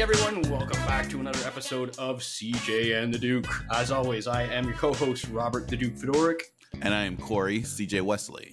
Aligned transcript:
Hey 0.00 0.04
everyone, 0.04 0.40
welcome 0.50 0.82
back 0.86 1.10
to 1.10 1.20
another 1.20 1.46
episode 1.46 1.90
of 1.98 2.20
CJ 2.20 3.02
and 3.02 3.12
the 3.12 3.18
Duke. 3.18 3.46
As 3.70 3.90
always, 3.90 4.26
I 4.26 4.44
am 4.44 4.64
your 4.64 4.72
co-host 4.72 5.28
Robert 5.28 5.68
the 5.68 5.76
Duke 5.76 5.92
Fedoruk. 5.92 6.40
And 6.80 6.94
I 6.94 7.04
am 7.04 7.18
Corey 7.18 7.60
CJ 7.60 8.00
Wesley. 8.00 8.50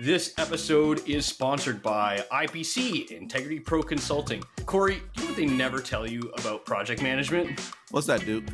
This 0.00 0.32
episode 0.38 1.06
is 1.06 1.26
sponsored 1.26 1.82
by 1.82 2.24
IPC, 2.32 3.10
Integrity 3.10 3.60
Pro 3.60 3.82
Consulting. 3.82 4.42
Corey, 4.64 5.02
you 5.16 5.22
know 5.24 5.28
what 5.28 5.36
they 5.36 5.44
never 5.44 5.80
tell 5.80 6.06
you 6.06 6.32
about 6.38 6.64
project 6.64 7.02
management? 7.02 7.60
What's 7.90 8.06
that, 8.06 8.24
Duke? 8.24 8.44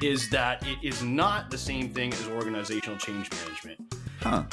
Is 0.00 0.30
that 0.30 0.64
it 0.64 0.78
is 0.84 1.02
not 1.02 1.50
the 1.50 1.58
same 1.58 1.92
thing 1.92 2.12
as 2.12 2.28
organizational 2.28 2.98
change 2.98 3.32
management. 3.32 3.96
Huh. 4.20 4.44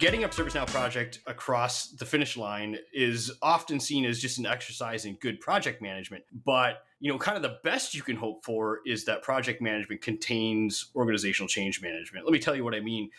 Getting 0.00 0.24
a 0.24 0.28
ServiceNow 0.28 0.66
project 0.66 1.20
across 1.26 1.88
the 1.88 2.04
finish 2.04 2.36
line 2.36 2.78
is 2.92 3.32
often 3.40 3.78
seen 3.78 4.04
as 4.04 4.20
just 4.20 4.38
an 4.38 4.46
exercise 4.46 5.04
in 5.04 5.14
good 5.16 5.40
project 5.40 5.80
management. 5.80 6.24
But, 6.44 6.82
you 6.98 7.12
know, 7.12 7.18
kind 7.18 7.36
of 7.36 7.42
the 7.42 7.58
best 7.62 7.94
you 7.94 8.02
can 8.02 8.16
hope 8.16 8.44
for 8.44 8.80
is 8.84 9.04
that 9.04 9.22
project 9.22 9.62
management 9.62 10.02
contains 10.02 10.90
organizational 10.96 11.48
change 11.48 11.80
management. 11.80 12.26
Let 12.26 12.32
me 12.32 12.40
tell 12.40 12.56
you 12.56 12.64
what 12.64 12.74
I 12.74 12.80
mean. 12.80 13.10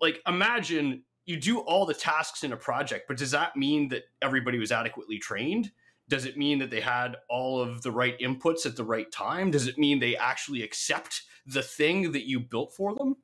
Like, 0.00 0.20
imagine 0.26 1.02
you 1.24 1.36
do 1.36 1.60
all 1.60 1.86
the 1.86 1.94
tasks 1.94 2.42
in 2.42 2.52
a 2.52 2.56
project, 2.56 3.06
but 3.06 3.16
does 3.16 3.30
that 3.30 3.56
mean 3.56 3.88
that 3.88 4.04
everybody 4.20 4.58
was 4.58 4.72
adequately 4.72 5.18
trained? 5.18 5.70
Does 6.08 6.24
it 6.24 6.36
mean 6.36 6.58
that 6.58 6.70
they 6.70 6.80
had 6.80 7.16
all 7.28 7.60
of 7.60 7.82
the 7.82 7.92
right 7.92 8.18
inputs 8.18 8.66
at 8.66 8.76
the 8.76 8.84
right 8.84 9.10
time? 9.12 9.50
Does 9.50 9.66
it 9.66 9.78
mean 9.78 10.00
they 10.00 10.16
actually 10.16 10.62
accept 10.62 11.22
the 11.46 11.62
thing 11.62 12.12
that 12.12 12.26
you 12.26 12.40
built 12.40 12.74
for 12.74 12.94
them? 12.94 13.16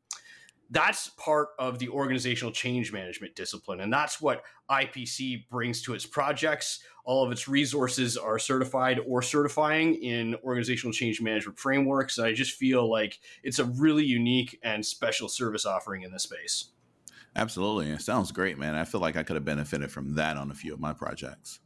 That's 0.71 1.11
part 1.11 1.49
of 1.59 1.79
the 1.79 1.89
organizational 1.89 2.53
change 2.53 2.93
management 2.93 3.35
discipline. 3.35 3.81
And 3.81 3.93
that's 3.93 4.21
what 4.21 4.43
IPC 4.71 5.49
brings 5.49 5.83
to 5.83 5.95
its 5.95 6.07
projects. 6.07 6.81
All 7.05 7.25
of 7.25 7.31
its 7.31 7.49
resources 7.49 8.17
are 8.17 8.39
certified 8.39 9.01
or 9.07 9.21
certifying 9.21 9.95
in 9.97 10.35
organizational 10.43 10.93
change 10.93 11.21
management 11.21 11.59
frameworks. 11.59 12.19
And 12.19 12.27
I 12.27 12.33
just 12.33 12.53
feel 12.53 12.91
like 12.91 13.19
it's 13.43 13.59
a 13.59 13.65
really 13.65 14.05
unique 14.05 14.59
and 14.63 14.85
special 14.85 15.29
service 15.29 15.67
offering 15.67 16.03
in 16.03 16.13
this 16.13 16.23
space. 16.23 16.71
Absolutely. 17.37 17.91
It 17.91 18.01
sounds 18.01 18.33
great, 18.33 18.59
man. 18.59 18.75
I 18.75 18.85
feel 18.85 19.01
like 19.01 19.17
I 19.17 19.23
could 19.23 19.37
have 19.37 19.45
benefited 19.45 19.91
from 19.91 20.15
that 20.15 20.37
on 20.37 20.51
a 20.51 20.55
few 20.55 20.73
of 20.73 20.81
my 20.81 20.93
projects. 20.93 21.61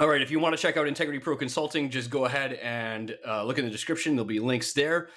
All 0.00 0.08
right. 0.08 0.22
If 0.22 0.30
you 0.30 0.40
want 0.40 0.56
to 0.56 0.60
check 0.60 0.78
out 0.78 0.88
Integrity 0.88 1.18
Pro 1.18 1.36
Consulting, 1.36 1.90
just 1.90 2.08
go 2.08 2.24
ahead 2.24 2.54
and 2.54 3.16
uh, 3.26 3.44
look 3.44 3.58
in 3.58 3.66
the 3.66 3.70
description. 3.70 4.16
There'll 4.16 4.24
be 4.24 4.40
links 4.40 4.72
there. 4.72 5.10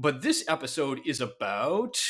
But 0.00 0.22
this 0.22 0.44
episode 0.46 1.00
is 1.04 1.20
about 1.20 2.00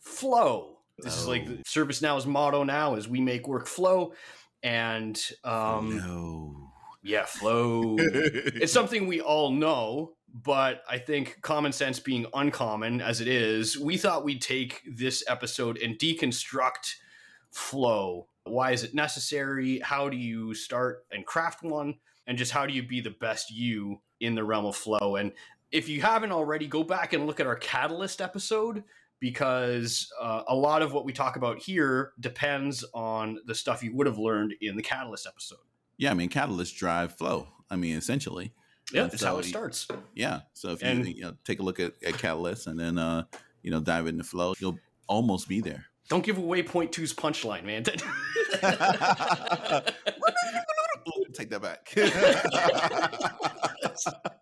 flow. 0.00 0.78
This 0.98 1.14
oh. 1.18 1.20
is 1.20 1.28
like. 1.28 1.46
ServiceNow's 1.64 2.26
motto 2.26 2.64
now 2.64 2.94
is 2.94 3.06
we 3.06 3.20
make 3.20 3.46
work 3.46 3.66
flow. 3.66 4.14
And 4.62 5.22
um 5.44 5.98
no. 5.98 6.72
yeah, 7.02 7.26
flow. 7.26 7.96
it's 7.98 8.72
something 8.72 9.06
we 9.06 9.20
all 9.20 9.50
know, 9.50 10.14
but 10.32 10.82
I 10.88 10.96
think 10.96 11.42
common 11.42 11.72
sense 11.72 12.00
being 12.00 12.24
uncommon 12.32 13.02
as 13.02 13.20
it 13.20 13.28
is, 13.28 13.78
we 13.78 13.98
thought 13.98 14.24
we'd 14.24 14.40
take 14.40 14.80
this 14.90 15.22
episode 15.28 15.76
and 15.76 15.98
deconstruct 15.98 16.94
flow. 17.52 18.28
Why 18.44 18.72
is 18.72 18.84
it 18.84 18.94
necessary? 18.94 19.80
How 19.80 20.08
do 20.08 20.16
you 20.16 20.54
start 20.54 21.04
and 21.12 21.26
craft 21.26 21.62
one? 21.62 21.96
And 22.26 22.38
just 22.38 22.52
how 22.52 22.64
do 22.64 22.72
you 22.72 22.82
be 22.82 23.02
the 23.02 23.10
best 23.10 23.50
you 23.50 24.00
in 24.18 24.34
the 24.34 24.44
realm 24.44 24.64
of 24.64 24.76
flow? 24.76 25.16
And 25.16 25.32
if 25.74 25.88
you 25.88 26.00
haven't 26.00 26.30
already, 26.30 26.68
go 26.68 26.84
back 26.84 27.12
and 27.12 27.26
look 27.26 27.40
at 27.40 27.48
our 27.48 27.56
Catalyst 27.56 28.20
episode 28.20 28.84
because 29.18 30.08
uh, 30.20 30.44
a 30.46 30.54
lot 30.54 30.82
of 30.82 30.92
what 30.92 31.04
we 31.04 31.12
talk 31.12 31.34
about 31.34 31.58
here 31.58 32.12
depends 32.20 32.84
on 32.94 33.40
the 33.46 33.56
stuff 33.56 33.82
you 33.82 33.92
would 33.92 34.06
have 34.06 34.16
learned 34.16 34.54
in 34.60 34.76
the 34.76 34.82
Catalyst 34.82 35.26
episode. 35.26 35.58
Yeah, 35.96 36.12
I 36.12 36.14
mean, 36.14 36.28
Catalyst 36.28 36.76
drive 36.76 37.16
flow. 37.18 37.48
I 37.68 37.74
mean, 37.74 37.96
essentially. 37.96 38.52
Yeah, 38.92 39.04
that's 39.04 39.20
so, 39.20 39.26
how 39.26 39.38
it 39.38 39.46
starts. 39.46 39.88
Yeah. 40.14 40.42
So 40.52 40.70
if 40.70 40.82
you, 40.82 40.90
you 41.12 41.22
know, 41.22 41.34
take 41.44 41.58
a 41.58 41.62
look 41.64 41.80
at, 41.80 41.94
at 42.06 42.18
Catalyst 42.18 42.68
and 42.68 42.78
then, 42.78 42.96
uh, 42.96 43.24
you 43.62 43.72
know, 43.72 43.80
dive 43.80 44.06
into 44.06 44.22
flow, 44.22 44.54
you'll 44.60 44.78
almost 45.08 45.48
be 45.48 45.60
there. 45.60 45.86
Don't 46.08 46.24
give 46.24 46.38
away 46.38 46.62
point 46.62 46.92
two's 46.92 47.12
punchline, 47.12 47.64
man. 47.64 47.82
take 51.34 51.50
that 51.50 51.62
back. 51.62 51.92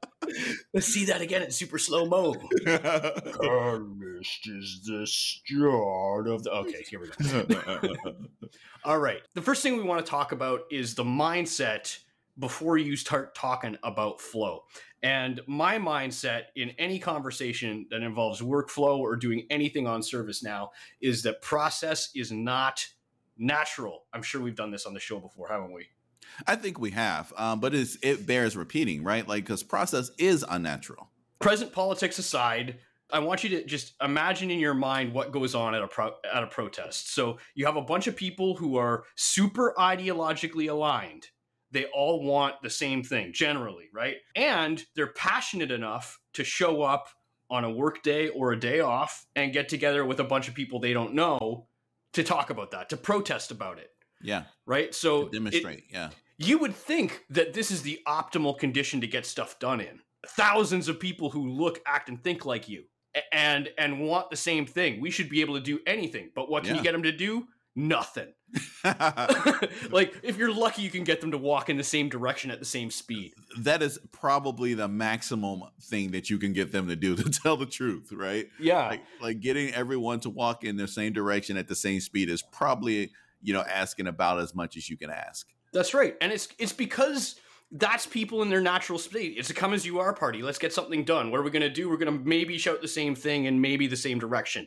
Let's 0.74 0.86
see 0.86 1.04
that 1.06 1.20
again 1.20 1.42
in 1.42 1.50
super 1.50 1.78
slow 1.78 2.06
mo. 2.06 2.34
Catalyst 2.64 4.48
is 4.48 4.80
the 4.86 5.06
start 5.06 6.28
of 6.28 6.42
the. 6.44 6.50
Okay, 6.50 6.84
here 6.88 7.00
we 7.00 7.08
go. 7.08 8.04
All 8.84 8.98
right. 8.98 9.20
The 9.34 9.42
first 9.42 9.62
thing 9.62 9.76
we 9.76 9.82
want 9.82 10.04
to 10.04 10.10
talk 10.10 10.32
about 10.32 10.62
is 10.70 10.94
the 10.94 11.04
mindset 11.04 11.98
before 12.38 12.78
you 12.78 12.96
start 12.96 13.34
talking 13.34 13.76
about 13.82 14.20
flow. 14.20 14.64
And 15.02 15.40
my 15.46 15.78
mindset 15.78 16.44
in 16.56 16.70
any 16.78 16.98
conversation 16.98 17.86
that 17.90 18.02
involves 18.02 18.40
workflow 18.40 18.98
or 18.98 19.16
doing 19.16 19.46
anything 19.50 19.86
on 19.86 20.00
ServiceNow 20.00 20.68
is 21.00 21.22
that 21.24 21.42
process 21.42 22.10
is 22.14 22.32
not 22.32 22.86
natural. 23.36 24.04
I'm 24.12 24.22
sure 24.22 24.40
we've 24.40 24.56
done 24.56 24.70
this 24.70 24.86
on 24.86 24.94
the 24.94 25.00
show 25.00 25.18
before, 25.18 25.48
haven't 25.48 25.72
we? 25.72 25.88
I 26.46 26.56
think 26.56 26.78
we 26.78 26.90
have, 26.90 27.32
um, 27.36 27.60
but 27.60 27.74
it 27.74 28.26
bears 28.26 28.56
repeating, 28.56 29.04
right? 29.04 29.26
Like, 29.26 29.44
because 29.44 29.62
process 29.62 30.10
is 30.18 30.44
unnatural. 30.48 31.10
Present 31.40 31.72
politics 31.72 32.18
aside, 32.18 32.78
I 33.12 33.18
want 33.18 33.44
you 33.44 33.50
to 33.50 33.64
just 33.64 33.94
imagine 34.02 34.50
in 34.50 34.58
your 34.58 34.74
mind 34.74 35.12
what 35.12 35.32
goes 35.32 35.54
on 35.54 35.74
at 35.74 35.82
a 35.82 35.88
pro- 35.88 36.16
at 36.32 36.42
a 36.42 36.46
protest. 36.46 37.12
So 37.14 37.38
you 37.54 37.66
have 37.66 37.76
a 37.76 37.82
bunch 37.82 38.06
of 38.06 38.16
people 38.16 38.56
who 38.56 38.76
are 38.76 39.04
super 39.16 39.74
ideologically 39.78 40.70
aligned. 40.70 41.26
They 41.70 41.84
all 41.86 42.22
want 42.22 42.56
the 42.62 42.70
same 42.70 43.02
thing 43.02 43.32
generally, 43.32 43.88
right? 43.92 44.16
And 44.34 44.82
they're 44.96 45.12
passionate 45.12 45.70
enough 45.70 46.20
to 46.34 46.44
show 46.44 46.82
up 46.82 47.08
on 47.50 47.64
a 47.64 47.70
work 47.70 48.02
day 48.02 48.30
or 48.30 48.52
a 48.52 48.58
day 48.58 48.80
off 48.80 49.26
and 49.36 49.52
get 49.52 49.68
together 49.68 50.04
with 50.06 50.20
a 50.20 50.24
bunch 50.24 50.48
of 50.48 50.54
people 50.54 50.80
they 50.80 50.94
don't 50.94 51.14
know 51.14 51.66
to 52.14 52.24
talk 52.24 52.50
about 52.50 52.70
that, 52.70 52.88
to 52.90 52.96
protest 52.96 53.50
about 53.50 53.78
it. 53.78 53.90
Yeah. 54.22 54.44
Right. 54.66 54.94
So 54.94 55.24
to 55.24 55.30
demonstrate. 55.30 55.78
It, 55.78 55.84
yeah. 55.90 56.10
You 56.38 56.58
would 56.58 56.74
think 56.74 57.24
that 57.30 57.52
this 57.52 57.70
is 57.70 57.82
the 57.82 58.00
optimal 58.06 58.58
condition 58.58 59.00
to 59.00 59.06
get 59.06 59.26
stuff 59.26 59.58
done 59.58 59.80
in. 59.80 60.00
Thousands 60.26 60.88
of 60.88 60.98
people 60.98 61.30
who 61.30 61.48
look, 61.48 61.80
act, 61.86 62.08
and 62.08 62.22
think 62.22 62.44
like 62.44 62.68
you, 62.68 62.84
and 63.32 63.68
and 63.78 64.00
want 64.00 64.30
the 64.30 64.36
same 64.36 64.66
thing. 64.66 65.00
We 65.00 65.10
should 65.10 65.28
be 65.28 65.40
able 65.40 65.54
to 65.54 65.60
do 65.60 65.80
anything. 65.86 66.30
But 66.34 66.50
what 66.50 66.64
can 66.64 66.74
yeah. 66.74 66.78
you 66.78 66.84
get 66.84 66.92
them 66.92 67.02
to 67.04 67.12
do? 67.12 67.46
Nothing. 67.74 68.32
like 69.90 70.14
if 70.22 70.36
you're 70.36 70.52
lucky, 70.52 70.82
you 70.82 70.90
can 70.90 71.04
get 71.04 71.20
them 71.20 71.30
to 71.30 71.38
walk 71.38 71.70
in 71.70 71.76
the 71.76 71.84
same 71.84 72.08
direction 72.08 72.50
at 72.50 72.58
the 72.58 72.64
same 72.64 72.90
speed. 72.90 73.32
That 73.58 73.82
is 73.82 73.98
probably 74.12 74.74
the 74.74 74.88
maximum 74.88 75.62
thing 75.80 76.10
that 76.10 76.28
you 76.28 76.38
can 76.38 76.52
get 76.52 76.72
them 76.72 76.88
to 76.88 76.96
do 76.96 77.16
to 77.16 77.30
tell 77.30 77.56
the 77.56 77.66
truth, 77.66 78.12
right? 78.12 78.48
Yeah. 78.60 78.88
Like, 78.88 79.02
like 79.20 79.40
getting 79.40 79.72
everyone 79.72 80.20
to 80.20 80.30
walk 80.30 80.64
in 80.64 80.76
the 80.76 80.88
same 80.88 81.12
direction 81.12 81.56
at 81.56 81.68
the 81.68 81.74
same 81.74 82.00
speed 82.00 82.28
is 82.28 82.42
probably 82.42 83.12
you 83.42 83.52
know 83.52 83.62
asking 83.62 84.06
about 84.06 84.40
as 84.40 84.54
much 84.54 84.76
as 84.76 84.88
you 84.88 84.96
can 84.96 85.10
ask. 85.10 85.46
That's 85.72 85.94
right, 85.94 86.16
and 86.20 86.32
it's 86.32 86.48
it's 86.58 86.72
because 86.72 87.36
that's 87.72 88.06
people 88.06 88.42
in 88.42 88.50
their 88.50 88.60
natural 88.60 88.98
state. 88.98 89.34
It's 89.38 89.48
a 89.48 89.54
come 89.54 89.72
as 89.72 89.86
you 89.86 89.98
are 89.98 90.12
party. 90.12 90.42
Let's 90.42 90.58
get 90.58 90.74
something 90.74 91.04
done. 91.04 91.30
What 91.30 91.40
are 91.40 91.42
we 91.42 91.50
going 91.50 91.62
to 91.62 91.70
do? 91.70 91.88
We're 91.88 91.96
going 91.96 92.18
to 92.18 92.24
maybe 92.24 92.58
shout 92.58 92.82
the 92.82 92.88
same 92.88 93.14
thing 93.14 93.46
and 93.46 93.62
maybe 93.62 93.86
the 93.86 93.96
same 93.96 94.18
direction. 94.18 94.66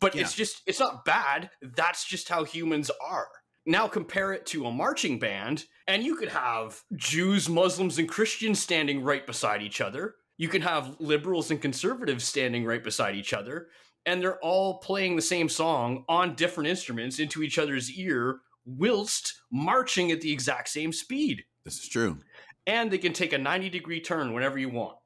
But 0.00 0.14
yeah. 0.14 0.22
it's 0.22 0.34
just, 0.34 0.62
it's 0.64 0.78
not 0.78 1.04
bad. 1.04 1.50
That's 1.60 2.04
just 2.04 2.28
how 2.28 2.44
humans 2.44 2.92
are. 3.04 3.26
Now 3.66 3.88
compare 3.88 4.32
it 4.32 4.46
to 4.46 4.66
a 4.66 4.70
marching 4.70 5.18
band, 5.18 5.64
and 5.88 6.04
you 6.04 6.14
could 6.16 6.28
have 6.28 6.80
Jews, 6.94 7.48
Muslims, 7.48 7.98
and 7.98 8.08
Christians 8.08 8.60
standing 8.60 9.02
right 9.02 9.26
beside 9.26 9.62
each 9.62 9.80
other. 9.80 10.14
You 10.36 10.48
can 10.48 10.62
have 10.62 10.96
liberals 11.00 11.50
and 11.50 11.60
conservatives 11.60 12.24
standing 12.24 12.64
right 12.64 12.84
beside 12.84 13.16
each 13.16 13.32
other 13.32 13.68
and 14.06 14.20
they're 14.20 14.38
all 14.40 14.78
playing 14.78 15.16
the 15.16 15.22
same 15.22 15.48
song 15.48 16.04
on 16.08 16.34
different 16.34 16.68
instruments 16.68 17.18
into 17.18 17.42
each 17.42 17.58
other's 17.58 17.90
ear 17.92 18.40
whilst 18.66 19.40
marching 19.50 20.10
at 20.10 20.20
the 20.20 20.32
exact 20.32 20.68
same 20.68 20.92
speed. 20.92 21.44
This 21.64 21.78
is 21.78 21.88
true. 21.88 22.18
And 22.66 22.90
they 22.90 22.98
can 22.98 23.12
take 23.12 23.32
a 23.32 23.38
90 23.38 23.70
degree 23.70 24.00
turn 24.00 24.32
whenever 24.32 24.58
you 24.58 24.68
want. 24.68 24.96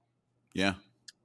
Yeah. 0.54 0.74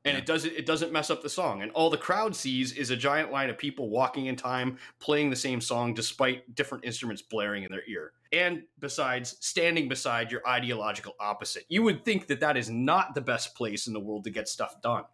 And 0.06 0.16
yeah. 0.16 0.20
it 0.20 0.26
doesn't 0.26 0.54
it 0.54 0.66
doesn't 0.66 0.92
mess 0.92 1.10
up 1.10 1.22
the 1.22 1.30
song. 1.30 1.62
And 1.62 1.72
all 1.72 1.90
the 1.90 1.98
crowd 1.98 2.36
sees 2.36 2.74
is 2.74 2.90
a 2.90 2.98
giant 2.98 3.32
line 3.32 3.50
of 3.50 3.58
people 3.58 3.90
walking 3.90 4.26
in 4.26 4.36
time, 4.36 4.78
playing 5.00 5.30
the 5.30 5.36
same 5.36 5.62
song 5.62 5.94
despite 5.94 6.56
different 6.56 6.84
instruments 6.84 7.22
blaring 7.22 7.64
in 7.64 7.72
their 7.72 7.88
ear. 7.88 8.12
And 8.34 8.64
besides, 8.80 9.38
standing 9.40 9.88
beside 9.88 10.32
your 10.32 10.42
ideological 10.48 11.14
opposite. 11.20 11.64
You 11.70 11.84
would 11.84 12.04
think 12.04 12.28
that 12.28 12.42
that 12.42 12.58
is 12.58 12.70
not 12.70 13.16
the 13.16 13.22
best 13.22 13.56
place 13.56 13.88
in 13.88 13.94
the 13.94 14.00
world 14.00 14.26
to 14.26 14.30
get 14.30 14.50
stuff 14.50 14.82
done. 14.82 15.06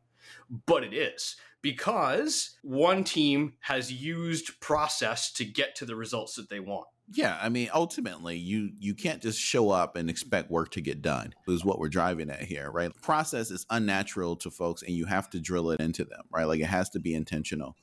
But 0.66 0.84
it 0.84 0.94
is 0.94 1.36
because 1.62 2.58
one 2.64 3.04
team 3.04 3.54
has 3.62 3.92
used 3.92 4.60
process 4.60 5.32
to 5.34 5.46
get 5.46 5.76
to 5.76 5.86
the 5.86 5.96
results 5.96 6.36
that 6.36 6.50
they 6.50 6.60
want. 6.60 6.88
Yeah, 7.12 7.40
I 7.42 7.50
mean, 7.50 7.70
ultimately, 7.74 8.38
you 8.38 8.70
you 8.78 8.94
can't 8.94 9.22
just 9.22 9.40
show 9.40 9.72
up 9.72 9.96
and 9.96 10.10
expect 10.10 10.52
work 10.52 10.70
to 10.72 10.82
get 10.82 11.02
done. 11.02 11.34
Is 11.48 11.66
what 11.66 11.80
we're 11.80 11.90
driving 11.90 12.30
at 12.30 12.42
here, 12.42 12.70
right? 12.70 12.92
Process 13.02 13.50
is 13.50 13.66
unnatural 13.72 14.36
to 14.38 14.52
folks, 14.52 14.84
and 14.84 14.92
you 14.92 15.06
have 15.06 15.28
to 15.32 15.40
drill 15.40 15.72
it 15.72 15.80
into 15.80 16.06
them, 16.06 16.22
right? 16.32 16.44
Like 16.44 16.60
it 16.60 16.68
has 16.68 16.90
to 16.92 17.00
be 17.00 17.16
intentional. 17.16 17.76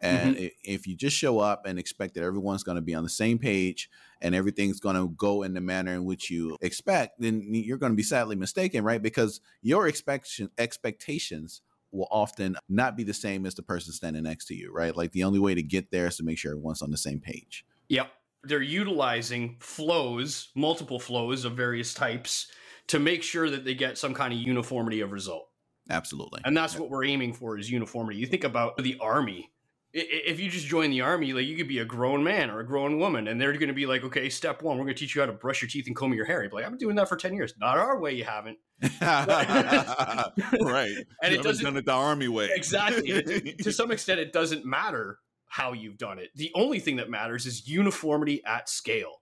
And 0.00 0.36
mm-hmm. 0.36 0.46
if 0.64 0.86
you 0.86 0.96
just 0.96 1.16
show 1.16 1.40
up 1.40 1.66
and 1.66 1.78
expect 1.78 2.14
that 2.14 2.24
everyone's 2.24 2.62
going 2.62 2.76
to 2.76 2.82
be 2.82 2.94
on 2.94 3.02
the 3.02 3.10
same 3.10 3.38
page 3.38 3.90
and 4.22 4.34
everything's 4.34 4.80
going 4.80 4.96
to 4.96 5.08
go 5.10 5.42
in 5.42 5.52
the 5.52 5.60
manner 5.60 5.92
in 5.92 6.06
which 6.06 6.30
you 6.30 6.56
expect, 6.62 7.20
then 7.20 7.42
you're 7.52 7.76
going 7.76 7.92
to 7.92 7.96
be 7.96 8.02
sadly 8.02 8.34
mistaken, 8.34 8.82
right? 8.82 9.02
Because 9.02 9.40
your 9.60 9.86
expectation 9.86 10.50
expectations 10.56 11.60
will 11.92 12.08
often 12.10 12.56
not 12.68 12.96
be 12.96 13.04
the 13.04 13.14
same 13.14 13.46
as 13.46 13.54
the 13.54 13.62
person 13.62 13.92
standing 13.92 14.22
next 14.22 14.46
to 14.46 14.54
you, 14.54 14.72
right? 14.72 14.96
Like 14.96 15.12
the 15.12 15.24
only 15.24 15.38
way 15.38 15.54
to 15.54 15.62
get 15.62 15.90
there 15.90 16.06
is 16.06 16.16
to 16.18 16.24
make 16.24 16.38
sure 16.38 16.52
everyone's 16.52 16.82
on 16.82 16.90
the 16.90 16.96
same 16.96 17.20
page. 17.20 17.64
Yep. 17.88 18.10
They're 18.42 18.62
utilizing 18.62 19.56
flows, 19.60 20.48
multiple 20.54 20.98
flows 20.98 21.44
of 21.44 21.52
various 21.56 21.92
types 21.92 22.50
to 22.86 22.98
make 22.98 23.22
sure 23.22 23.50
that 23.50 23.64
they 23.64 23.74
get 23.74 23.98
some 23.98 24.14
kind 24.14 24.32
of 24.32 24.38
uniformity 24.38 25.00
of 25.00 25.12
result. 25.12 25.48
Absolutely. 25.90 26.40
And 26.44 26.56
that's 26.56 26.78
what 26.78 26.88
we're 26.90 27.04
aiming 27.04 27.34
for 27.34 27.58
is 27.58 27.70
uniformity. 27.70 28.18
You 28.18 28.26
think 28.26 28.44
about 28.44 28.76
the 28.78 28.96
army 29.00 29.50
if 29.92 30.38
you 30.38 30.48
just 30.48 30.66
join 30.66 30.90
the 30.90 31.00
army, 31.00 31.32
like 31.32 31.46
you 31.46 31.56
could 31.56 31.68
be 31.68 31.78
a 31.78 31.84
grown 31.84 32.22
man 32.22 32.50
or 32.50 32.60
a 32.60 32.66
grown 32.66 32.98
woman, 32.98 33.26
and 33.28 33.40
they're 33.40 33.52
going 33.52 33.68
to 33.68 33.74
be 33.74 33.86
like, 33.86 34.04
okay, 34.04 34.28
step 34.28 34.62
one, 34.62 34.78
we're 34.78 34.84
going 34.84 34.94
to 34.94 35.00
teach 35.00 35.14
you 35.14 35.22
how 35.22 35.26
to 35.26 35.32
brush 35.32 35.62
your 35.62 35.68
teeth 35.68 35.86
and 35.86 35.96
comb 35.96 36.14
your 36.14 36.24
hair. 36.24 36.42
You'd 36.42 36.50
be 36.50 36.56
like, 36.56 36.64
I've 36.64 36.70
been 36.70 36.78
doing 36.78 36.96
that 36.96 37.08
for 37.08 37.16
ten 37.16 37.34
years. 37.34 37.54
Not 37.58 37.76
our 37.76 37.98
way, 37.98 38.12
you 38.12 38.24
haven't. 38.24 38.58
right. 39.00 40.94
And 41.22 41.34
it 41.34 41.42
doesn't 41.42 41.64
done 41.64 41.76
it 41.76 41.84
the 41.84 41.92
army 41.92 42.28
way. 42.28 42.50
Exactly. 42.52 43.54
to 43.62 43.72
some 43.72 43.90
extent, 43.90 44.20
it 44.20 44.32
doesn't 44.32 44.64
matter 44.64 45.18
how 45.46 45.72
you've 45.72 45.98
done 45.98 46.18
it. 46.18 46.30
The 46.36 46.50
only 46.54 46.78
thing 46.78 46.96
that 46.96 47.10
matters 47.10 47.44
is 47.44 47.68
uniformity 47.68 48.42
at 48.46 48.68
scale. 48.68 49.19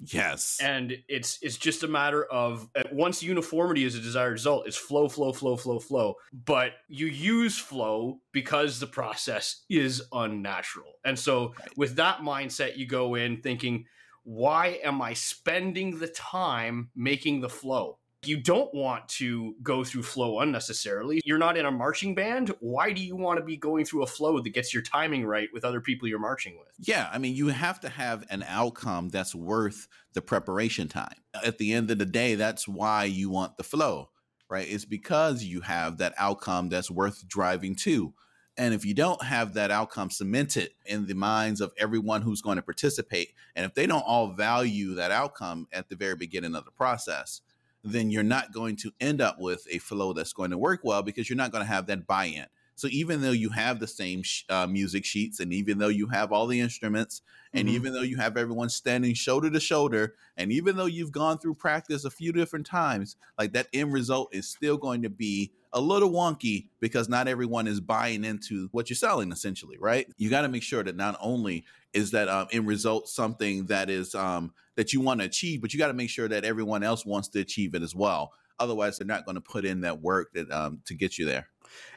Yes. 0.00 0.58
And 0.62 0.96
it's 1.08 1.38
it's 1.42 1.56
just 1.56 1.82
a 1.82 1.88
matter 1.88 2.24
of 2.24 2.68
uh, 2.74 2.82
once 2.92 3.22
uniformity 3.22 3.84
is 3.84 3.94
a 3.94 4.00
desired 4.00 4.32
result, 4.32 4.66
it's 4.66 4.76
flow, 4.76 5.08
flow, 5.08 5.32
flow, 5.32 5.56
flow, 5.56 5.78
flow. 5.78 6.14
But 6.32 6.72
you 6.88 7.06
use 7.06 7.58
flow 7.58 8.20
because 8.32 8.80
the 8.80 8.86
process 8.86 9.64
is 9.68 10.02
unnatural. 10.12 10.92
And 11.04 11.18
so 11.18 11.54
right. 11.58 11.76
with 11.76 11.96
that 11.96 12.18
mindset, 12.18 12.76
you 12.76 12.86
go 12.86 13.14
in 13.14 13.40
thinking, 13.42 13.86
why 14.24 14.80
am 14.82 15.00
I 15.00 15.14
spending 15.14 15.98
the 15.98 16.08
time 16.08 16.90
making 16.94 17.40
the 17.40 17.48
flow? 17.48 17.98
You 18.22 18.36
don't 18.36 18.72
want 18.74 19.08
to 19.08 19.54
go 19.62 19.82
through 19.82 20.02
flow 20.02 20.40
unnecessarily. 20.40 21.22
You're 21.24 21.38
not 21.38 21.56
in 21.56 21.64
a 21.64 21.70
marching 21.70 22.14
band. 22.14 22.54
Why 22.60 22.92
do 22.92 23.02
you 23.02 23.16
want 23.16 23.38
to 23.38 23.44
be 23.44 23.56
going 23.56 23.86
through 23.86 24.02
a 24.02 24.06
flow 24.06 24.40
that 24.40 24.50
gets 24.50 24.74
your 24.74 24.82
timing 24.82 25.24
right 25.24 25.48
with 25.54 25.64
other 25.64 25.80
people 25.80 26.06
you're 26.06 26.18
marching 26.18 26.58
with? 26.58 26.68
Yeah, 26.78 27.08
I 27.10 27.18
mean, 27.18 27.34
you 27.34 27.48
have 27.48 27.80
to 27.80 27.88
have 27.88 28.26
an 28.28 28.44
outcome 28.46 29.08
that's 29.08 29.34
worth 29.34 29.88
the 30.12 30.20
preparation 30.20 30.88
time. 30.88 31.14
At 31.42 31.58
the 31.58 31.72
end 31.72 31.90
of 31.90 31.98
the 31.98 32.06
day, 32.06 32.34
that's 32.34 32.68
why 32.68 33.04
you 33.04 33.30
want 33.30 33.56
the 33.56 33.64
flow, 33.64 34.10
right? 34.50 34.68
It's 34.68 34.84
because 34.84 35.42
you 35.42 35.62
have 35.62 35.96
that 35.98 36.12
outcome 36.18 36.68
that's 36.68 36.90
worth 36.90 37.26
driving 37.26 37.74
to. 37.76 38.12
And 38.58 38.74
if 38.74 38.84
you 38.84 38.92
don't 38.92 39.22
have 39.22 39.54
that 39.54 39.70
outcome 39.70 40.10
cemented 40.10 40.72
in 40.84 41.06
the 41.06 41.14
minds 41.14 41.62
of 41.62 41.72
everyone 41.78 42.20
who's 42.20 42.42
going 42.42 42.56
to 42.56 42.62
participate, 42.62 43.32
and 43.56 43.64
if 43.64 43.72
they 43.72 43.86
don't 43.86 44.04
all 44.06 44.32
value 44.34 44.94
that 44.96 45.10
outcome 45.10 45.68
at 45.72 45.88
the 45.88 45.96
very 45.96 46.16
beginning 46.16 46.54
of 46.54 46.66
the 46.66 46.70
process, 46.70 47.40
then 47.82 48.10
you're 48.10 48.22
not 48.22 48.52
going 48.52 48.76
to 48.76 48.92
end 49.00 49.20
up 49.20 49.38
with 49.38 49.66
a 49.70 49.78
flow 49.78 50.12
that's 50.12 50.32
going 50.32 50.50
to 50.50 50.58
work 50.58 50.80
well 50.82 51.02
because 51.02 51.28
you're 51.28 51.36
not 51.36 51.52
going 51.52 51.64
to 51.64 51.70
have 51.70 51.86
that 51.86 52.06
buy 52.06 52.26
in. 52.26 52.46
So 52.74 52.88
even 52.90 53.20
though 53.20 53.32
you 53.32 53.50
have 53.50 53.78
the 53.78 53.86
same 53.86 54.22
sh- 54.22 54.44
uh, 54.48 54.66
music 54.66 55.04
sheets, 55.04 55.38
and 55.38 55.52
even 55.52 55.78
though 55.78 55.88
you 55.88 56.08
have 56.08 56.32
all 56.32 56.46
the 56.46 56.60
instruments, 56.60 57.20
and 57.52 57.66
mm-hmm. 57.66 57.74
even 57.74 57.92
though 57.92 58.00
you 58.00 58.16
have 58.16 58.38
everyone 58.38 58.70
standing 58.70 59.12
shoulder 59.12 59.50
to 59.50 59.60
shoulder, 59.60 60.14
and 60.38 60.50
even 60.50 60.76
though 60.76 60.86
you've 60.86 61.12
gone 61.12 61.36
through 61.36 61.54
practice 61.56 62.06
a 62.06 62.10
few 62.10 62.32
different 62.32 62.64
times, 62.64 63.16
like 63.38 63.52
that 63.52 63.68
end 63.74 63.92
result 63.92 64.34
is 64.34 64.48
still 64.48 64.78
going 64.78 65.02
to 65.02 65.10
be 65.10 65.52
a 65.72 65.80
little 65.80 66.10
wonky 66.10 66.68
because 66.80 67.08
not 67.08 67.28
everyone 67.28 67.68
is 67.68 67.80
buying 67.80 68.24
into 68.24 68.68
what 68.72 68.90
you're 68.90 68.96
selling 68.96 69.30
essentially 69.30 69.76
right 69.78 70.08
you 70.16 70.28
got 70.28 70.42
to 70.42 70.48
make 70.48 70.62
sure 70.64 70.82
that 70.82 70.96
not 70.96 71.16
only 71.20 71.64
is 71.92 72.10
that 72.10 72.28
um, 72.28 72.48
end 72.50 72.66
result 72.66 73.08
something 73.08 73.66
that 73.66 73.88
is 73.88 74.14
um, 74.14 74.52
that 74.80 74.92
you 74.92 75.00
want 75.00 75.20
to 75.20 75.26
achieve 75.26 75.60
but 75.60 75.72
you 75.72 75.78
got 75.78 75.88
to 75.88 75.94
make 75.94 76.10
sure 76.10 76.28
that 76.28 76.44
everyone 76.44 76.82
else 76.82 77.04
wants 77.04 77.28
to 77.28 77.40
achieve 77.40 77.74
it 77.74 77.82
as 77.82 77.94
well 77.94 78.32
otherwise 78.58 78.98
they're 78.98 79.06
not 79.06 79.24
going 79.24 79.34
to 79.34 79.40
put 79.40 79.64
in 79.64 79.82
that 79.82 80.00
work 80.00 80.32
that 80.32 80.50
um, 80.50 80.80
to 80.84 80.94
get 80.94 81.18
you 81.18 81.24
there 81.24 81.48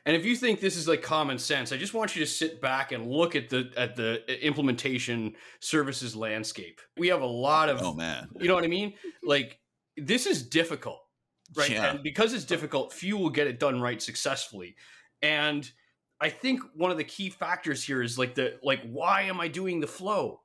and 0.05 0.15
if 0.15 0.23
you 0.23 0.35
think 0.35 0.59
this 0.59 0.77
is 0.77 0.87
like 0.87 1.01
common 1.01 1.39
sense, 1.39 1.71
I 1.71 1.77
just 1.77 1.95
want 1.95 2.15
you 2.15 2.23
to 2.23 2.29
sit 2.29 2.61
back 2.61 2.91
and 2.91 3.09
look 3.09 3.35
at 3.35 3.49
the 3.49 3.71
at 3.75 3.95
the 3.95 4.21
implementation 4.45 5.33
services 5.61 6.15
landscape. 6.15 6.79
We 6.95 7.07
have 7.07 7.23
a 7.23 7.25
lot 7.25 7.69
of 7.69 7.81
oh 7.81 7.95
man, 7.95 8.27
you 8.39 8.47
know 8.47 8.53
what 8.53 8.65
I 8.65 8.67
mean? 8.67 8.93
Like 9.23 9.57
this 9.97 10.27
is 10.27 10.47
difficult 10.47 10.99
right? 11.55 11.69
Yeah. 11.69 11.91
And 11.91 12.03
because 12.03 12.33
it's 12.33 12.45
difficult, 12.45 12.93
few 12.93 13.17
will 13.17 13.29
get 13.29 13.47
it 13.47 13.59
done 13.59 13.81
right 13.81 14.01
successfully. 14.01 14.75
And 15.21 15.69
I 16.19 16.29
think 16.29 16.61
one 16.75 16.91
of 16.91 16.97
the 16.97 17.03
key 17.03 17.29
factors 17.29 17.83
here 17.83 18.01
is 18.01 18.17
like 18.17 18.35
the 18.35 18.59
like 18.63 18.81
why 18.83 19.23
am 19.23 19.39
I 19.39 19.47
doing 19.47 19.79
the 19.79 19.87
flow? 19.87 20.41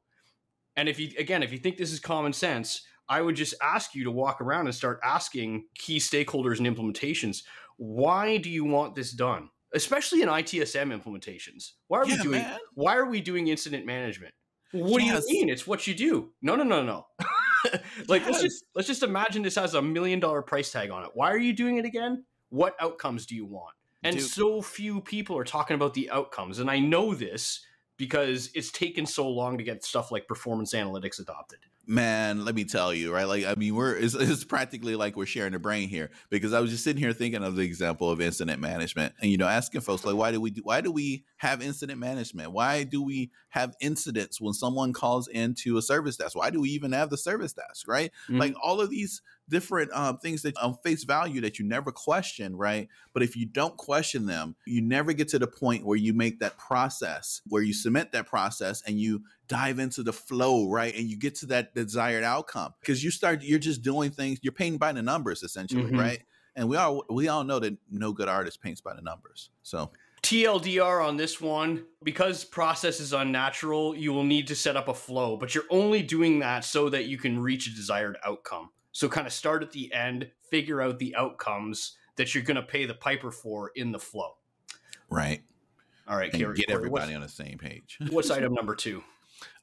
And 0.79 0.89
if 0.89 1.01
you 1.01 1.11
again, 1.19 1.43
if 1.43 1.51
you 1.51 1.59
think 1.59 1.77
this 1.77 1.93
is 1.93 1.99
common 1.99 2.33
sense, 2.33 2.83
I 3.09 3.21
would 3.21 3.35
just 3.35 3.53
ask 3.61 3.97
you 3.97 4.05
to 4.05 4.13
walk 4.13 4.41
around 4.41 4.67
and 4.67 4.75
start 4.75 5.01
asking 5.03 5.65
key 5.75 5.99
stakeholders 5.99 6.59
and 6.59 6.69
implementations, 6.69 7.43
why 7.79 8.37
do 8.37 8.49
you 8.49 8.65
want 8.65 8.95
this 8.95 9.11
done? 9.11 9.51
Especially 9.75 10.23
in 10.23 10.29
ITSM 10.29 10.97
implementations. 10.97 11.73
Why 11.89 11.99
are 11.99 12.07
yeah, 12.07 12.17
we 12.19 12.23
doing 12.23 12.43
man. 12.43 12.59
why 12.75 12.97
are 12.97 13.07
we 13.07 13.21
doing 13.21 13.49
incident 13.49 13.87
management? 13.87 14.33
What 14.71 15.03
yes. 15.03 15.27
do 15.27 15.35
you 15.35 15.41
mean? 15.41 15.53
It's 15.53 15.67
what 15.67 15.89
you 15.89 15.95
do. 15.95 16.31
No, 16.43 16.55
no, 16.55 16.63
no, 16.63 16.85
no. 16.85 17.07
like 18.07 18.23
yes. 18.23 18.27
let's 18.27 18.43
just 18.43 18.65
let's 18.77 18.87
just 18.87 19.03
imagine 19.03 19.43
this 19.43 19.57
has 19.57 19.75
a 19.75 19.83
million 19.83 20.21
dollar 20.21 20.43
price 20.43 20.71
tag 20.71 20.91
on 20.91 21.03
it. 21.03 21.11
Why 21.13 21.33
are 21.33 21.39
you 21.39 21.55
doing 21.55 21.79
it 21.79 21.87
again? 21.87 22.25
What 22.51 22.77
outcomes 22.81 23.27
do 23.27 23.35
you 23.35 23.47
want? 23.47 23.75
And 24.05 24.17
Dude. 24.17 24.25
so 24.25 24.63
few 24.63 25.01
people 25.01 25.37
are 25.37 25.45
talking 25.45 25.75
about 25.75 25.95
the 25.95 26.09
outcomes. 26.11 26.61
And 26.61 26.71
I 26.71 26.79
know 26.79 27.15
this 27.15 27.65
because 27.99 28.51
it's 28.55 28.71
taken 28.71 29.05
so 29.05 29.29
long 29.29 29.59
to 29.59 29.65
get 29.65 29.85
stuff 29.85 30.11
like 30.11 30.27
performance 30.27 30.73
analytics 30.73 31.21
adopted. 31.21 31.59
Man 31.87 32.45
let 32.45 32.55
me 32.55 32.65
tell 32.65 32.93
you 32.93 33.13
right? 33.15 33.27
Like 33.27 33.47
i 33.47 33.55
mean 33.55 33.75
we're 33.75 33.97
it's, 33.97 34.15
it's, 34.15 34.45
practically 34.45 34.95
like 34.95 35.17
we're 35.17 35.27
sharing 35.27 35.55
a 35.55 35.59
brain 35.59 35.89
here 35.89 36.11
because 36.29 36.53
i 36.53 36.61
was 36.61 36.71
just 36.71 36.85
sitting 36.85 37.03
here 37.03 37.15
thinking 37.15 37.43
of 37.43 37.57
the 37.57 37.63
example 37.63 38.11
of 38.11 38.21
incident 38.21 38.61
management 38.61 39.15
and 39.23 39.31
you 39.31 39.39
know 39.39 39.49
asking 39.49 39.81
folks 39.81 40.05
like 40.05 40.15
why 40.15 40.31
do 40.31 40.39
we 40.39 40.51
do 40.51 40.61
why 40.65 40.83
do 40.83 40.93
we 40.93 41.25
have 41.39 41.63
incident 41.63 41.99
management? 41.99 42.53
Why 42.53 42.85
do 42.85 43.03
we 43.03 43.31
have 43.51 43.75
incidents 43.81 44.41
when 44.41 44.53
someone 44.53 44.93
calls 44.93 45.29
into 45.29 45.79
a 45.79 45.83
service 45.83 46.17
desk? 46.17 46.37
Why 46.37 46.51
do 46.51 46.61
we 46.61 46.69
even 46.71 46.93
have 46.93 47.11
the 47.11 47.17
service 47.17 47.53
desk 47.53 47.89
right? 47.89 48.11
Mm-hmm. 48.29 48.39
like 48.39 48.55
all 48.63 48.81
of 48.81 48.91
these 48.91 49.23
different 49.49 49.93
um, 49.93 50.19
things 50.19 50.43
that 50.43 50.57
on 50.59 50.71
um, 50.71 50.79
face 50.83 51.05
value 51.05 51.41
that 51.41 51.59
you 51.59 51.65
never 51.65 51.91
question, 51.91 52.57
right? 52.57 52.89
But 53.13 53.23
if 53.23 53.37
you 53.37 53.47
don't 53.47 53.77
question 53.77 54.27
them, 54.27 54.57
you 54.67 54.81
never 54.81 55.13
get 55.13 55.29
to 55.29 55.39
the 55.39 55.47
point 55.47 55.85
where 55.85 55.97
you 55.97 56.13
make 56.13 56.41
that 56.41 56.57
process, 56.59 57.41
where 57.47 57.63
you 57.63 57.73
cement 57.73 58.13
that 58.13 58.27
process 58.27 58.83
and 58.87 59.01
you 59.01 59.23
dive 59.49 59.79
into 59.79 60.03
the 60.03 60.13
flow, 60.13 60.69
right? 60.69 60.95
And 60.95 61.09
you 61.09 61.17
get 61.17 61.35
to 61.37 61.47
that 61.47 61.75
desired 61.75 62.25
outcome 62.25 62.75
because 62.81 63.03
you 63.03 63.11
start, 63.11 63.43
you're 63.43 63.59
just 63.59 63.83
doing 63.83 64.11
things, 64.11 64.39
you're 64.43 64.53
painting 64.53 64.79
by 64.79 64.93
the 64.93 65.03
numbers 65.03 65.43
essentially, 65.43 65.85
mm-hmm. 65.85 65.99
right? 65.99 66.23
And 66.57 66.69
we 66.69 66.77
all 66.77 67.05
we 67.09 67.29
all 67.29 67.45
know 67.45 67.61
that 67.61 67.77
no 67.89 68.13
good 68.13 68.29
artist 68.29 68.61
paints 68.61 68.81
by 68.81 68.93
the 68.93 69.03
numbers. 69.03 69.51
So 69.63 69.93
TLDR 70.23 71.07
on 71.07 71.17
this 71.17 71.41
one, 71.41 71.85
because 72.03 72.45
process 72.45 73.01
is 73.01 73.13
unnatural, 73.13 73.97
you 73.97 74.13
will 74.13 74.25
need 74.25 74.49
to 74.49 74.57
set 74.57 74.77
up 74.77 74.89
a 74.89 74.95
flow, 74.95 75.37
but 75.37 75.55
you're 75.55 75.65
only 75.71 76.03
doing 76.03 76.41
that 76.41 76.65
so 76.65 76.89
that 76.89 77.07
you 77.07 77.19
can 77.19 77.39
reach 77.39 77.67
a 77.67 77.75
desired 77.75 78.17
outcome. 78.25 78.71
So 78.99 79.09
kind 79.09 79.29
of 79.29 79.33
start 79.33 79.63
at 79.63 79.71
the 79.71 79.95
end, 79.95 80.29
figure 80.51 80.83
out 80.83 80.99
the 80.99 81.15
outcomes 81.15 81.97
that 82.17 82.35
you're 82.35 82.43
going 82.43 82.57
to 82.57 82.65
pay 82.65 82.85
the 82.85 82.95
piper 82.95 83.31
for 83.31 83.71
in 83.77 83.93
the 83.93 83.99
flow. 84.01 84.33
Right. 85.09 85.41
All 86.09 86.17
right. 86.17 86.35
And 86.35 86.57
get 86.57 86.69
everybody 86.69 87.15
on 87.15 87.21
the 87.21 87.29
same 87.29 87.59
page. 87.59 87.97
what's 88.11 88.29
item 88.29 88.55
number 88.55 88.75
two? 88.75 89.05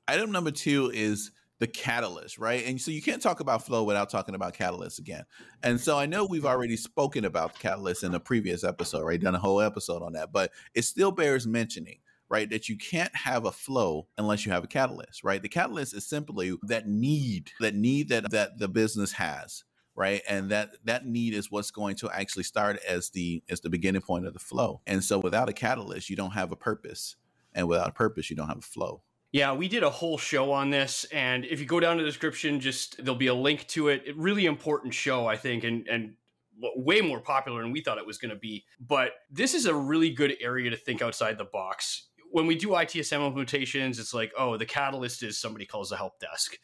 Item 0.07 0.31
number 0.31 0.51
two 0.51 0.89
is 0.93 1.31
the 1.59 1.67
catalyst, 1.67 2.37
right? 2.37 2.65
And 2.65 2.79
so 2.79 2.91
you 2.91 3.01
can't 3.01 3.21
talk 3.21 3.41
about 3.41 3.65
flow 3.65 3.83
without 3.83 4.09
talking 4.09 4.35
about 4.35 4.53
catalyst 4.53 4.99
again. 4.99 5.25
And 5.63 5.81
so 5.81 5.99
I 5.99 6.05
know 6.05 6.25
we've 6.25 6.45
already 6.45 6.77
spoken 6.77 7.25
about 7.25 7.59
catalyst 7.59 8.05
in 8.05 8.15
a 8.15 8.21
previous 8.21 8.63
episode, 8.63 9.03
right? 9.03 9.19
Done 9.19 9.35
a 9.35 9.39
whole 9.39 9.59
episode 9.59 10.01
on 10.01 10.13
that, 10.13 10.31
but 10.31 10.53
it 10.73 10.83
still 10.83 11.11
bears 11.11 11.45
mentioning 11.45 11.97
right? 12.29 12.49
That 12.49 12.69
you 12.69 12.77
can't 12.77 13.15
have 13.15 13.45
a 13.45 13.51
flow 13.51 14.07
unless 14.17 14.45
you 14.45 14.51
have 14.51 14.63
a 14.63 14.67
catalyst, 14.67 15.23
right? 15.23 15.41
The 15.41 15.49
catalyst 15.49 15.93
is 15.93 16.07
simply 16.07 16.55
that 16.63 16.87
need, 16.87 17.51
that 17.59 17.75
need 17.75 18.09
that 18.09 18.31
that 18.31 18.57
the 18.57 18.67
business 18.67 19.13
has, 19.13 19.63
right? 19.95 20.21
And 20.27 20.49
that 20.51 20.77
that 20.85 21.05
need 21.05 21.33
is 21.33 21.51
what's 21.51 21.71
going 21.71 21.95
to 21.97 22.09
actually 22.11 22.43
start 22.43 22.79
as 22.87 23.09
the 23.09 23.43
as 23.49 23.61
the 23.61 23.69
beginning 23.69 24.01
point 24.01 24.27
of 24.27 24.33
the 24.33 24.39
flow. 24.39 24.81
And 24.87 25.03
so 25.03 25.19
without 25.19 25.49
a 25.49 25.53
catalyst, 25.53 26.09
you 26.09 26.15
don't 26.15 26.31
have 26.31 26.51
a 26.51 26.55
purpose, 26.55 27.15
and 27.53 27.67
without 27.67 27.89
a 27.89 27.93
purpose, 27.93 28.29
you 28.29 28.35
don't 28.35 28.47
have 28.47 28.59
a 28.59 28.61
flow. 28.61 29.01
Yeah, 29.31 29.53
we 29.53 29.67
did 29.67 29.83
a 29.83 29.89
whole 29.89 30.17
show 30.17 30.51
on 30.53 30.69
this, 30.69 31.05
and 31.11 31.43
if 31.45 31.59
you 31.59 31.65
go 31.65 31.81
down 31.81 31.97
to 31.97 32.03
the 32.03 32.09
description, 32.09 32.59
just 32.59 32.97
there'll 32.97 33.15
be 33.15 33.27
a 33.27 33.33
link 33.33 33.67
to 33.67 33.89
it. 33.89 34.03
it 34.05 34.15
really 34.17 34.45
important 34.45 34.93
show, 34.93 35.27
I 35.27 35.37
think, 35.37 35.63
and 35.63 35.87
and 35.87 36.13
way 36.57 37.01
more 37.01 37.19
popular 37.19 37.61
than 37.61 37.71
we 37.71 37.81
thought 37.81 37.97
it 37.97 38.05
was 38.05 38.17
going 38.17 38.29
to 38.29 38.39
be. 38.39 38.63
But 38.79 39.11
this 39.29 39.53
is 39.53 39.65
a 39.65 39.75
really 39.75 40.09
good 40.09 40.35
area 40.39 40.69
to 40.69 40.77
think 40.77 41.01
outside 41.01 41.37
the 41.37 41.45
box 41.45 42.07
when 42.35 42.47
we 42.47 42.55
do 42.55 42.71
ITSM 42.71 43.33
implementations, 43.33 43.97
it's 43.97 44.13
like, 44.13 44.33
oh, 44.37 44.57
the 44.57 44.65
catalyst 44.65 45.23
is 45.23 45.39
somebody 45.39 45.65
calls 45.65 45.87
the 45.87 45.95
help 45.95 46.19
desk. 46.19 46.57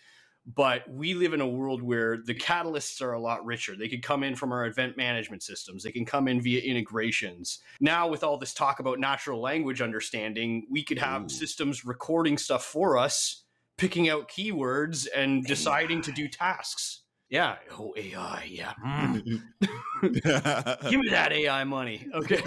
but 0.45 0.81
we 0.89 1.13
live 1.13 1.33
in 1.33 1.39
a 1.39 1.47
world 1.47 1.81
where 1.81 2.17
the 2.17 2.33
catalysts 2.33 3.01
are 3.01 3.13
a 3.13 3.19
lot 3.19 3.45
richer. 3.45 3.75
They 3.77 3.87
could 3.87 4.03
come 4.03 4.23
in 4.23 4.35
from 4.35 4.51
our 4.51 4.65
event 4.65 4.97
management 4.97 5.43
systems, 5.43 5.83
they 5.83 5.93
can 5.93 6.03
come 6.03 6.27
in 6.27 6.41
via 6.41 6.59
integrations. 6.59 7.59
Now, 7.79 8.09
with 8.09 8.21
all 8.21 8.37
this 8.37 8.53
talk 8.53 8.81
about 8.81 8.99
natural 8.99 9.39
language 9.39 9.81
understanding, 9.81 10.67
we 10.69 10.83
could 10.83 10.97
have 10.97 11.25
Ooh. 11.25 11.29
systems 11.29 11.85
recording 11.85 12.37
stuff 12.37 12.65
for 12.65 12.97
us, 12.97 13.45
picking 13.77 14.09
out 14.09 14.29
keywords, 14.29 15.07
and 15.15 15.45
deciding 15.45 16.01
to 16.01 16.11
do 16.11 16.27
tasks. 16.27 17.03
Yeah. 17.29 17.55
Oh, 17.79 17.93
AI. 17.95 18.45
Yeah. 18.49 18.73
Mm. 18.85 19.41
Give 20.89 20.99
me 20.99 21.09
that 21.11 21.31
AI 21.31 21.63
money. 21.63 22.05
Okay. 22.13 22.41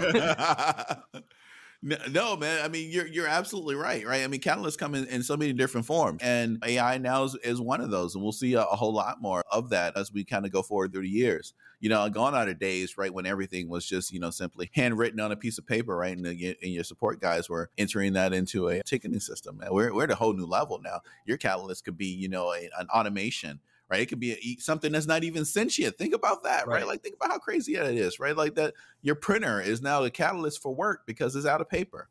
No, 1.81 2.35
man. 2.35 2.63
I 2.63 2.67
mean, 2.67 2.89
you're 2.89 3.05
you're 3.05 3.27
absolutely 3.27 3.75
right, 3.75 4.05
right? 4.07 4.23
I 4.23 4.27
mean, 4.27 4.41
catalysts 4.41 4.77
come 4.77 4.95
in, 4.95 5.05
in 5.05 5.21
so 5.21 5.37
many 5.37 5.53
different 5.53 5.85
forms, 5.85 6.19
and 6.23 6.57
AI 6.65 6.97
now 6.97 7.23
is, 7.25 7.35
is 7.43 7.61
one 7.61 7.81
of 7.81 7.91
those, 7.91 8.15
and 8.15 8.23
we'll 8.23 8.31
see 8.31 8.53
a, 8.53 8.61
a 8.61 8.75
whole 8.75 8.93
lot 8.93 9.21
more 9.21 9.43
of 9.51 9.69
that 9.69 9.95
as 9.95 10.11
we 10.11 10.23
kind 10.23 10.45
of 10.45 10.51
go 10.51 10.63
forward 10.63 10.93
through 10.93 11.03
the 11.03 11.09
years. 11.09 11.53
You 11.79 11.89
know, 11.89 12.09
gone 12.09 12.33
are 12.33 12.45
the 12.45 12.55
days, 12.55 12.97
right, 12.97 13.13
when 13.13 13.25
everything 13.25 13.69
was 13.69 13.85
just 13.85 14.11
you 14.11 14.19
know 14.19 14.29
simply 14.31 14.71
handwritten 14.73 15.19
on 15.19 15.31
a 15.31 15.35
piece 15.35 15.57
of 15.57 15.67
paper, 15.67 15.95
right, 15.95 16.15
and, 16.15 16.25
the, 16.25 16.57
and 16.61 16.71
your 16.71 16.83
support 16.83 17.21
guys 17.21 17.49
were 17.49 17.69
entering 17.77 18.13
that 18.13 18.33
into 18.33 18.69
a 18.69 18.81
ticketing 18.83 19.19
system. 19.19 19.61
We're 19.69 19.93
we're 19.93 20.05
at 20.05 20.11
a 20.11 20.15
whole 20.15 20.33
new 20.33 20.45
level 20.45 20.79
now. 20.83 21.01
Your 21.25 21.37
catalyst 21.37 21.85
could 21.85 21.97
be, 21.97 22.07
you 22.07 22.29
know, 22.29 22.51
a, 22.53 22.69
an 22.79 22.87
automation 22.89 23.59
right? 23.89 24.01
It 24.01 24.07
could 24.07 24.19
be 24.19 24.33
a, 24.33 24.61
something 24.61 24.91
that's 24.91 25.05
not 25.05 25.23
even 25.23 25.45
sentient. 25.45 25.97
Think 25.97 26.13
about 26.13 26.43
that, 26.43 26.67
right. 26.67 26.77
right? 26.77 26.87
Like, 26.87 27.01
think 27.01 27.15
about 27.15 27.31
how 27.31 27.39
crazy 27.39 27.75
that 27.75 27.93
is, 27.93 28.19
right? 28.19 28.35
Like 28.35 28.55
that 28.55 28.73
your 29.01 29.15
printer 29.15 29.61
is 29.61 29.81
now 29.81 30.01
the 30.01 30.11
catalyst 30.11 30.61
for 30.61 30.73
work 30.73 31.01
because 31.05 31.35
it's 31.35 31.45
out 31.45 31.61
of 31.61 31.69
paper. 31.69 32.09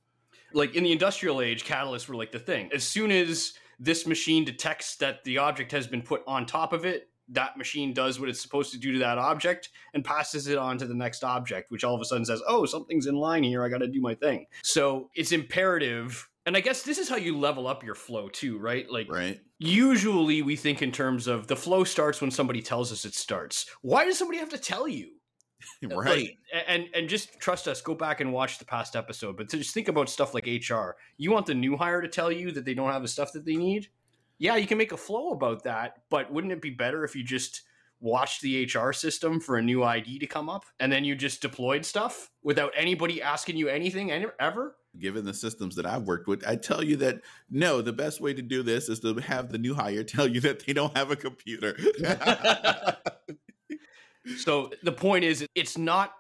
Like 0.53 0.75
in 0.75 0.85
the 0.85 0.93
industrial 0.93 1.41
age, 1.41 1.65
catalysts 1.65 2.09
were 2.09 2.15
like 2.15 2.33
the 2.33 2.39
thing. 2.39 2.71
As 2.73 2.85
soon 2.85 3.11
as 3.11 3.55
this 3.81 4.07
machine 4.07 4.45
detects 4.45 4.97
that 4.97 5.25
the 5.25 5.39
object 5.39 5.73
has 5.73 5.87
been 5.87 6.03
put 6.03 6.23
on 6.27 6.47
top 6.47 6.73
of 6.73 6.85
it, 6.85 7.09
that 7.31 7.57
machine 7.57 7.95
does 7.95 8.21
what 8.21 8.29
it's 8.29 8.41
supposed 8.41 8.71
to 8.73 8.79
do 8.79 8.93
to 8.93 8.99
that 8.99 9.19
object 9.19 9.71
and 9.95 10.05
passes 10.05 10.47
it 10.47 10.59
on 10.59 10.77
to 10.79 10.87
the 10.87 10.95
next 10.95 11.25
object, 11.25 11.71
which 11.71 11.83
all 11.83 11.95
of 11.95 12.01
a 12.01 12.05
sudden 12.05 12.25
says, 12.25 12.43
oh, 12.47 12.67
something's 12.67 13.07
in 13.07 13.15
line 13.15 13.43
here. 13.43 13.65
I 13.65 13.69
got 13.69 13.79
to 13.79 13.89
do 13.89 14.01
my 14.01 14.15
thing. 14.15 14.47
So 14.63 15.11
it's 15.15 15.33
imperative 15.33 16.29
and 16.47 16.57
I 16.57 16.61
guess 16.61 16.83
this 16.83 16.99
is 16.99 17.09
how 17.09 17.17
you 17.17 17.39
level 17.39 17.67
up 17.67 17.83
your 17.83 17.95
flow 17.95 18.29
too, 18.29 18.59
right? 18.59 18.89
Like, 18.91 19.11
right. 19.11 19.41
Usually, 19.59 20.43
we 20.43 20.57
think 20.57 20.83
in 20.83 20.93
terms 20.93 21.27
of 21.27 21.47
the 21.47 21.57
flow 21.57 21.85
starts 21.85 22.21
when 22.21 22.31
somebody 22.31 22.61
tells 22.61 22.93
us 22.93 23.05
it 23.05 23.15
starts. 23.15 23.67
Why 23.81 24.05
does 24.05 24.19
somebody 24.19 24.39
have 24.39 24.51
to 24.51 24.59
tell 24.59 24.87
you? 24.87 25.13
right. 25.83 26.07
Like, 26.07 26.39
and 26.69 26.87
and 26.95 27.09
just 27.09 27.41
trust 27.41 27.67
us. 27.67 27.81
Go 27.81 27.95
back 27.95 28.21
and 28.21 28.33
watch 28.33 28.59
the 28.59 28.67
past 28.67 28.95
episode. 28.95 29.37
But 29.37 29.49
to 29.51 29.57
just 29.57 29.73
think 29.73 29.89
about 29.89 30.11
stuff 30.11 30.35
like 30.35 30.47
HR. 30.47 30.97
You 31.17 31.31
want 31.31 31.47
the 31.47 31.55
new 31.55 31.77
hire 31.77 32.03
to 32.03 32.09
tell 32.09 32.31
you 32.31 32.53
that 32.53 32.65
they 32.65 32.75
don't 32.75 32.93
have 32.93 33.03
the 33.03 33.09
stuff 33.09 33.33
that 33.33 33.47
they 33.47 33.57
need. 33.57 33.89
Yeah, 34.39 34.57
you 34.57 34.67
can 34.67 34.79
make 34.79 34.93
a 34.93 34.97
flow 34.97 35.31
about 35.31 35.65
that. 35.65 36.03
But 36.11 36.31
wouldn't 36.31 36.53
it 36.53 36.61
be 36.61 36.71
better 36.71 37.05
if 37.05 37.17
you 37.17 37.25
just 37.25 37.63
watched 38.01 38.43
the 38.43 38.67
HR 38.67 38.93
system 38.93 39.41
for 39.41 39.57
a 39.57 39.63
new 39.63 39.83
ID 39.83 40.19
to 40.19 40.27
come 40.27 40.51
up 40.51 40.65
and 40.79 40.93
then 40.93 41.05
you 41.05 41.15
just 41.15 41.41
deployed 41.41 41.87
stuff 41.87 42.31
without 42.43 42.73
anybody 42.77 43.23
asking 43.23 43.57
you 43.57 43.69
anything 43.69 44.13
ever? 44.39 44.77
Given 44.99 45.25
the 45.25 45.35
systems 45.35 45.77
that 45.77 45.87
I've 45.87 46.03
worked 46.03 46.27
with, 46.27 46.47
I 46.47 46.57
tell 46.57 46.83
you 46.83 46.97
that 46.97 47.21
no, 47.51 47.83
the 47.83 47.93
best 47.93 48.21
way 48.21 48.35
to 48.35 48.43
do 48.43 48.63
this 48.63 48.89
is 48.89 49.01
to 49.01 49.15
have 49.17 49.51
the 49.51 49.59
new 49.59 49.75
hire 49.75 50.05
tell 50.05 50.27
you 50.27 50.41
that 50.41 50.65
they 50.67 50.73
don't 50.73 50.97
have 50.97 51.11
a 51.11 51.17
computer. 51.17 51.77
so 54.39 54.71
the 54.83 54.93
point 54.93 55.25
is, 55.25 55.47
it's 55.55 55.79
not. 55.79 56.13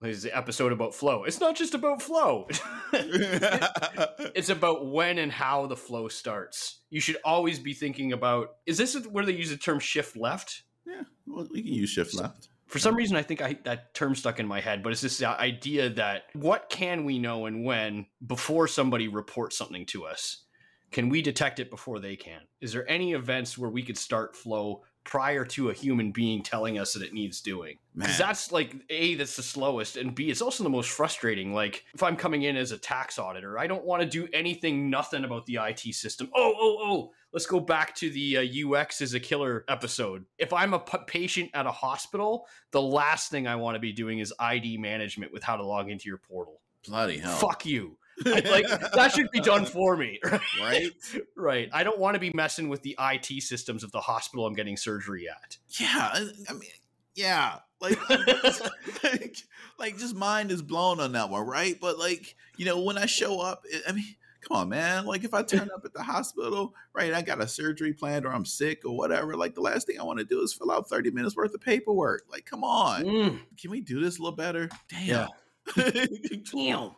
This 0.00 0.16
is 0.16 0.22
the 0.24 0.36
episode 0.36 0.72
about 0.72 0.96
flow. 0.96 1.22
It's 1.22 1.38
not 1.38 1.54
just 1.54 1.74
about 1.74 2.02
flow. 2.02 2.48
it's 2.92 4.48
about 4.48 4.90
when 4.90 5.18
and 5.18 5.30
how 5.30 5.66
the 5.66 5.76
flow 5.76 6.08
starts. 6.08 6.80
You 6.90 7.00
should 7.00 7.18
always 7.24 7.60
be 7.60 7.72
thinking 7.72 8.12
about 8.12 8.48
is 8.66 8.78
this 8.78 8.96
where 9.06 9.24
they 9.24 9.32
use 9.32 9.50
the 9.50 9.56
term 9.56 9.78
shift 9.78 10.16
left? 10.16 10.64
Yeah, 10.84 11.02
well, 11.24 11.46
we 11.52 11.62
can 11.62 11.72
use 11.72 11.90
shift 11.90 12.14
left. 12.14 12.48
For 12.72 12.78
some 12.78 12.96
reason, 12.96 13.18
I 13.18 13.22
think 13.22 13.42
I, 13.42 13.58
that 13.64 13.92
term 13.92 14.14
stuck 14.14 14.40
in 14.40 14.46
my 14.46 14.58
head, 14.58 14.82
but 14.82 14.92
it's 14.92 15.02
this 15.02 15.22
idea 15.22 15.90
that 15.90 16.22
what 16.32 16.70
can 16.70 17.04
we 17.04 17.18
know 17.18 17.44
and 17.44 17.66
when 17.66 18.06
before 18.26 18.66
somebody 18.66 19.08
reports 19.08 19.58
something 19.58 19.84
to 19.86 20.06
us? 20.06 20.44
Can 20.90 21.10
we 21.10 21.20
detect 21.20 21.60
it 21.60 21.68
before 21.68 22.00
they 22.00 22.16
can? 22.16 22.40
Is 22.62 22.72
there 22.72 22.90
any 22.90 23.12
events 23.12 23.58
where 23.58 23.68
we 23.68 23.82
could 23.82 23.98
start 23.98 24.34
flow 24.34 24.84
prior 25.04 25.44
to 25.44 25.70
a 25.70 25.74
human 25.74 26.12
being 26.12 26.42
telling 26.42 26.78
us 26.78 26.92
that 26.92 27.02
it 27.02 27.12
needs 27.12 27.40
doing. 27.40 27.78
Because 27.94 28.16
that's 28.16 28.52
like 28.52 28.74
A, 28.88 29.16
that's 29.16 29.36
the 29.36 29.42
slowest, 29.42 29.96
and 29.96 30.14
B, 30.14 30.30
it's 30.30 30.40
also 30.40 30.64
the 30.64 30.70
most 30.70 30.90
frustrating. 30.90 31.52
Like 31.52 31.84
if 31.94 32.02
I'm 32.02 32.16
coming 32.16 32.42
in 32.42 32.56
as 32.56 32.72
a 32.72 32.78
tax 32.78 33.18
auditor, 33.18 33.58
I 33.58 33.66
don't 33.66 33.84
want 33.84 34.02
to 34.02 34.08
do 34.08 34.28
anything, 34.32 34.88
nothing 34.88 35.24
about 35.24 35.44
the 35.46 35.58
IT 35.60 35.94
system. 35.94 36.30
Oh, 36.34 36.54
oh, 36.58 36.78
oh, 36.80 37.10
let's 37.32 37.46
go 37.46 37.60
back 37.60 37.94
to 37.96 38.10
the 38.10 38.38
uh, 38.38 38.78
UX 38.78 39.00
is 39.00 39.14
a 39.14 39.20
killer 39.20 39.64
episode. 39.68 40.24
If 40.38 40.52
I'm 40.52 40.72
a 40.72 40.78
p- 40.78 40.98
patient 41.06 41.50
at 41.52 41.66
a 41.66 41.72
hospital, 41.72 42.46
the 42.70 42.82
last 42.82 43.30
thing 43.30 43.46
I 43.46 43.56
want 43.56 43.74
to 43.74 43.80
be 43.80 43.92
doing 43.92 44.20
is 44.20 44.32
ID 44.38 44.78
management 44.78 45.32
with 45.32 45.42
how 45.42 45.56
to 45.56 45.64
log 45.64 45.90
into 45.90 46.08
your 46.08 46.18
portal. 46.18 46.60
Bloody 46.86 47.18
hell. 47.18 47.36
Fuck 47.36 47.66
you 47.66 47.98
like 48.24 48.66
that 48.68 49.12
should 49.14 49.30
be 49.30 49.40
done 49.40 49.64
for 49.64 49.96
me. 49.96 50.20
Right? 50.60 50.90
Right. 51.36 51.68
I 51.72 51.82
don't 51.82 51.98
want 51.98 52.14
to 52.14 52.20
be 52.20 52.30
messing 52.34 52.68
with 52.68 52.82
the 52.82 52.96
it 52.98 53.42
systems 53.42 53.82
of 53.82 53.90
the 53.92 54.00
hospital 54.00 54.46
i'm 54.46 54.54
getting 54.54 54.76
surgery 54.76 55.28
at. 55.28 55.56
Yeah 55.80 56.10
i 56.48 56.52
mean 56.52 56.70
yeah 57.14 57.58
like, 57.80 57.98
like 59.02 59.36
like 59.78 59.98
just 59.98 60.14
mind 60.14 60.50
is 60.50 60.62
blown 60.62 61.00
on 61.00 61.12
that 61.12 61.30
one 61.30 61.46
right? 61.46 61.78
But 61.80 61.98
like 61.98 62.36
you 62.56 62.64
know 62.64 62.80
when 62.80 62.96
i 62.96 63.06
show 63.06 63.40
up 63.40 63.64
i 63.88 63.92
mean 63.92 64.04
come 64.40 64.56
on 64.56 64.68
man. 64.68 65.04
Like 65.04 65.24
if 65.24 65.34
i 65.34 65.42
turn 65.42 65.70
up 65.74 65.84
at 65.84 65.92
the 65.92 66.02
hospital 66.02 66.74
right 66.94 67.12
i 67.12 67.22
got 67.22 67.40
a 67.40 67.48
surgery 67.48 67.92
planned 67.92 68.24
or 68.24 68.32
i'm 68.32 68.44
sick 68.44 68.82
or 68.84 68.96
whatever 68.96 69.36
like 69.36 69.54
the 69.54 69.60
last 69.60 69.86
thing 69.86 69.98
i 70.00 70.02
want 70.02 70.18
to 70.18 70.24
do 70.24 70.40
is 70.42 70.52
fill 70.52 70.70
out 70.70 70.88
30 70.88 71.10
minutes 71.10 71.36
worth 71.36 71.54
of 71.54 71.60
paperwork. 71.60 72.24
Like 72.30 72.46
come 72.46 72.64
on. 72.64 73.02
Mm. 73.04 73.40
can 73.60 73.70
we 73.70 73.80
do 73.80 74.00
this 74.00 74.18
a 74.18 74.22
little 74.22 74.36
better? 74.36 74.68
Damn. 74.88 75.28
Yeah. 75.76 76.06
damn 76.52 76.90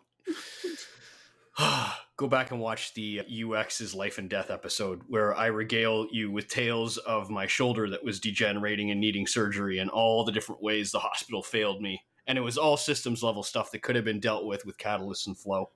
go 2.16 2.28
back 2.28 2.50
and 2.50 2.60
watch 2.60 2.94
the 2.94 3.20
UX's 3.20 3.94
life 3.94 4.18
and 4.18 4.28
death 4.28 4.50
episode 4.50 5.02
where 5.08 5.34
I 5.34 5.46
regale 5.46 6.06
you 6.10 6.30
with 6.30 6.48
tales 6.48 6.98
of 6.98 7.30
my 7.30 7.46
shoulder 7.46 7.88
that 7.90 8.04
was 8.04 8.20
degenerating 8.20 8.90
and 8.90 9.00
needing 9.00 9.26
surgery 9.26 9.78
and 9.78 9.90
all 9.90 10.24
the 10.24 10.32
different 10.32 10.62
ways 10.62 10.90
the 10.90 10.98
hospital 10.98 11.42
failed 11.42 11.80
me. 11.80 12.02
And 12.26 12.38
it 12.38 12.42
was 12.42 12.56
all 12.56 12.76
systems 12.76 13.22
level 13.22 13.42
stuff 13.42 13.70
that 13.70 13.82
could 13.82 13.96
have 13.96 14.04
been 14.04 14.20
dealt 14.20 14.46
with 14.46 14.64
with 14.64 14.78
Catalyst 14.78 15.26
and 15.26 15.38
Flow. 15.38 15.70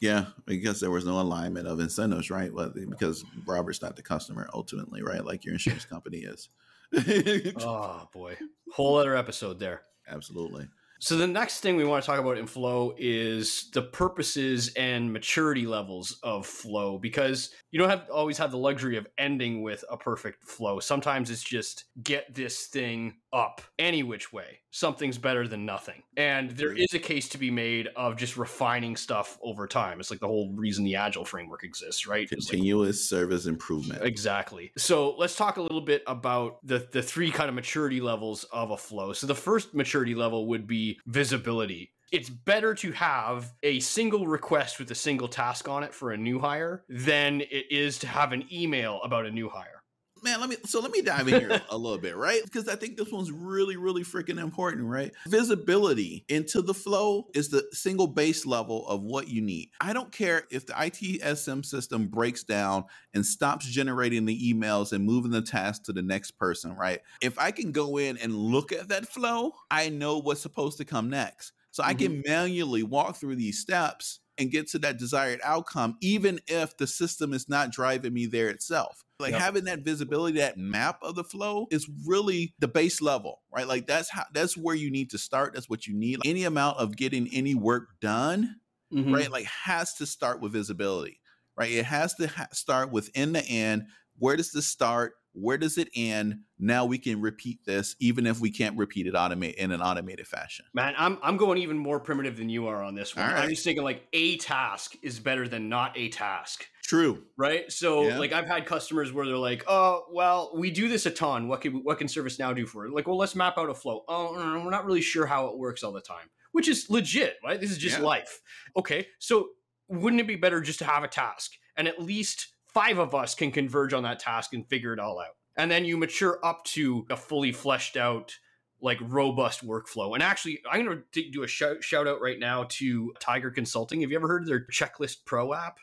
Yeah, 0.00 0.26
because 0.44 0.80
there 0.80 0.90
was 0.90 1.06
no 1.06 1.20
alignment 1.20 1.66
of 1.66 1.80
incentives, 1.80 2.30
right? 2.30 2.52
Well, 2.52 2.72
because 2.74 3.24
Robert's 3.46 3.80
not 3.80 3.96
the 3.96 4.02
customer 4.02 4.48
ultimately, 4.52 5.02
right? 5.02 5.24
Like 5.24 5.44
your 5.44 5.54
insurance 5.54 5.84
company 5.86 6.18
is. 6.18 6.48
oh 7.60 8.08
boy, 8.12 8.36
whole 8.72 8.96
other 8.96 9.16
episode 9.16 9.58
there. 9.58 9.82
Absolutely. 10.08 10.68
So 10.98 11.16
the 11.16 11.26
next 11.26 11.60
thing 11.60 11.76
we 11.76 11.84
want 11.84 12.02
to 12.02 12.06
talk 12.06 12.18
about 12.18 12.38
in 12.38 12.46
flow 12.46 12.94
is 12.96 13.70
the 13.72 13.82
purposes 13.82 14.72
and 14.76 15.12
maturity 15.12 15.66
levels 15.66 16.18
of 16.22 16.46
flow 16.46 16.98
because 16.98 17.50
you 17.70 17.78
don't 17.78 17.90
have 17.90 18.08
always 18.10 18.38
have 18.38 18.50
the 18.50 18.58
luxury 18.58 18.96
of 18.96 19.06
ending 19.18 19.62
with 19.62 19.84
a 19.90 19.96
perfect 19.96 20.44
flow. 20.44 20.80
Sometimes 20.80 21.30
it's 21.30 21.42
just 21.42 21.84
get 22.02 22.34
this 22.34 22.66
thing 22.66 23.14
up 23.36 23.60
any 23.78 24.02
which 24.02 24.32
way. 24.32 24.60
Something's 24.70 25.18
better 25.18 25.46
than 25.46 25.66
nothing. 25.66 26.02
And 26.16 26.50
there 26.52 26.70
mm-hmm. 26.70 26.78
is 26.78 26.94
a 26.94 26.98
case 26.98 27.28
to 27.30 27.38
be 27.38 27.50
made 27.50 27.88
of 27.94 28.16
just 28.16 28.38
refining 28.38 28.96
stuff 28.96 29.38
over 29.42 29.66
time. 29.66 30.00
It's 30.00 30.10
like 30.10 30.20
the 30.20 30.26
whole 30.26 30.52
reason 30.54 30.84
the 30.84 30.96
agile 30.96 31.24
framework 31.24 31.62
exists, 31.62 32.06
right? 32.06 32.28
Continuous 32.28 32.96
like, 33.12 33.20
service 33.20 33.46
improvement. 33.46 34.02
Exactly. 34.02 34.72
So 34.78 35.14
let's 35.18 35.36
talk 35.36 35.58
a 35.58 35.62
little 35.62 35.82
bit 35.82 36.02
about 36.06 36.66
the 36.66 36.88
the 36.90 37.02
three 37.02 37.30
kind 37.30 37.50
of 37.50 37.54
maturity 37.54 38.00
levels 38.00 38.44
of 38.44 38.70
a 38.70 38.76
flow. 38.76 39.12
So 39.12 39.26
the 39.26 39.34
first 39.34 39.74
maturity 39.74 40.14
level 40.14 40.46
would 40.48 40.66
be 40.66 40.98
visibility 41.06 41.92
it's 42.12 42.30
better 42.30 42.72
to 42.72 42.92
have 42.92 43.52
a 43.64 43.80
single 43.80 44.28
request 44.28 44.78
with 44.78 44.88
a 44.92 44.94
single 44.94 45.26
task 45.26 45.68
on 45.68 45.82
it 45.82 45.92
for 45.92 46.12
a 46.12 46.16
new 46.16 46.38
hire 46.38 46.84
than 46.88 47.40
it 47.40 47.66
is 47.70 47.98
to 47.98 48.06
have 48.06 48.32
an 48.32 48.44
email 48.52 49.00
about 49.02 49.26
a 49.26 49.30
new 49.30 49.48
hire 49.48 49.82
man, 50.22 50.40
let 50.40 50.48
me 50.48 50.56
so 50.64 50.80
let 50.80 50.90
me 50.90 51.02
dive 51.02 51.28
in 51.28 51.40
here 51.40 51.62
a 51.70 51.76
little 51.76 51.98
bit, 51.98 52.16
right? 52.16 52.42
Because 52.42 52.68
I 52.68 52.76
think 52.76 52.96
this 52.96 53.10
one's 53.10 53.30
really, 53.30 53.76
really 53.76 54.02
freaking 54.02 54.40
important, 54.40 54.86
right? 54.86 55.12
Visibility 55.26 56.24
into 56.28 56.62
the 56.62 56.74
flow 56.74 57.28
is 57.34 57.48
the 57.48 57.66
single 57.72 58.06
base 58.06 58.46
level 58.46 58.86
of 58.88 59.02
what 59.02 59.28
you 59.28 59.42
need. 59.42 59.70
I 59.80 59.92
don't 59.92 60.12
care 60.12 60.44
if 60.50 60.66
the 60.66 60.72
ITSM 60.74 61.64
system 61.64 62.08
breaks 62.08 62.44
down 62.44 62.84
and 63.14 63.24
stops 63.24 63.66
generating 63.66 64.24
the 64.24 64.52
emails 64.52 64.92
and 64.92 65.04
moving 65.04 65.30
the 65.30 65.42
task 65.42 65.84
to 65.84 65.92
the 65.92 66.02
next 66.02 66.32
person, 66.32 66.74
right? 66.74 67.00
If 67.20 67.38
I 67.38 67.50
can 67.50 67.72
go 67.72 67.98
in 67.98 68.16
and 68.18 68.34
look 68.34 68.72
at 68.72 68.88
that 68.88 69.06
flow, 69.06 69.52
I 69.70 69.88
know 69.88 70.18
what's 70.18 70.40
supposed 70.40 70.78
to 70.78 70.84
come 70.84 71.10
next. 71.10 71.52
So. 71.70 71.82
I 71.82 71.92
can 71.92 72.12
mm-hmm. 72.12 72.30
manually 72.30 72.82
walk 72.82 73.16
through 73.16 73.36
these 73.36 73.58
steps 73.58 74.20
and 74.38 74.50
get 74.50 74.68
to 74.70 74.78
that 74.80 74.98
desired 74.98 75.40
outcome, 75.42 75.96
even 76.00 76.40
if 76.46 76.76
the 76.76 76.86
system 76.86 77.32
is 77.32 77.48
not 77.48 77.70
driving 77.70 78.12
me 78.12 78.26
there 78.26 78.48
itself. 78.48 79.02
Like 79.18 79.32
yep. 79.32 79.40
having 79.40 79.64
that 79.64 79.80
visibility, 79.80 80.38
that 80.38 80.58
map 80.58 80.98
of 81.02 81.14
the 81.14 81.24
flow 81.24 81.68
is 81.70 81.88
really 82.06 82.54
the 82.58 82.68
base 82.68 83.00
level, 83.00 83.40
right? 83.50 83.66
Like 83.66 83.86
that's 83.86 84.10
how 84.10 84.24
that's 84.32 84.56
where 84.56 84.74
you 84.74 84.90
need 84.90 85.10
to 85.10 85.18
start. 85.18 85.54
That's 85.54 85.70
what 85.70 85.86
you 85.86 85.94
need. 85.94 86.20
Any 86.24 86.44
amount 86.44 86.78
of 86.78 86.96
getting 86.96 87.28
any 87.32 87.54
work 87.54 87.88
done, 88.00 88.56
mm-hmm. 88.92 89.14
right? 89.14 89.30
Like 89.30 89.46
has 89.46 89.94
to 89.94 90.06
start 90.06 90.42
with 90.42 90.52
visibility, 90.52 91.20
right? 91.56 91.70
It 91.70 91.86
has 91.86 92.14
to 92.16 92.26
ha- 92.26 92.48
start 92.52 92.92
within 92.92 93.32
the 93.32 93.42
end 93.42 93.84
where 94.18 94.36
does 94.36 94.52
this 94.52 94.66
start? 94.66 95.14
Where 95.36 95.58
does 95.58 95.76
it 95.78 95.88
end? 95.94 96.40
Now 96.58 96.86
we 96.86 96.98
can 96.98 97.20
repeat 97.20 97.64
this, 97.64 97.94
even 98.00 98.26
if 98.26 98.40
we 98.40 98.50
can't 98.50 98.76
repeat 98.76 99.06
it 99.06 99.14
automate 99.14 99.54
in 99.54 99.70
an 99.70 99.82
automated 99.82 100.26
fashion. 100.26 100.64
Man, 100.72 100.94
I'm 100.96 101.18
I'm 101.22 101.36
going 101.36 101.58
even 101.58 101.76
more 101.78 102.00
primitive 102.00 102.36
than 102.36 102.48
you 102.48 102.66
are 102.68 102.82
on 102.82 102.94
this 102.94 103.14
one. 103.14 103.26
Right. 103.26 103.44
I'm 103.44 103.50
just 103.50 103.62
thinking 103.64 103.84
like 103.84 104.06
a 104.12 104.38
task 104.38 104.94
is 105.02 105.20
better 105.20 105.46
than 105.46 105.68
not 105.68 105.92
a 105.96 106.08
task. 106.08 106.66
True. 106.82 107.24
Right. 107.36 107.70
So 107.70 108.06
Yeah. 108.08 108.18
like 108.18 108.32
I've 108.32 108.46
had 108.46 108.64
customers 108.64 109.12
where 109.12 109.26
they're 109.26 109.36
like, 109.36 109.64
oh, 109.66 110.04
well, 110.10 110.52
we 110.56 110.70
do 110.70 110.88
this 110.88 111.04
a 111.06 111.10
ton. 111.10 111.48
What 111.48 111.60
can 111.60 111.82
what 111.84 111.98
can 111.98 112.06
ServiceNow 112.06 112.56
do 112.56 112.66
for 112.66 112.86
it? 112.86 112.92
Like, 112.92 113.06
well, 113.06 113.18
let's 113.18 113.34
map 113.34 113.58
out 113.58 113.68
a 113.68 113.74
flow. 113.74 114.04
Oh, 114.08 114.32
we're 114.32 114.70
not 114.70 114.86
really 114.86 115.02
sure 115.02 115.26
how 115.26 115.48
it 115.48 115.58
works 115.58 115.82
all 115.82 115.92
the 115.92 116.00
time, 116.00 116.30
which 116.52 116.68
is 116.68 116.88
legit, 116.88 117.36
right? 117.44 117.60
This 117.60 117.70
is 117.70 117.78
just 117.78 117.98
Yeah. 117.98 118.04
life. 118.04 118.40
Okay. 118.76 119.06
So 119.18 119.48
wouldn't 119.88 120.20
it 120.20 120.26
be 120.26 120.36
better 120.36 120.60
just 120.60 120.78
to 120.80 120.84
have 120.84 121.04
a 121.04 121.08
task 121.08 121.52
and 121.76 121.86
at 121.86 122.00
least 122.02 122.48
five 122.76 122.98
of 122.98 123.14
us 123.14 123.34
can 123.34 123.50
converge 123.50 123.94
on 123.94 124.02
that 124.02 124.18
task 124.18 124.52
and 124.52 124.68
figure 124.68 124.92
it 124.92 124.98
all 124.98 125.18
out? 125.18 125.34
And 125.56 125.70
then 125.70 125.86
you 125.86 125.96
mature 125.96 126.38
up 126.44 126.62
to 126.64 127.06
a 127.08 127.16
fully 127.16 127.50
fleshed 127.50 127.96
out 127.96 128.36
like 128.82 128.98
robust 129.00 129.66
workflow. 129.66 130.12
And 130.12 130.22
actually, 130.22 130.60
I'm 130.70 130.84
going 130.84 131.02
to 131.12 131.30
do 131.30 131.42
a 131.42 131.46
shout, 131.46 131.82
shout 131.82 132.06
out 132.06 132.20
right 132.20 132.38
now 132.38 132.66
to 132.68 133.14
Tiger 133.18 133.50
Consulting. 133.50 134.02
Have 134.02 134.10
you 134.10 134.16
ever 134.18 134.28
heard 134.28 134.42
of 134.42 134.48
their 134.48 134.66
Checklist 134.66 135.24
Pro 135.24 135.54
app? 135.54 135.78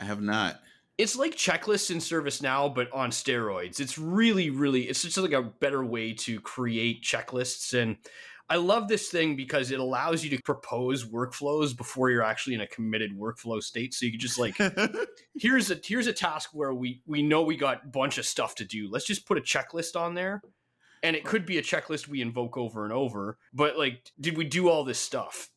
I 0.00 0.04
have 0.04 0.20
not. 0.20 0.58
It's 0.98 1.14
like 1.14 1.36
checklists 1.36 1.92
in 1.92 1.98
ServiceNow, 1.98 2.74
but 2.74 2.92
on 2.92 3.10
steroids. 3.10 3.78
It's 3.78 3.96
really, 3.96 4.50
really, 4.50 4.82
it's 4.82 5.02
just 5.02 5.16
like 5.16 5.30
a 5.30 5.42
better 5.42 5.84
way 5.84 6.12
to 6.14 6.40
create 6.40 7.04
checklists. 7.04 7.80
And 7.80 7.98
I 8.50 8.56
love 8.56 8.88
this 8.88 9.08
thing 9.08 9.36
because 9.36 9.70
it 9.70 9.78
allows 9.78 10.24
you 10.24 10.36
to 10.36 10.42
propose 10.42 11.04
workflows 11.04 11.74
before 11.76 12.10
you're 12.10 12.24
actually 12.24 12.54
in 12.54 12.60
a 12.60 12.66
committed 12.66 13.16
workflow 13.16 13.62
state. 13.62 13.94
So 13.94 14.06
you 14.06 14.10
can 14.10 14.20
just 14.20 14.40
like, 14.40 14.58
here's 15.38 15.70
a 15.70 15.80
here's 15.82 16.08
a 16.08 16.12
task 16.12 16.50
where 16.52 16.74
we 16.74 17.00
we 17.06 17.22
know 17.22 17.42
we 17.42 17.56
got 17.56 17.84
a 17.84 17.88
bunch 17.88 18.18
of 18.18 18.26
stuff 18.26 18.56
to 18.56 18.64
do. 18.64 18.90
Let's 18.90 19.06
just 19.06 19.24
put 19.24 19.38
a 19.38 19.40
checklist 19.40 19.94
on 19.98 20.14
there. 20.14 20.42
And 21.02 21.16
it 21.16 21.24
could 21.24 21.46
be 21.46 21.56
a 21.58 21.62
checklist 21.62 22.08
we 22.08 22.20
invoke 22.20 22.58
over 22.58 22.84
and 22.84 22.92
over, 22.92 23.38
but 23.54 23.78
like, 23.78 24.10
did 24.20 24.36
we 24.36 24.44
do 24.44 24.68
all 24.68 24.84
this 24.84 24.98
stuff? 24.98 25.48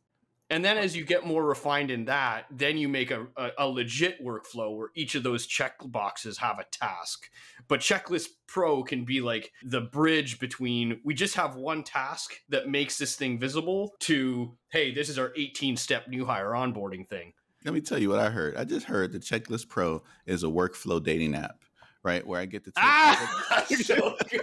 And 0.49 0.63
then 0.63 0.77
as 0.77 0.95
you 0.95 1.03
get 1.03 1.25
more 1.25 1.43
refined 1.43 1.89
in 1.89 2.05
that, 2.05 2.45
then 2.51 2.77
you 2.77 2.87
make 2.87 3.11
a, 3.11 3.27
a, 3.37 3.49
a 3.59 3.67
legit 3.67 4.23
workflow 4.23 4.75
where 4.77 4.89
each 4.93 5.15
of 5.15 5.23
those 5.23 5.47
check 5.47 5.75
boxes 5.85 6.37
have 6.37 6.59
a 6.59 6.65
task. 6.65 7.29
But 7.67 7.79
Checklist 7.79 8.27
Pro 8.47 8.83
can 8.83 9.05
be 9.05 9.21
like 9.21 9.51
the 9.63 9.81
bridge 9.81 10.39
between 10.39 10.99
we 11.03 11.13
just 11.13 11.35
have 11.35 11.55
one 11.55 11.81
task 11.83 12.33
that 12.49 12.69
makes 12.69 12.97
this 12.97 13.15
thing 13.15 13.39
visible 13.39 13.95
to, 14.01 14.55
hey, 14.69 14.93
this 14.93 15.09
is 15.09 15.17
our 15.17 15.31
18 15.35 15.77
step 15.77 16.07
new 16.07 16.25
hire 16.25 16.51
onboarding 16.51 17.07
thing. 17.07 17.33
Let 17.65 17.73
me 17.73 17.81
tell 17.81 17.97
you 17.97 18.09
what 18.09 18.19
I 18.19 18.29
heard. 18.29 18.57
I 18.57 18.65
just 18.65 18.85
heard 18.85 19.13
the 19.13 19.19
Checklist 19.19 19.69
Pro 19.69 20.03
is 20.25 20.43
a 20.43 20.47
workflow 20.47 21.01
dating 21.01 21.33
app, 21.35 21.63
right? 22.03 22.25
Where 22.27 22.39
I 22.39 22.45
get 22.45 22.65
to 22.65 22.71
take 22.71 22.83
Ah, 22.83 23.65
so 23.69 24.17
good. 24.29 24.41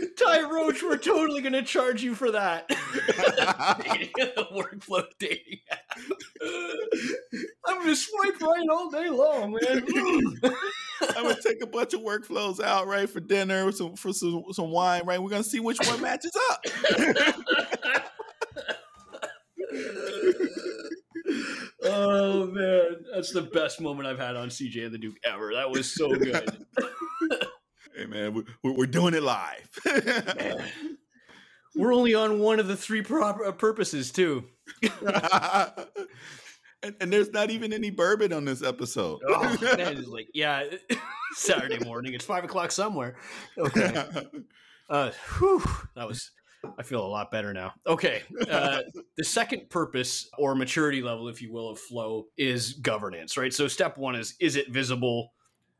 Ty 0.17 0.49
Roach, 0.49 0.83
we're 0.83 0.97
totally 0.97 1.41
going 1.41 1.53
to 1.53 1.63
charge 1.63 2.03
you 2.03 2.15
for 2.15 2.31
that. 2.31 2.69
workflow 4.53 5.05
dating 5.19 5.59
app. 5.71 5.79
I'm 7.67 7.75
going 7.77 7.87
to 7.87 7.95
swipe 7.95 8.41
right 8.41 8.67
all 8.69 8.89
day 8.89 9.09
long, 9.09 9.57
man. 9.61 9.85
I'm 11.15 11.23
gonna 11.23 11.35
take 11.41 11.63
a 11.63 11.67
bunch 11.67 11.93
of 11.93 12.01
workflows 12.01 12.61
out, 12.61 12.87
right, 12.87 13.09
for 13.09 13.19
dinner, 13.19 13.65
with 13.65 13.75
some 13.75 13.95
for 13.95 14.13
some, 14.13 14.43
some 14.51 14.71
wine, 14.71 15.03
right? 15.05 15.21
We're 15.21 15.29
gonna 15.29 15.43
see 15.43 15.59
which 15.59 15.79
one 15.85 16.01
matches 16.01 16.31
up. 16.51 16.63
oh 21.83 22.47
man, 22.47 23.05
that's 23.13 23.31
the 23.31 23.41
best 23.41 23.81
moment 23.81 24.07
I've 24.07 24.19
had 24.19 24.35
on 24.35 24.49
CJ 24.49 24.85
and 24.85 24.93
the 24.93 24.97
Duke 24.97 25.17
ever. 25.25 25.53
That 25.53 25.71
was 25.71 25.93
so 25.93 26.09
good. 26.09 26.65
Man, 28.11 28.33
we, 28.33 28.43
we're, 28.63 28.73
we're 28.73 28.85
doing 28.85 29.13
it 29.13 29.23
live. 29.23 29.79
We're 31.75 31.93
only 31.93 32.13
on 32.13 32.39
one 32.39 32.59
of 32.59 32.67
the 32.67 32.75
three 32.75 33.01
prop- 33.01 33.39
uh, 33.45 33.51
purposes 33.53 34.11
too. 34.11 34.43
and, 36.83 36.95
and 36.99 37.13
there's 37.13 37.31
not 37.31 37.49
even 37.49 37.71
any 37.71 37.89
bourbon 37.89 38.33
on 38.33 38.45
this 38.45 38.61
episode. 38.61 39.19
Oh, 39.27 39.57
like 40.07 40.27
yeah, 40.33 40.63
Saturday 41.33 41.83
morning. 41.85 42.13
It's 42.13 42.25
five 42.25 42.43
o'clock 42.43 42.71
somewhere. 42.71 43.15
Okay. 43.57 44.05
Uh, 44.89 45.11
whew, 45.37 45.63
that 45.95 46.07
was. 46.07 46.31
I 46.77 46.83
feel 46.83 47.03
a 47.03 47.07
lot 47.07 47.31
better 47.31 47.53
now. 47.53 47.73
Okay. 47.87 48.21
Uh, 48.47 48.81
the 49.17 49.23
second 49.23 49.67
purpose 49.71 50.29
or 50.37 50.53
maturity 50.53 51.01
level, 51.01 51.27
if 51.27 51.41
you 51.41 51.51
will, 51.51 51.69
of 51.69 51.79
flow 51.79 52.25
is 52.37 52.73
governance, 52.73 53.35
right? 53.35 53.51
So 53.51 53.67
step 53.67 53.97
one 53.97 54.15
is 54.15 54.35
is 54.39 54.57
it 54.57 54.69
visible? 54.69 55.31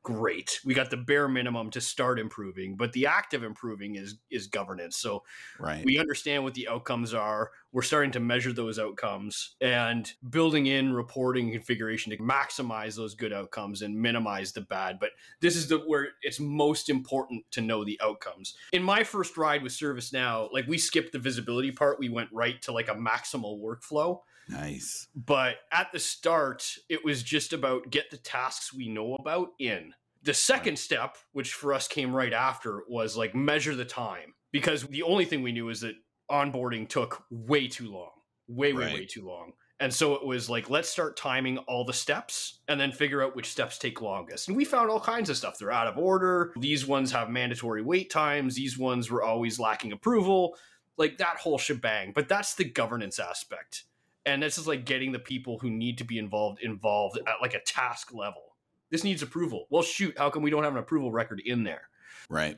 Great. 0.04 0.60
We 0.66 0.74
got 0.74 0.90
the 0.90 0.98
bare 0.98 1.28
minimum 1.28 1.70
to 1.72 1.82
start 1.82 2.18
improving, 2.18 2.76
but 2.76 2.92
the 2.92 3.06
act 3.06 3.36
of 3.36 3.44
improving 3.44 3.96
is 3.96 4.16
is 4.32 4.48
governance. 4.48 4.98
So 4.98 5.24
right. 5.60 5.86
we 5.86 6.00
understand 6.00 6.44
what 6.44 6.56
the 6.56 6.68
outcomes 6.70 7.14
are. 7.14 7.52
We're 7.72 7.84
starting 7.84 8.10
to 8.12 8.20
measure 8.20 8.52
those 8.52 8.80
outcomes 8.80 9.56
and 9.62 10.12
building 10.28 10.66
in 10.66 10.92
reporting 10.92 11.52
configuration 11.52 12.12
to 12.12 12.18
maximize 12.18 12.96
those 12.96 13.14
good 13.14 13.32
outcomes 13.32 13.84
and 13.84 13.96
minimize 13.96 14.54
the 14.54 14.62
bad. 14.62 15.00
But 15.00 15.12
this 15.40 15.56
is 15.56 15.68
the 15.68 15.78
where 15.78 16.10
it's 16.24 16.40
most 16.40 16.90
important 16.90 17.44
to 17.52 17.62
know 17.62 17.84
the 17.84 18.00
outcomes. 18.04 18.56
In 18.74 18.82
my 18.82 19.04
first 19.04 19.38
ride 19.38 19.62
with 19.62 19.72
ServiceNow, 19.72 20.52
like 20.52 20.66
we 20.68 20.80
skipped 20.80 21.12
the 21.12 21.20
visibility 21.20 21.72
part. 21.72 22.00
We 22.00 22.10
went 22.10 22.30
right 22.34 22.60
to 22.64 22.72
like 22.72 22.90
a 22.90 22.96
maximal 22.96 23.62
workflow. 23.62 24.22
Nice. 24.49 25.08
But 25.15 25.56
at 25.71 25.91
the 25.91 25.99
start, 25.99 26.75
it 26.89 27.04
was 27.04 27.23
just 27.23 27.54
about 27.54 27.89
get 27.89 28.10
the 28.12 28.17
tasks 28.17 28.73
we 28.73 28.89
know 28.89 29.15
about 29.15 29.49
in. 29.60 29.93
The 30.23 30.34
second 30.34 30.77
step, 30.77 31.17
which 31.32 31.54
for 31.54 31.73
us 31.73 31.88
came 31.88 32.13
right 32.15 32.34
after, 32.34 32.84
was 32.88 33.17
like 33.17 33.34
measure 33.34 33.75
the 33.75 33.86
time 33.86 34.36
because 34.51 34.84
the 34.84 35.04
only 35.04 35.25
thing 35.25 35.41
we 35.41 35.51
knew 35.51 35.69
is 35.69 35.82
that 35.82 35.95
onboarding 36.30 36.88
took 36.88 37.23
way 37.32 37.67
too 37.67 37.91
long, 37.91 38.12
way, 38.47 38.73
way, 38.73 38.84
Right. 38.86 38.93
way 38.93 39.06
too 39.06 39.25
long. 39.25 39.54
And 39.80 39.91
so 39.91 40.13
it 40.13 40.23
was 40.23 40.47
like, 40.47 40.69
let's 40.69 40.88
start 40.88 41.17
timing 41.17 41.58
all 41.60 41.84
the 41.84 41.91
steps 41.91 42.60
and 42.67 42.80
then 42.80 42.91
figure 42.91 43.23
out 43.23 43.36
which 43.36 43.49
steps 43.49 43.80
take 43.80 43.99
longest. 43.99 44.47
And 44.47 44.56
we 44.56 44.63
found 44.63 44.91
all 44.91 44.99
kinds 44.99 45.27
of 45.32 45.38
stuff. 45.38 45.58
They're 45.58 45.71
out 45.71 45.88
of 45.88 45.97
order. 45.97 46.54
These 46.60 46.86
ones 46.86 47.12
have 47.13 47.32
mandatory 47.32 47.82
wait 47.82 48.12
times. 48.12 48.54
These 48.54 48.77
ones 48.77 49.10
were 49.10 49.23
always 49.23 49.58
lacking 49.60 49.91
approval, 49.91 50.56
like 50.97 51.17
that 51.17 51.38
whole 51.38 51.58
shebang. 51.58 52.12
But 52.13 52.30
that's 52.30 52.54
the 52.54 52.63
governance 52.63 53.17
aspect 53.17 53.86
and 54.26 54.42
this 54.42 54.58
is 54.58 54.68
like 54.68 54.86
getting 54.86 55.12
the 55.12 55.20
people 55.20 55.58
who 55.60 55.70
need 55.70 55.98
to 55.98 56.04
be 56.04 56.18
involved 56.18 56.62
involved 56.62 57.18
at 57.28 57.36
like 57.42 57.54
a 57.54 57.62
task 57.62 58.14
level 58.14 58.56
this 58.90 59.04
needs 59.04 59.22
approval 59.22 59.68
well 59.70 59.84
shoot 59.84 60.18
how 60.18 60.30
come 60.30 60.44
we 60.44 60.50
don't 60.50 60.64
have 60.64 60.74
an 60.74 60.80
approval 60.80 61.12
record 61.12 61.42
in 61.46 61.64
there 61.64 61.90
Right. 62.32 62.58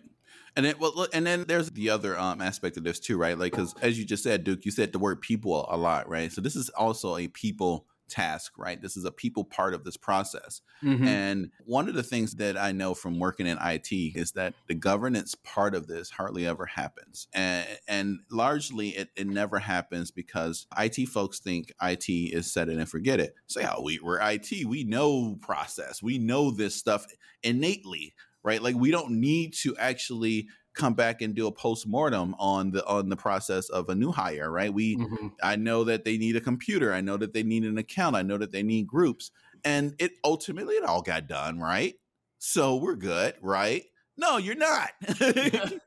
And 0.55 0.65
then, 0.65 0.75
well, 0.79 1.07
and 1.13 1.25
then 1.25 1.45
there's 1.47 1.71
the 1.71 1.89
other 1.89 2.17
um, 2.17 2.39
aspect 2.39 2.77
of 2.77 2.83
this 2.83 2.99
too, 2.99 3.17
right? 3.17 3.37
Like, 3.37 3.53
because 3.53 3.73
as 3.81 3.97
you 3.97 4.05
just 4.05 4.21
said, 4.21 4.43
Duke, 4.43 4.65
you 4.65 4.71
said 4.71 4.91
the 4.91 4.99
word 4.99 5.19
people 5.19 5.65
a 5.69 5.75
lot, 5.75 6.07
right? 6.07 6.31
So 6.31 6.41
this 6.41 6.55
is 6.55 6.69
also 6.69 7.17
a 7.17 7.27
people 7.27 7.87
task, 8.09 8.53
right? 8.57 8.81
This 8.81 8.97
is 8.97 9.05
a 9.05 9.11
people 9.11 9.43
part 9.43 9.73
of 9.73 9.83
this 9.83 9.97
process. 9.97 10.61
Mm-hmm. 10.83 11.07
And 11.07 11.51
one 11.65 11.87
of 11.87 11.95
the 11.95 12.03
things 12.03 12.35
that 12.35 12.57
I 12.57 12.71
know 12.71 12.93
from 12.93 13.19
working 13.19 13.47
in 13.47 13.57
IT 13.61 13.91
is 13.91 14.33
that 14.33 14.53
the 14.67 14.75
governance 14.75 15.35
part 15.35 15.75
of 15.75 15.87
this 15.87 16.11
hardly 16.11 16.45
ever 16.45 16.65
happens. 16.65 17.27
And, 17.33 17.67
and 17.87 18.19
largely 18.29 18.89
it, 18.89 19.09
it 19.15 19.27
never 19.27 19.59
happens 19.59 20.11
because 20.11 20.67
IT 20.77 21.07
folks 21.09 21.39
think 21.39 21.73
IT 21.81 22.09
is 22.09 22.51
set 22.51 22.69
it 22.69 22.77
and 22.77 22.89
forget 22.89 23.19
it. 23.19 23.35
Say, 23.47 23.65
oh, 23.65 23.81
we, 23.81 23.99
we're 23.99 24.19
IT. 24.21 24.65
We 24.65 24.83
know 24.83 25.37
process. 25.41 26.03
We 26.03 26.17
know 26.17 26.51
this 26.51 26.75
stuff 26.75 27.05
innately, 27.41 28.13
right? 28.43 28.61
Like 28.61 28.75
we 28.75 28.91
don't 28.91 29.19
need 29.19 29.53
to 29.61 29.75
actually 29.77 30.47
come 30.73 30.93
back 30.93 31.21
and 31.21 31.35
do 31.35 31.47
a 31.47 31.51
post-mortem 31.51 32.35
on 32.39 32.71
the 32.71 32.85
on 32.87 33.09
the 33.09 33.15
process 33.15 33.69
of 33.69 33.89
a 33.89 33.95
new 33.95 34.11
hire, 34.11 34.51
right? 34.51 34.73
We 34.73 34.97
Mhm. 34.97 35.33
I 35.43 35.55
know 35.55 35.83
that 35.83 36.03
they 36.05 36.17
need 36.17 36.35
a 36.35 36.41
computer. 36.41 36.93
I 36.93 37.01
know 37.01 37.17
that 37.17 37.33
they 37.33 37.43
need 37.43 37.63
an 37.63 37.77
account. 37.77 38.15
I 38.15 38.21
know 38.23 38.37
that 38.37 38.51
they 38.51 38.63
need 38.63 38.87
groups. 38.87 39.31
And 39.63 39.95
it 39.99 40.13
ultimately 40.23 40.75
it 40.75 40.83
all 40.83 41.01
got 41.01 41.27
done, 41.27 41.59
right? 41.59 41.95
So 42.39 42.75
we're 42.77 42.95
good, 42.95 43.35
right? 43.41 43.85
No, 44.17 44.37
you're 44.37 44.55
not. 44.55 44.91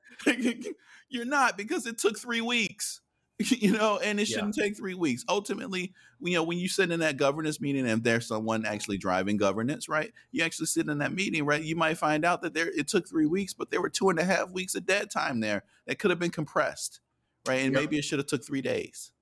you're 1.09 1.25
not 1.25 1.57
because 1.57 1.87
it 1.87 1.99
took 1.99 2.19
three 2.19 2.41
weeks. 2.41 3.01
You 3.51 3.73
know, 3.73 3.99
and 3.99 4.19
it 4.19 4.27
shouldn't 4.27 4.55
take 4.55 4.77
three 4.77 4.95
weeks. 4.95 5.25
Ultimately, 5.29 5.93
you 6.21 6.35
know, 6.35 6.43
when 6.43 6.59
you 6.59 6.69
sit 6.69 6.91
in 6.91 7.01
that 7.01 7.19
governance 7.19 7.61
meeting 7.61 7.87
and 7.87 8.03
there's 8.03 8.27
someone 8.27 8.65
actually 8.65 8.97
driving 8.99 9.37
governance, 9.37 9.89
right? 9.89 10.13
You 10.33 10.43
actually 10.43 10.67
sit 10.67 10.89
in 10.89 10.99
that 10.99 11.13
meeting, 11.13 11.45
right? 11.45 11.63
You 11.63 11.77
might 11.77 11.99
find 11.99 12.25
out 12.25 12.41
that 12.43 12.55
there 12.55 12.69
it 12.69 12.89
took 12.89 13.07
three 13.09 13.27
weeks, 13.27 13.53
but 13.53 13.71
there 13.71 13.83
were 13.83 13.91
two 13.91 14.09
and 14.09 14.19
a 14.19 14.25
half 14.25 14.51
weeks 14.51 14.75
of 14.75 14.87
dead 14.87 15.11
time 15.11 15.41
there 15.41 15.65
that 15.87 15.99
could 15.99 16.11
have 16.11 16.19
been 16.19 16.31
compressed, 16.31 17.01
right? 17.47 17.61
And 17.61 17.73
Yep. 17.75 17.83
maybe 17.83 17.99
it 17.99 18.05
should 18.05 18.19
have 18.19 18.27
took 18.27 18.45
three 18.45 18.63
days 18.63 19.13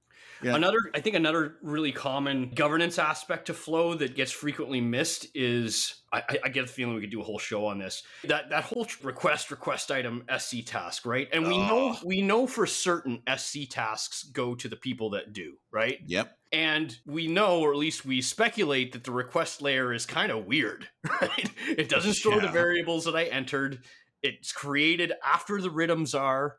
Yeah. 0.44 0.54
Another, 0.54 0.78
I 0.94 1.00
think, 1.00 1.16
another 1.16 1.56
really 1.62 1.92
common 1.92 2.50
governance 2.54 2.98
aspect 2.98 3.46
to 3.46 3.54
flow 3.54 3.94
that 3.94 4.14
gets 4.14 4.30
frequently 4.30 4.80
missed 4.80 5.26
is 5.34 6.02
I, 6.12 6.22
I, 6.44 6.48
get 6.48 6.66
the 6.66 6.72
feeling 6.72 6.94
we 6.94 7.00
could 7.00 7.10
do 7.10 7.20
a 7.20 7.24
whole 7.24 7.38
show 7.38 7.66
on 7.66 7.78
this. 7.78 8.02
That 8.24 8.50
that 8.50 8.64
whole 8.64 8.86
request 9.02 9.50
request 9.50 9.90
item 9.90 10.24
SC 10.38 10.64
task, 10.64 11.06
right? 11.06 11.28
And 11.32 11.46
we 11.46 11.54
oh. 11.54 11.66
know 11.66 11.88
ah. 11.90 12.00
we 12.04 12.22
know 12.22 12.46
for 12.46 12.66
certain 12.66 13.22
SC 13.36 13.68
tasks 13.68 14.24
go 14.24 14.54
to 14.54 14.68
the 14.68 14.76
people 14.76 15.10
that 15.10 15.32
do, 15.32 15.54
right? 15.72 15.98
Yep. 16.06 16.36
And 16.52 16.96
we 17.04 17.26
know, 17.26 17.60
or 17.60 17.72
at 17.72 17.78
least 17.78 18.04
we 18.04 18.22
speculate, 18.22 18.92
that 18.92 19.02
the 19.02 19.10
request 19.10 19.60
layer 19.60 19.92
is 19.92 20.06
kind 20.06 20.30
of 20.30 20.46
weird, 20.46 20.88
right? 21.20 21.50
It 21.66 21.88
doesn't 21.88 22.14
store 22.14 22.36
yeah. 22.36 22.42
the 22.42 22.52
variables 22.52 23.06
that 23.06 23.16
I 23.16 23.24
entered. 23.24 23.80
It's 24.22 24.52
created 24.52 25.12
after 25.24 25.60
the 25.60 25.68
RITMs 25.68 26.18
are. 26.18 26.58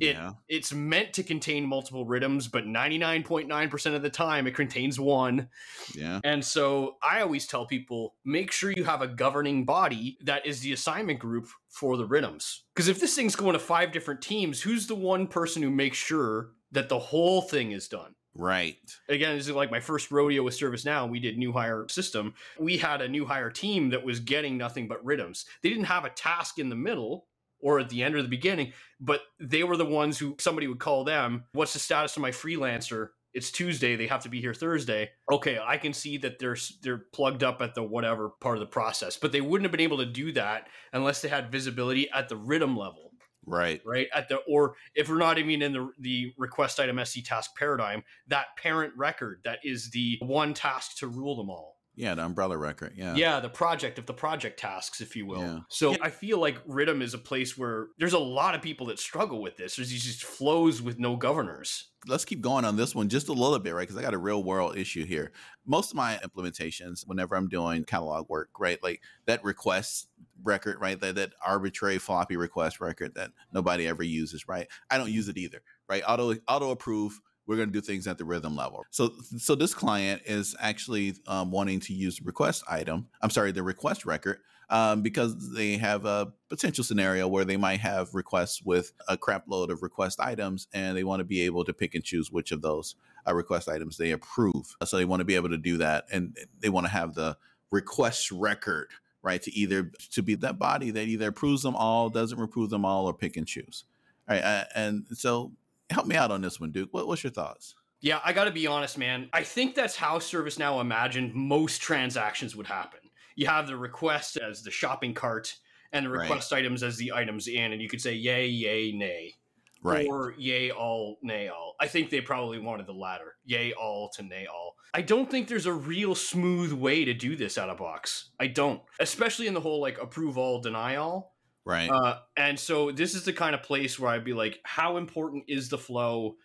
It, 0.00 0.16
yeah. 0.16 0.32
It's 0.48 0.72
meant 0.72 1.12
to 1.14 1.22
contain 1.22 1.66
multiple 1.66 2.06
RITMs, 2.06 2.50
but 2.50 2.64
99.9% 2.64 3.94
of 3.94 4.02
the 4.02 4.10
time 4.10 4.46
it 4.46 4.54
contains 4.54 4.98
one. 4.98 5.48
Yeah. 5.94 6.20
And 6.24 6.44
so 6.44 6.96
I 7.02 7.20
always 7.20 7.46
tell 7.46 7.66
people 7.66 8.14
make 8.24 8.52
sure 8.52 8.70
you 8.70 8.84
have 8.84 9.02
a 9.02 9.08
governing 9.08 9.64
body 9.64 10.18
that 10.22 10.46
is 10.46 10.60
the 10.60 10.72
assignment 10.72 11.18
group 11.18 11.48
for 11.68 11.96
the 11.96 12.06
RITMs. 12.06 12.60
Because 12.74 12.88
if 12.88 13.00
this 13.00 13.14
thing's 13.14 13.36
going 13.36 13.54
to 13.54 13.58
five 13.58 13.92
different 13.92 14.22
teams, 14.22 14.62
who's 14.62 14.86
the 14.86 14.94
one 14.94 15.26
person 15.26 15.62
who 15.62 15.70
makes 15.70 15.96
sure 15.96 16.50
that 16.72 16.88
the 16.88 16.98
whole 16.98 17.42
thing 17.42 17.72
is 17.72 17.88
done? 17.88 18.14
Right. 18.34 18.76
Again, 19.08 19.36
this 19.36 19.48
is 19.48 19.54
like 19.54 19.70
my 19.70 19.80
first 19.80 20.12
rodeo 20.12 20.44
with 20.44 20.56
ServiceNow. 20.56 21.10
We 21.10 21.18
did 21.18 21.36
new 21.36 21.52
hire 21.52 21.86
system. 21.88 22.34
We 22.58 22.76
had 22.76 23.02
a 23.02 23.08
new 23.08 23.26
hire 23.26 23.50
team 23.50 23.90
that 23.90 24.04
was 24.04 24.20
getting 24.20 24.56
nothing 24.56 24.86
but 24.86 25.04
RITMs. 25.04 25.44
They 25.62 25.70
didn't 25.70 25.84
have 25.84 26.04
a 26.04 26.10
task 26.10 26.60
in 26.60 26.68
the 26.68 26.76
middle 26.76 27.26
or 27.60 27.78
at 27.78 27.88
the 27.88 28.02
end 28.02 28.14
or 28.14 28.22
the 28.22 28.28
beginning, 28.28 28.72
but 29.00 29.20
they 29.40 29.64
were 29.64 29.76
the 29.76 29.84
ones 29.84 30.18
who 30.18 30.36
somebody 30.38 30.66
would 30.66 30.78
call 30.78 31.04
them, 31.04 31.44
what's 31.52 31.72
the 31.72 31.78
status 31.78 32.16
of 32.16 32.22
my 32.22 32.30
freelancer? 32.30 33.08
It's 33.34 33.50
Tuesday, 33.50 33.94
they 33.94 34.06
have 34.06 34.22
to 34.22 34.28
be 34.28 34.40
here 34.40 34.54
Thursday. 34.54 35.10
Okay, 35.30 35.58
I 35.64 35.76
can 35.76 35.92
see 35.92 36.16
that 36.18 36.38
they're 36.38 36.56
they're 36.82 37.04
plugged 37.12 37.44
up 37.44 37.60
at 37.60 37.74
the 37.74 37.82
whatever 37.82 38.30
part 38.40 38.56
of 38.56 38.60
the 38.60 38.66
process, 38.66 39.16
but 39.16 39.32
they 39.32 39.40
wouldn't 39.40 39.64
have 39.64 39.72
been 39.72 39.80
able 39.80 39.98
to 39.98 40.06
do 40.06 40.32
that 40.32 40.68
unless 40.92 41.20
they 41.20 41.28
had 41.28 41.52
visibility 41.52 42.10
at 42.10 42.28
the 42.28 42.36
RITM 42.36 42.76
level. 42.76 43.12
Right. 43.46 43.80
Right. 43.84 44.08
At 44.14 44.28
the 44.28 44.36
or 44.48 44.74
if 44.94 45.08
we're 45.08 45.18
not 45.18 45.38
even 45.38 45.62
in 45.62 45.72
the 45.72 45.90
the 45.98 46.32
request 46.36 46.80
item 46.80 47.02
SC 47.04 47.24
task 47.24 47.56
paradigm, 47.56 48.02
that 48.28 48.46
parent 48.56 48.92
record 48.96 49.40
that 49.44 49.58
is 49.64 49.90
the 49.90 50.18
one 50.20 50.54
task 50.54 50.98
to 50.98 51.06
rule 51.06 51.36
them 51.36 51.50
all. 51.50 51.77
Yeah, 51.98 52.14
the 52.14 52.24
umbrella 52.24 52.56
record. 52.56 52.92
Yeah. 52.94 53.16
Yeah, 53.16 53.40
the 53.40 53.48
project 53.48 53.98
of 53.98 54.06
the 54.06 54.14
project 54.14 54.60
tasks, 54.60 55.00
if 55.00 55.16
you 55.16 55.26
will. 55.26 55.40
Yeah. 55.40 55.58
So. 55.68 55.96
I 56.00 56.10
feel 56.10 56.38
like 56.38 56.64
RITM 56.64 57.02
is 57.02 57.12
a 57.12 57.18
place 57.18 57.58
where 57.58 57.88
there's 57.98 58.12
a 58.12 58.20
lot 58.20 58.54
of 58.54 58.62
people 58.62 58.86
that 58.86 59.00
struggle 59.00 59.42
with 59.42 59.56
this. 59.56 59.74
There's 59.74 59.90
these 59.90 60.04
just 60.04 60.22
flows 60.22 60.80
with 60.80 61.00
no 61.00 61.16
governors. 61.16 61.88
Let's 62.06 62.24
keep 62.24 62.40
going 62.40 62.64
on 62.64 62.76
this 62.76 62.94
one 62.94 63.08
just 63.08 63.28
a 63.28 63.32
little 63.32 63.58
bit, 63.58 63.74
right? 63.74 63.80
Because 63.80 63.96
I 63.96 64.02
got 64.02 64.14
a 64.14 64.18
real 64.18 64.44
world 64.44 64.78
issue 64.78 65.04
here. 65.04 65.32
Most 65.66 65.90
of 65.90 65.96
my 65.96 66.20
implementations, 66.22 67.04
whenever 67.04 67.34
I'm 67.34 67.48
doing 67.48 67.82
catalog 67.82 68.28
work, 68.28 68.50
right, 68.60 68.80
like 68.80 69.02
that 69.26 69.42
request 69.42 70.08
record, 70.44 70.80
right, 70.80 71.00
that, 71.00 71.16
that 71.16 71.32
arbitrary 71.44 71.98
floppy 71.98 72.36
request 72.36 72.80
record 72.80 73.16
that 73.16 73.32
nobody 73.52 73.88
ever 73.88 74.04
uses, 74.04 74.46
right? 74.46 74.68
I 74.88 74.98
don't 74.98 75.10
use 75.10 75.28
it 75.28 75.36
either, 75.36 75.62
right? 75.88 76.04
Auto 76.06 76.36
auto 76.46 76.70
approve 76.70 77.20
we're 77.48 77.56
going 77.56 77.70
to 77.70 77.72
do 77.72 77.80
things 77.80 78.06
at 78.06 78.18
the 78.18 78.24
RITM 78.24 78.56
level. 78.56 78.84
So, 78.90 79.10
so 79.38 79.54
this 79.54 79.74
client 79.74 80.22
is 80.26 80.54
actually 80.60 81.14
um, 81.26 81.50
wanting 81.50 81.80
to 81.80 81.94
use 81.94 82.18
the 82.18 82.24
request 82.24 82.62
item. 82.68 83.08
I'm 83.22 83.30
sorry, 83.30 83.52
the 83.52 83.62
request 83.62 84.04
record, 84.04 84.40
um, 84.68 85.00
because 85.00 85.54
they 85.54 85.78
have 85.78 86.04
a 86.04 86.30
potential 86.50 86.84
scenario 86.84 87.26
where 87.26 87.46
they 87.46 87.56
might 87.56 87.80
have 87.80 88.14
requests 88.14 88.62
with 88.62 88.92
a 89.08 89.16
crap 89.16 89.44
load 89.48 89.70
of 89.70 89.82
request 89.82 90.20
items, 90.20 90.68
and 90.74 90.94
they 90.94 91.04
want 91.04 91.20
to 91.20 91.24
be 91.24 91.40
able 91.40 91.64
to 91.64 91.72
pick 91.72 91.94
and 91.94 92.04
choose 92.04 92.30
which 92.30 92.52
of 92.52 92.60
those 92.60 92.96
uh, 93.26 93.34
request 93.34 93.66
items 93.66 93.96
they 93.96 94.10
approve. 94.10 94.76
So 94.84 94.98
they 94.98 95.06
want 95.06 95.20
to 95.20 95.24
be 95.24 95.34
able 95.34 95.48
to 95.48 95.58
do 95.58 95.78
that, 95.78 96.04
and 96.12 96.36
they 96.60 96.68
want 96.68 96.84
to 96.84 96.92
have 96.92 97.14
the 97.14 97.38
request 97.70 98.30
record 98.30 98.88
right 99.22 99.42
to 99.42 99.52
either 99.52 99.90
to 100.12 100.22
be 100.22 100.34
that 100.36 100.58
body 100.58 100.90
that 100.90 101.08
either 101.08 101.28
approves 101.28 101.62
them 101.62 101.74
all 101.74 102.08
doesn't 102.08 102.40
approve 102.40 102.70
them 102.70 102.84
all 102.84 103.06
or 103.06 103.12
pick 103.12 103.36
and 103.36 103.46
choose 103.46 103.84
all 104.28 104.36
right 104.36 104.44
uh, 104.44 104.64
and 104.74 105.04
so 105.12 105.52
help 105.90 106.06
me 106.06 106.16
out 106.16 106.30
on 106.30 106.42
this 106.42 106.60
one, 106.60 106.70
Duke. 106.70 106.88
What, 106.92 107.06
what's 107.06 107.22
your 107.22 107.32
thoughts? 107.32 107.74
Yeah, 108.00 108.20
I 108.24 108.32
got 108.32 108.44
to 108.44 108.52
be 108.52 108.66
honest, 108.66 108.96
man. 108.96 109.28
I 109.32 109.42
think 109.42 109.74
that's 109.74 109.96
how 109.96 110.18
ServiceNow 110.18 110.80
imagined 110.80 111.34
most 111.34 111.80
transactions 111.80 112.54
would 112.54 112.66
happen. 112.66 113.00
You 113.34 113.46
have 113.46 113.66
the 113.66 113.76
request 113.76 114.36
as 114.36 114.62
the 114.62 114.70
shopping 114.70 115.14
cart 115.14 115.56
and 115.92 116.06
the 116.06 116.10
request 116.10 116.52
right. 116.52 116.58
items 116.58 116.82
as 116.82 116.96
the 116.96 117.12
items 117.12 117.48
in, 117.48 117.72
and 117.72 117.82
you 117.82 117.88
could 117.88 118.00
say 118.00 118.14
yay, 118.14 118.46
yay, 118.46 118.92
nay. 118.92 119.34
Right. 119.82 120.06
Or 120.08 120.34
yay, 120.36 120.70
all, 120.70 121.18
nay, 121.22 121.48
all. 121.48 121.74
I 121.80 121.86
think 121.86 122.10
they 122.10 122.20
probably 122.20 122.58
wanted 122.58 122.86
the 122.86 122.92
latter. 122.92 123.36
Yay, 123.44 123.72
all 123.72 124.10
to 124.16 124.22
nay, 124.22 124.46
all. 124.46 124.74
I 124.92 125.02
don't 125.02 125.30
think 125.30 125.46
there's 125.46 125.66
a 125.66 125.72
real 125.72 126.14
smooth 126.14 126.72
way 126.72 127.04
to 127.04 127.14
do 127.14 127.36
this 127.36 127.58
out 127.58 127.68
of 127.68 127.78
box. 127.78 128.30
I 128.40 128.48
don't. 128.48 128.82
Especially 129.00 129.46
in 129.46 129.54
the 129.54 129.60
whole 129.60 129.80
like 129.80 130.00
approve 130.00 130.36
all, 130.36 130.60
deny 130.60 130.96
all. 130.96 131.36
Right. 131.68 131.90
Uh, 131.90 132.20
and 132.34 132.58
so 132.58 132.90
this 132.90 133.14
is 133.14 133.24
the 133.24 133.32
kind 133.34 133.54
of 133.54 133.62
place 133.62 133.98
where 133.98 134.10
I'd 134.10 134.24
be 134.24 134.32
like, 134.32 134.58
how 134.64 134.96
important 134.96 135.44
is 135.48 135.68
the 135.68 135.76
flow? 135.76 136.36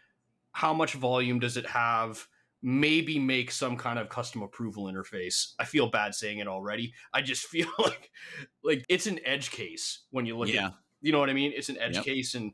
How 0.52 0.74
much 0.74 0.96
volume 0.96 1.40
does 1.40 1.56
it 1.56 1.66
have? 1.66 2.28
Maybe 2.62 3.18
make 3.20 3.50
some 3.50 3.78
kind 3.78 4.00
of 4.00 4.10
custom 4.10 4.42
approval 4.42 4.84
interface. 4.92 5.54
I 5.58 5.64
feel 5.64 5.90
bad 5.90 6.14
saying 6.14 6.40
it 6.40 6.48
already. 6.50 6.94
I 7.14 7.22
just 7.22 7.46
feel 7.48 7.70
like 7.80 8.12
like 8.66 8.86
it's 8.90 9.08
an 9.08 9.22
edge 9.24 9.50
case 9.52 10.02
when 10.12 10.26
you 10.26 10.38
look 10.38 10.54
yeah. 10.54 10.68
at 10.68 10.74
you 11.00 11.14
know 11.14 11.20
what 11.20 11.30
I 11.30 11.34
mean? 11.34 11.54
It's 11.56 11.70
an 11.70 11.78
edge 11.78 11.96
yep. 11.96 12.04
case 12.04 12.36
and 12.36 12.52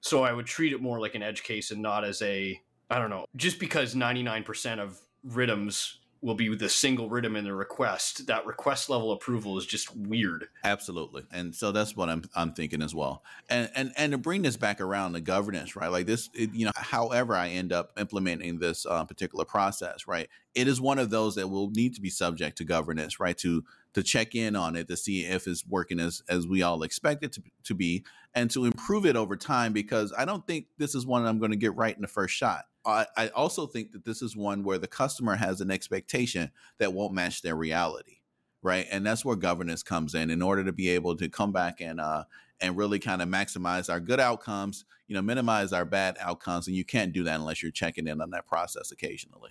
so 0.00 0.22
I 0.22 0.32
would 0.32 0.46
treat 0.46 0.72
it 0.72 0.80
more 0.80 1.00
like 1.00 1.16
an 1.16 1.24
edge 1.24 1.42
case 1.42 1.72
and 1.72 1.82
not 1.82 2.04
as 2.04 2.22
a 2.22 2.60
I 2.88 3.00
don't 3.00 3.10
know, 3.10 3.26
just 3.34 3.58
because 3.58 3.96
99% 3.96 4.78
of 4.78 5.00
RITMs 5.26 5.94
will 6.22 6.34
be 6.36 6.54
the 6.54 6.68
single 6.68 7.10
RITM 7.10 7.36
in 7.36 7.44
the 7.44 7.54
request. 7.54 8.28
That 8.28 8.46
request 8.46 8.88
level 8.88 9.10
approval 9.10 9.58
is 9.58 9.66
just 9.66 9.94
weird. 9.96 10.46
Absolutely, 10.62 11.24
and 11.32 11.54
so 11.54 11.72
that's 11.72 11.96
what 11.96 12.08
I'm 12.08 12.22
I'm 12.34 12.52
thinking 12.52 12.80
as 12.80 12.94
well. 12.94 13.22
And 13.50 13.70
and 13.74 13.92
and 13.96 14.12
to 14.12 14.18
bring 14.18 14.42
this 14.42 14.56
back 14.56 14.80
around 14.80 15.12
the 15.12 15.20
governance, 15.20 15.74
right? 15.76 15.90
Like 15.90 16.06
this, 16.06 16.30
it, 16.32 16.54
you 16.54 16.64
know, 16.64 16.72
however 16.76 17.34
I 17.34 17.48
end 17.48 17.72
up 17.72 17.92
implementing 17.98 18.60
this 18.60 18.86
uh, 18.86 19.04
particular 19.04 19.44
process, 19.44 20.06
right? 20.06 20.28
It 20.54 20.68
is 20.68 20.80
one 20.80 20.98
of 20.98 21.10
those 21.10 21.34
that 21.34 21.48
will 21.48 21.70
need 21.70 21.94
to 21.96 22.00
be 22.00 22.10
subject 22.10 22.58
to 22.58 22.64
governance, 22.64 23.18
right? 23.18 23.36
To 23.38 23.64
to 23.94 24.02
check 24.02 24.34
in 24.34 24.56
on 24.56 24.76
it 24.76 24.88
to 24.88 24.96
see 24.96 25.24
if 25.24 25.46
it's 25.46 25.66
working 25.66 25.98
as 25.98 26.22
as 26.28 26.46
we 26.46 26.62
all 26.62 26.82
expect 26.82 27.24
it 27.24 27.32
to, 27.32 27.42
to 27.64 27.74
be 27.74 28.04
and 28.34 28.50
to 28.50 28.64
improve 28.64 29.04
it 29.04 29.16
over 29.16 29.36
time 29.36 29.72
because 29.72 30.12
I 30.16 30.24
don't 30.24 30.46
think 30.46 30.66
this 30.78 30.94
is 30.94 31.04
one 31.04 31.26
I'm 31.26 31.38
going 31.38 31.50
to 31.50 31.56
get 31.56 31.76
right 31.76 31.94
in 31.94 32.02
the 32.02 32.08
first 32.08 32.34
shot. 32.34 32.64
I, 32.84 33.28
also 33.34 33.66
think 33.66 33.92
that 33.92 34.04
this 34.04 34.22
is 34.22 34.36
one 34.36 34.64
where 34.64 34.78
the 34.78 34.88
customer 34.88 35.36
has 35.36 35.60
an 35.60 35.70
expectation 35.70 36.50
that 36.78 36.92
won't 36.92 37.14
match 37.14 37.42
their 37.42 37.54
reality, 37.54 38.18
right? 38.62 38.86
And 38.90 39.06
that's 39.06 39.24
where 39.24 39.36
governance 39.36 39.82
comes 39.82 40.14
in. 40.14 40.30
In 40.30 40.42
order 40.42 40.64
to 40.64 40.72
be 40.72 40.88
able 40.90 41.16
to 41.16 41.28
come 41.28 41.52
back 41.52 41.80
and 41.80 42.00
uh, 42.00 42.24
and 42.60 42.76
really 42.76 42.98
kind 42.98 43.22
of 43.22 43.28
maximize 43.28 43.90
our 43.90 44.00
good 44.00 44.20
outcomes, 44.20 44.84
you 45.08 45.14
know, 45.14 45.22
minimize 45.22 45.72
our 45.72 45.84
bad 45.84 46.16
outcomes, 46.20 46.66
and 46.66 46.76
you 46.76 46.84
can't 46.84 47.12
do 47.12 47.24
that 47.24 47.36
unless 47.36 47.62
you're 47.62 47.72
checking 47.72 48.06
in 48.06 48.20
on 48.20 48.30
that 48.30 48.46
process 48.46 48.90
occasionally. 48.90 49.50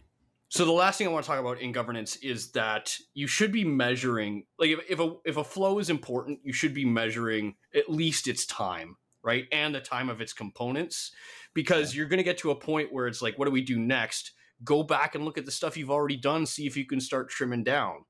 So 0.49 0.65
the 0.65 0.73
last 0.73 0.97
thing 0.97 1.07
I 1.07 1.11
want 1.11 1.23
to 1.23 1.31
talk 1.31 1.39
about 1.39 1.61
in 1.61 1.71
governance 1.71 2.17
is 2.17 2.51
that 2.51 2.97
you 3.13 3.25
should 3.25 3.53
be 3.53 3.63
measuring, 3.63 4.43
like 4.59 4.71
if, 4.71 4.79
if 4.89 4.99
a 4.99 5.15
if 5.23 5.37
a 5.37 5.45
flow 5.45 5.79
is 5.79 5.89
important, 5.89 6.39
you 6.43 6.51
should 6.51 6.73
be 6.73 6.83
measuring 6.83 7.55
at 7.73 7.89
least 7.89 8.27
its 8.27 8.45
time, 8.45 8.97
right, 9.23 9.45
and 9.51 9.73
the 9.73 9.81
time 9.81 10.09
of 10.09 10.21
its 10.21 10.33
components 10.33 11.11
because 11.53 11.93
yeah. 11.93 11.99
you're 11.99 12.07
going 12.07 12.17
to 12.17 12.23
get 12.23 12.37
to 12.39 12.51
a 12.51 12.55
point 12.55 12.91
where 12.91 13.07
it's 13.07 13.21
like, 13.21 13.37
what 13.37 13.45
do 13.45 13.51
we 13.51 13.61
do 13.61 13.79
next? 13.79 14.31
Go 14.63 14.83
back 14.83 15.15
and 15.15 15.25
look 15.25 15.37
at 15.37 15.45
the 15.45 15.51
stuff 15.51 15.75
you've 15.75 15.91
already 15.91 16.17
done, 16.17 16.45
see 16.45 16.67
if 16.67 16.77
you 16.77 16.85
can 16.85 16.99
start 16.99 17.29
trimming 17.29 17.63
down, 17.63 18.05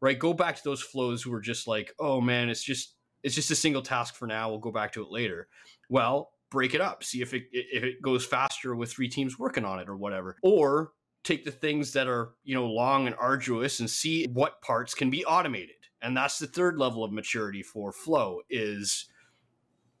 right? 0.00 0.18
Go 0.18 0.32
back 0.34 0.56
to 0.56 0.64
those 0.64 0.82
flows 0.82 1.22
who 1.22 1.32
are 1.32 1.40
just 1.40 1.66
like, 1.66 1.92
oh 1.98 2.20
man, 2.20 2.48
it's 2.48 2.62
just 2.62 2.94
it's 3.22 3.34
just 3.34 3.50
a 3.50 3.56
single 3.56 3.82
task 3.82 4.14
for 4.14 4.26
now. 4.26 4.48
We'll 4.48 4.58
go 4.58 4.70
back 4.70 4.92
to 4.92 5.02
it 5.02 5.10
later. 5.10 5.48
Well, 5.88 6.30
break 6.50 6.74
it 6.74 6.80
up, 6.80 7.02
see 7.02 7.22
if 7.22 7.34
it 7.34 7.44
if 7.50 7.82
it 7.82 8.02
goes 8.02 8.24
faster 8.24 8.74
with 8.74 8.92
three 8.92 9.08
teams 9.08 9.38
working 9.38 9.64
on 9.64 9.78
it 9.78 9.88
or 9.88 9.96
whatever, 9.96 10.36
or 10.42 10.92
take 11.24 11.44
the 11.44 11.50
things 11.50 11.92
that 11.92 12.06
are 12.06 12.34
you 12.44 12.54
know 12.54 12.66
long 12.66 13.06
and 13.06 13.16
arduous 13.18 13.80
and 13.80 13.90
see 13.90 14.26
what 14.32 14.62
parts 14.62 14.94
can 14.94 15.10
be 15.10 15.24
automated 15.24 15.74
and 16.02 16.16
that's 16.16 16.38
the 16.38 16.46
third 16.46 16.78
level 16.78 17.02
of 17.02 17.12
maturity 17.12 17.62
for 17.62 17.92
flow 17.92 18.40
is 18.48 19.06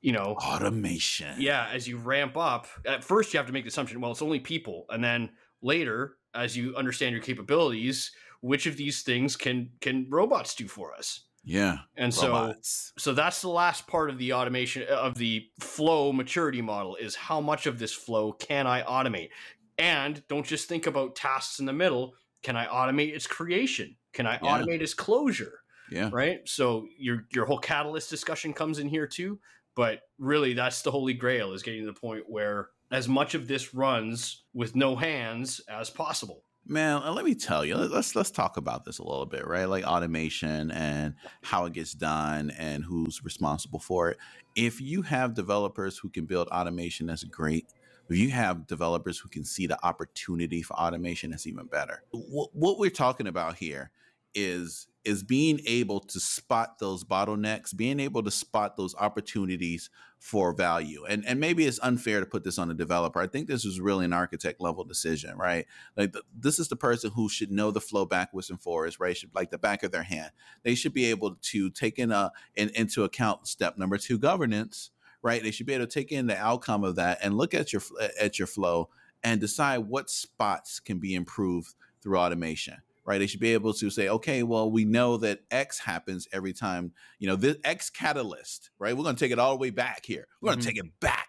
you 0.06 0.12
know 0.12 0.36
automation. 0.40 1.34
yeah 1.36 1.68
as 1.72 1.88
you 1.88 1.96
ramp 1.96 2.36
up 2.36 2.68
at 2.86 3.02
first 3.02 3.34
you 3.34 3.38
have 3.38 3.46
to 3.46 3.52
make 3.52 3.64
the 3.64 3.68
assumption 3.68 4.00
well 4.00 4.12
it's 4.12 4.22
only 4.22 4.38
people 4.38 4.86
and 4.90 5.02
then 5.02 5.28
later 5.62 6.16
as 6.32 6.56
you 6.56 6.76
understand 6.76 7.12
your 7.12 7.22
capabilities 7.22 8.12
which 8.40 8.66
of 8.66 8.76
these 8.76 9.02
things 9.02 9.36
can 9.36 9.70
can 9.80 10.06
robots 10.08 10.54
do 10.54 10.68
for 10.68 10.94
us? 10.94 11.24
Yeah 11.44 11.78
and 11.96 12.16
robots. 12.16 12.92
so 12.96 13.10
so 13.10 13.14
that's 13.14 13.40
the 13.40 13.48
last 13.48 13.86
part 13.88 14.08
of 14.10 14.18
the 14.18 14.32
automation 14.32 14.84
uh, 14.88 14.94
of 14.94 15.16
the 15.16 15.46
flow 15.60 16.12
maturity 16.12 16.62
model 16.62 16.94
is 16.96 17.16
how 17.16 17.40
much 17.40 17.66
of 17.66 17.78
this 17.78 17.92
flow 17.92 18.32
can 18.32 18.66
i 18.66 18.82
automate? 18.82 19.30
And 19.78 20.22
don't 20.28 20.46
just 20.46 20.68
think 20.68 20.86
about 20.86 21.16
tasks 21.16 21.58
in 21.58 21.66
the 21.66 21.72
middle. 21.72 22.14
Can 22.42 22.56
i 22.56 22.66
automate 22.66 23.14
its 23.14 23.26
creation? 23.26 23.96
Can 24.12 24.26
i 24.26 24.34
yeah. 24.34 24.38
automate 24.40 24.80
its 24.80 24.94
closure? 24.94 25.60
Yeah. 25.90 26.10
Right? 26.12 26.40
So 26.46 26.86
your 26.98 27.26
your 27.32 27.46
whole 27.46 27.58
catalyst 27.58 28.10
discussion 28.10 28.52
comes 28.52 28.78
in 28.78 28.88
here 28.88 29.06
too 29.06 29.38
but 29.76 30.00
really, 30.18 30.54
that's 30.54 30.82
the 30.82 30.92
holy 30.92 31.14
grail 31.14 31.54
is 31.54 31.62
getting 31.64 31.82
to 31.82 31.86
the 31.92 32.00
point 32.00 32.24
where 32.28 32.70
as 32.92 33.08
much 33.08 33.34
of 33.34 33.48
this 33.48 33.74
runs 33.74 34.44
with 34.54 34.76
no 34.76 34.96
hands 34.96 35.60
as 35.68 35.90
possible. 35.90 36.44
Man, 36.66 37.02
uh, 37.02 37.12
let 37.12 37.24
me 37.26 37.34
tell 37.36 37.64
you. 37.64 37.76
Let's 37.76 38.16
let's 38.16 38.32
talk 38.32 38.56
about 38.56 38.84
this 38.86 38.98
a 38.98 39.04
little 39.04 39.26
bit, 39.26 39.46
right? 39.46 39.66
Like 39.66 39.84
automation 39.84 40.72
and 40.72 41.14
how 41.42 41.66
it 41.66 41.74
gets 41.74 41.92
done 41.92 42.50
and 42.58 42.84
who's 42.84 43.24
responsible 43.24 43.80
for 43.80 44.10
it. 44.10 44.18
If 44.56 44.80
you 44.80 45.02
have 45.02 45.34
developers 45.34 45.98
who 45.98 46.10
can 46.10 46.26
build 46.26 46.48
automation, 46.48 47.06
that's 47.06 47.24
great. 47.24 47.68
If 48.10 48.18
you 48.18 48.30
have 48.30 48.66
developers 48.66 49.18
who 49.18 49.28
can 49.28 49.44
see 49.44 49.66
the 49.68 49.84
opportunity 49.86 50.62
for 50.62 50.74
automation, 50.74 51.30
that's 51.32 51.46
even 51.46 51.66
better. 51.66 52.02
What, 52.12 52.50
what 52.54 52.78
we're 52.78 52.90
talking 52.90 53.28
about 53.28 53.56
here 53.56 53.90
is 54.34 54.88
is 55.06 55.22
being 55.22 55.60
able 55.66 56.00
to 56.00 56.18
spot 56.18 56.80
those 56.80 57.04
bottlenecks, 57.04 57.74
being 57.74 58.00
able 58.00 58.24
to 58.24 58.30
spot 58.30 58.76
those 58.76 58.94
opportunities 58.96 59.88
for 60.18 60.52
value. 60.52 61.04
And 61.04 61.24
and 61.24 61.38
maybe 61.38 61.64
it's 61.64 61.78
unfair 61.80 62.18
to 62.18 62.26
put 62.26 62.42
this 62.42 62.58
on 62.58 62.70
a 62.70 62.74
developer. 62.74 63.20
I 63.20 63.28
think 63.28 63.46
this 63.46 63.64
is 63.64 63.78
really 63.78 64.04
an 64.04 64.12
architect 64.12 64.60
level 64.60 64.82
decision, 64.82 65.38
right? 65.38 65.66
Like 65.96 66.12
the, 66.12 66.22
this 66.36 66.58
is 66.58 66.68
the 66.68 66.76
person 66.76 67.12
who 67.12 67.28
should 67.28 67.52
know 67.52 67.70
the 67.70 67.80
flow 67.80 68.04
backwards 68.04 68.50
and 68.50 68.60
forwards, 68.60 68.98
right? 68.98 69.16
Should 69.16 69.34
like 69.34 69.52
the 69.52 69.58
back 69.58 69.84
of 69.84 69.92
their 69.92 70.02
hand. 70.02 70.32
They 70.64 70.74
should 70.74 70.92
be 70.92 71.04
able 71.06 71.36
to 71.36 71.70
take 71.70 72.00
in 72.00 72.10
a 72.10 72.32
in, 72.56 72.70
into 72.70 73.04
account 73.04 73.46
step 73.46 73.78
number 73.78 73.98
two, 73.98 74.18
governance, 74.18 74.90
right? 75.22 75.42
They 75.42 75.52
should 75.52 75.66
be 75.66 75.74
able 75.74 75.86
to 75.86 75.92
take 75.92 76.10
in 76.10 76.26
the 76.26 76.36
outcome 76.36 76.82
of 76.82 76.96
that 76.96 77.18
and 77.22 77.36
look 77.36 77.54
at 77.54 77.72
your 77.72 77.82
at 78.20 78.40
your 78.40 78.48
flow 78.48 78.88
and 79.22 79.40
decide 79.40 79.78
what 79.78 80.10
spots 80.10 80.80
can 80.80 80.98
be 80.98 81.14
improved 81.14 81.74
through 82.02 82.18
automation 82.18 82.78
right? 83.06 83.18
They 83.18 83.26
should 83.26 83.40
be 83.40 83.54
able 83.54 83.72
to 83.72 83.88
say, 83.88 84.08
okay, 84.08 84.42
well, 84.42 84.70
we 84.70 84.84
know 84.84 85.16
that 85.18 85.40
X 85.50 85.78
happens 85.78 86.26
every 86.32 86.52
time, 86.52 86.92
you 87.18 87.28
know, 87.28 87.36
this 87.36 87.56
X 87.64 87.88
catalyst, 87.88 88.70
right? 88.78 88.96
We're 88.96 89.04
going 89.04 89.16
to 89.16 89.24
take 89.24 89.32
it 89.32 89.38
all 89.38 89.52
the 89.52 89.60
way 89.60 89.70
back 89.70 90.04
here. 90.04 90.26
We're 90.40 90.48
going 90.48 90.60
to 90.60 90.66
mm-hmm. 90.66 90.76
take 90.76 90.84
it 90.84 91.00
back. 91.00 91.28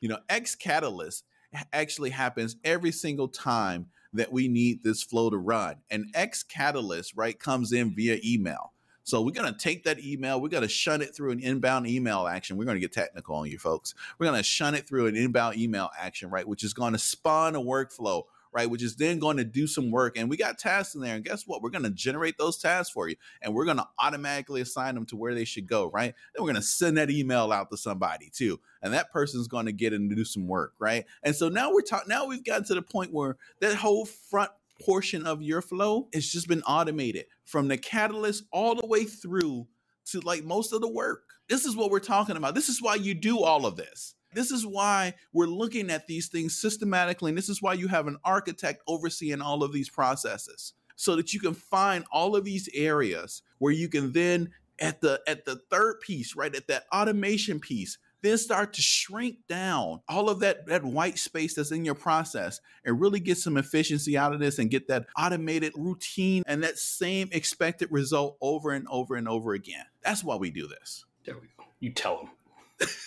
You 0.00 0.08
know, 0.08 0.18
X 0.28 0.54
catalyst 0.54 1.24
actually 1.72 2.10
happens 2.10 2.56
every 2.64 2.92
single 2.92 3.28
time 3.28 3.86
that 4.12 4.32
we 4.32 4.48
need 4.48 4.82
this 4.82 5.02
flow 5.02 5.28
to 5.28 5.36
run. 5.36 5.76
And 5.90 6.06
X 6.14 6.42
catalyst, 6.42 7.14
right, 7.16 7.38
comes 7.38 7.72
in 7.72 7.94
via 7.94 8.18
email. 8.24 8.72
So 9.04 9.20
we're 9.20 9.32
going 9.32 9.52
to 9.52 9.58
take 9.58 9.82
that 9.84 9.98
email, 9.98 10.40
we're 10.40 10.48
going 10.48 10.62
to 10.62 10.68
shun 10.68 11.02
it 11.02 11.14
through 11.14 11.32
an 11.32 11.40
inbound 11.40 11.88
email 11.88 12.28
action. 12.28 12.56
We're 12.56 12.66
going 12.66 12.76
to 12.76 12.80
get 12.80 12.92
technical 12.92 13.34
on 13.34 13.50
you 13.50 13.58
folks. 13.58 13.94
We're 14.18 14.26
going 14.26 14.38
to 14.38 14.44
shun 14.44 14.76
it 14.76 14.86
through 14.86 15.06
an 15.06 15.16
inbound 15.16 15.58
email 15.58 15.90
action, 15.98 16.30
right, 16.30 16.46
which 16.46 16.62
is 16.62 16.72
going 16.72 16.92
to 16.92 17.00
spawn 17.00 17.56
a 17.56 17.60
workflow 17.60 18.22
right? 18.52 18.68
Which 18.68 18.82
is 18.82 18.96
then 18.96 19.18
going 19.18 19.36
to 19.38 19.44
do 19.44 19.66
some 19.66 19.90
work. 19.90 20.16
And 20.16 20.28
we 20.28 20.36
got 20.36 20.58
tasks 20.58 20.94
in 20.94 21.00
there. 21.00 21.14
And 21.14 21.24
guess 21.24 21.46
what? 21.46 21.62
We're 21.62 21.70
going 21.70 21.84
to 21.84 21.90
generate 21.90 22.38
those 22.38 22.58
tasks 22.58 22.92
for 22.92 23.08
you. 23.08 23.16
And 23.40 23.54
we're 23.54 23.64
going 23.64 23.78
to 23.78 23.88
automatically 23.98 24.60
assign 24.60 24.94
them 24.94 25.06
to 25.06 25.16
where 25.16 25.34
they 25.34 25.44
should 25.44 25.66
go, 25.66 25.90
right? 25.90 26.14
Then 26.34 26.42
we're 26.44 26.52
going 26.52 26.62
to 26.62 26.66
send 26.66 26.96
that 26.98 27.10
email 27.10 27.52
out 27.52 27.70
to 27.70 27.76
somebody 27.76 28.30
too. 28.32 28.60
And 28.82 28.92
that 28.92 29.12
person's 29.12 29.48
going 29.48 29.66
to 29.66 29.72
get 29.72 29.92
in 29.92 30.08
to 30.08 30.14
do 30.14 30.24
some 30.24 30.46
work, 30.46 30.74
right? 30.78 31.06
And 31.22 31.34
so 31.34 31.48
now 31.48 31.72
we're 31.72 31.82
talking, 31.82 32.08
now 32.08 32.26
we've 32.26 32.44
gotten 32.44 32.64
to 32.64 32.74
the 32.74 32.82
point 32.82 33.12
where 33.12 33.36
that 33.60 33.76
whole 33.76 34.04
front 34.04 34.50
portion 34.80 35.26
of 35.26 35.42
your 35.42 35.62
flow 35.62 36.08
has 36.12 36.28
just 36.28 36.48
been 36.48 36.62
automated 36.62 37.26
from 37.44 37.68
the 37.68 37.78
catalyst 37.78 38.44
all 38.50 38.74
the 38.74 38.86
way 38.86 39.04
through 39.04 39.66
to 40.06 40.20
like 40.20 40.44
most 40.44 40.72
of 40.72 40.80
the 40.80 40.88
work. 40.88 41.22
This 41.48 41.64
is 41.64 41.76
what 41.76 41.90
we're 41.90 42.00
talking 42.00 42.36
about. 42.36 42.54
This 42.54 42.68
is 42.68 42.82
why 42.82 42.96
you 42.96 43.14
do 43.14 43.40
all 43.40 43.66
of 43.66 43.76
this. 43.76 44.14
This 44.34 44.50
is 44.50 44.66
why 44.66 45.14
we're 45.32 45.46
looking 45.46 45.90
at 45.90 46.06
these 46.06 46.28
things 46.28 46.56
systematically. 46.56 47.30
And 47.30 47.38
this 47.38 47.48
is 47.48 47.62
why 47.62 47.74
you 47.74 47.88
have 47.88 48.06
an 48.06 48.18
architect 48.24 48.82
overseeing 48.86 49.40
all 49.40 49.62
of 49.62 49.72
these 49.72 49.88
processes 49.88 50.74
so 50.96 51.16
that 51.16 51.32
you 51.32 51.40
can 51.40 51.54
find 51.54 52.04
all 52.12 52.36
of 52.36 52.44
these 52.44 52.68
areas 52.74 53.42
where 53.58 53.72
you 53.72 53.88
can 53.88 54.12
then 54.12 54.50
at 54.78 55.00
the 55.00 55.20
at 55.26 55.44
the 55.44 55.56
third 55.70 56.00
piece, 56.00 56.34
right, 56.34 56.54
at 56.54 56.66
that 56.68 56.84
automation 56.92 57.60
piece, 57.60 57.98
then 58.22 58.38
start 58.38 58.72
to 58.74 58.82
shrink 58.82 59.38
down 59.48 60.00
all 60.08 60.28
of 60.28 60.40
that 60.40 60.66
that 60.66 60.84
white 60.84 61.18
space 61.18 61.54
that's 61.54 61.72
in 61.72 61.84
your 61.84 61.94
process 61.94 62.60
and 62.84 63.00
really 63.00 63.20
get 63.20 63.38
some 63.38 63.56
efficiency 63.56 64.16
out 64.16 64.32
of 64.32 64.40
this 64.40 64.58
and 64.58 64.70
get 64.70 64.88
that 64.88 65.06
automated 65.18 65.72
routine 65.76 66.42
and 66.46 66.62
that 66.62 66.78
same 66.78 67.28
expected 67.32 67.90
result 67.90 68.36
over 68.40 68.72
and 68.72 68.86
over 68.88 69.16
and 69.16 69.28
over 69.28 69.52
again. 69.52 69.84
That's 70.02 70.24
why 70.24 70.36
we 70.36 70.50
do 70.50 70.66
this. 70.66 71.04
There 71.24 71.36
we 71.36 71.48
go. 71.58 71.64
You 71.80 71.90
tell 71.90 72.16
them. 72.16 72.30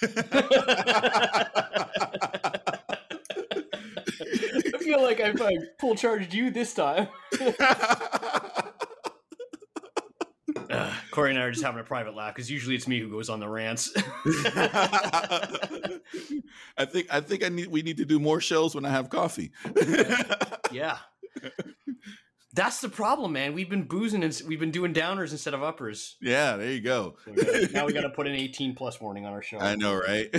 I 0.04 1.46
feel 4.80 5.02
like 5.02 5.22
I, 5.22 5.34
I 5.40 5.58
full 5.80 5.96
charged 5.96 6.34
you 6.34 6.52
this 6.52 6.74
time. 6.74 7.08
Uh, 10.70 10.94
Corey 11.12 11.32
and 11.32 11.40
I 11.40 11.44
are 11.44 11.52
just 11.52 11.64
having 11.64 11.80
a 11.80 11.84
private 11.84 12.16
laugh 12.16 12.34
because 12.34 12.50
usually 12.50 12.76
it's 12.76 12.88
me 12.88 13.00
who 13.00 13.10
goes 13.10 13.30
on 13.30 13.40
the 13.40 13.48
rants. 13.48 13.94
I 16.78 16.86
think 16.86 17.08
I 17.12 17.22
think 17.22 17.44
I 17.44 17.50
need 17.50 17.68
we 17.68 17.82
need 17.82 17.98
to 17.98 18.06
do 18.06 18.20
more 18.20 18.42
shows 18.42 18.76
when 18.76 18.86
I 18.86 18.90
have 18.90 19.10
coffee. 19.10 19.52
yeah. 20.72 20.98
That's 22.56 22.80
the 22.80 22.88
problem, 22.88 23.34
man. 23.34 23.54
We've 23.54 23.70
been 23.70 23.84
boozing 23.84 24.24
and 24.24 24.42
we've 24.48 24.62
been 24.62 24.72
doing 24.72 24.94
downers 24.94 25.32
instead 25.32 25.54
of 25.54 25.62
uppers. 25.62 26.16
Yeah, 26.22 26.56
there 26.56 26.72
you 26.72 26.80
go. 26.80 27.18
So 27.26 27.32
we 27.32 27.44
gotta, 27.44 27.74
now 27.74 27.86
we 27.86 27.92
got 27.92 28.02
to 28.02 28.10
put 28.16 28.28
an 28.28 28.34
18 28.34 28.76
plus 28.76 29.02
warning 29.02 29.26
on 29.26 29.34
our 29.34 29.42
show. 29.42 29.60
I 29.60 29.76
know, 29.76 29.94
right? 29.94 30.30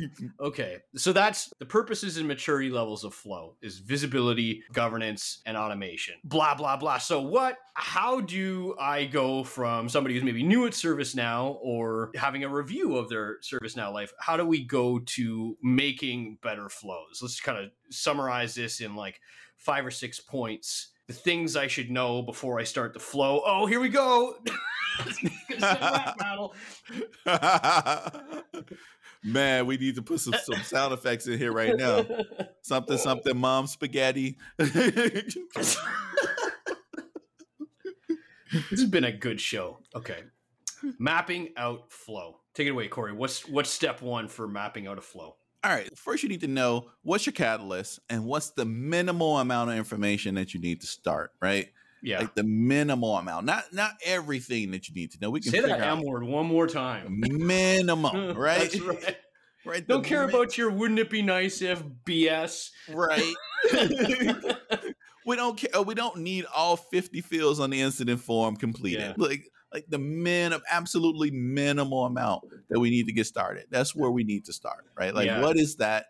okay, 0.40 0.78
so 0.94 1.12
that's 1.12 1.52
the 1.58 1.66
purposes 1.66 2.16
and 2.16 2.28
maturity 2.28 2.70
levels 2.70 3.02
of 3.02 3.12
flow 3.12 3.56
is 3.60 3.80
visibility, 3.80 4.62
governance, 4.72 5.42
and 5.46 5.56
automation. 5.56 6.14
Blah 6.22 6.54
blah 6.54 6.76
blah. 6.76 6.98
So 6.98 7.20
what? 7.20 7.58
How 7.76 8.20
do 8.20 8.76
I 8.78 9.04
go 9.06 9.42
from 9.42 9.88
somebody 9.88 10.14
who's 10.14 10.22
maybe 10.22 10.44
new 10.44 10.64
at 10.64 10.74
ServiceNow 10.74 11.58
or 11.60 12.12
having 12.14 12.44
a 12.44 12.48
review 12.48 12.96
of 12.96 13.08
their 13.08 13.38
ServiceNow 13.40 13.92
life? 13.92 14.12
How 14.20 14.36
do 14.36 14.46
we 14.46 14.64
go 14.64 15.00
to 15.00 15.56
making 15.60 16.38
better 16.40 16.68
flows? 16.68 17.18
Let's 17.20 17.40
kind 17.40 17.58
of 17.58 17.72
summarize 17.90 18.54
this 18.54 18.80
in 18.80 18.94
like 18.94 19.20
five 19.56 19.84
or 19.84 19.90
six 19.90 20.20
points 20.20 20.92
the 21.06 21.12
things 21.12 21.56
I 21.56 21.66
should 21.66 21.90
know 21.90 22.22
before 22.22 22.58
I 22.58 22.64
start 22.64 22.94
the 22.94 23.00
flow. 23.00 23.42
Oh, 23.44 23.66
here 23.66 23.80
we 23.80 23.88
go. 23.88 24.36
Man, 29.24 29.66
we 29.66 29.76
need 29.78 29.94
to 29.96 30.02
put 30.02 30.20
some, 30.20 30.34
some 30.42 30.62
sound 30.62 30.92
effects 30.92 31.26
in 31.26 31.38
here 31.38 31.52
right 31.52 31.76
now. 31.76 32.04
Something, 32.62 32.98
something, 32.98 33.36
mom 33.36 33.66
spaghetti. 33.66 34.36
this 34.58 35.76
has 38.70 38.84
been 38.84 39.04
a 39.04 39.12
good 39.12 39.40
show. 39.40 39.78
Okay. 39.94 40.22
Mapping 40.98 41.50
out 41.56 41.90
flow. 41.90 42.40
Take 42.54 42.66
it 42.66 42.70
away, 42.70 42.88
Corey. 42.88 43.12
What's 43.12 43.48
what's 43.48 43.70
step 43.70 44.02
one 44.02 44.28
for 44.28 44.46
mapping 44.46 44.86
out 44.86 44.98
a 44.98 45.00
flow? 45.00 45.36
All 45.64 45.70
right, 45.70 45.96
first 45.96 46.22
you 46.22 46.28
need 46.28 46.42
to 46.42 46.46
know 46.46 46.90
what's 47.02 47.24
your 47.24 47.32
catalyst 47.32 47.98
and 48.10 48.26
what's 48.26 48.50
the 48.50 48.66
minimal 48.66 49.38
amount 49.38 49.70
of 49.70 49.76
information 49.76 50.34
that 50.34 50.52
you 50.52 50.60
need 50.60 50.82
to 50.82 50.86
start, 50.86 51.32
right? 51.40 51.68
Yeah. 52.02 52.18
Like 52.18 52.34
the 52.34 52.42
minimal 52.42 53.16
amount, 53.16 53.46
not 53.46 53.72
not 53.72 53.92
everything 54.04 54.72
that 54.72 54.90
you 54.90 54.94
need 54.94 55.12
to 55.12 55.18
know. 55.22 55.30
We 55.30 55.40
can 55.40 55.52
say 55.52 55.60
that 55.62 55.80
M 55.80 56.02
word 56.02 56.22
one 56.22 56.44
more 56.44 56.66
time. 56.66 57.18
Minimum, 57.18 58.36
right? 58.36 58.70
That's 58.70 58.78
right. 58.78 59.16
right. 59.64 59.88
Don't 59.88 60.04
care 60.04 60.26
min- 60.26 60.34
about 60.34 60.58
your 60.58 60.70
wouldn't 60.70 61.00
it 61.00 61.08
be 61.08 61.22
nice 61.22 61.62
if 61.62 61.82
BS. 62.04 62.68
Right. 62.92 63.34
we 65.26 65.36
don't 65.36 65.56
care. 65.56 65.80
We 65.80 65.94
don't 65.94 66.18
need 66.18 66.44
all 66.54 66.76
50 66.76 67.22
fields 67.22 67.58
on 67.58 67.70
the 67.70 67.80
incident 67.80 68.20
form 68.20 68.56
completed. 68.56 69.14
Yeah. 69.16 69.26
Like 69.26 69.50
like 69.74 69.86
the 69.88 69.98
min 69.98 70.52
of 70.52 70.62
absolutely 70.70 71.32
minimal 71.32 72.06
amount 72.06 72.44
that 72.70 72.78
we 72.78 72.90
need 72.90 73.06
to 73.08 73.12
get 73.12 73.26
started. 73.26 73.66
That's 73.70 73.94
where 73.94 74.10
we 74.10 74.22
need 74.22 74.44
to 74.44 74.52
start, 74.52 74.86
right? 74.96 75.12
Like 75.12 75.26
yeah. 75.26 75.40
what 75.42 75.56
is 75.58 75.76
that? 75.76 76.06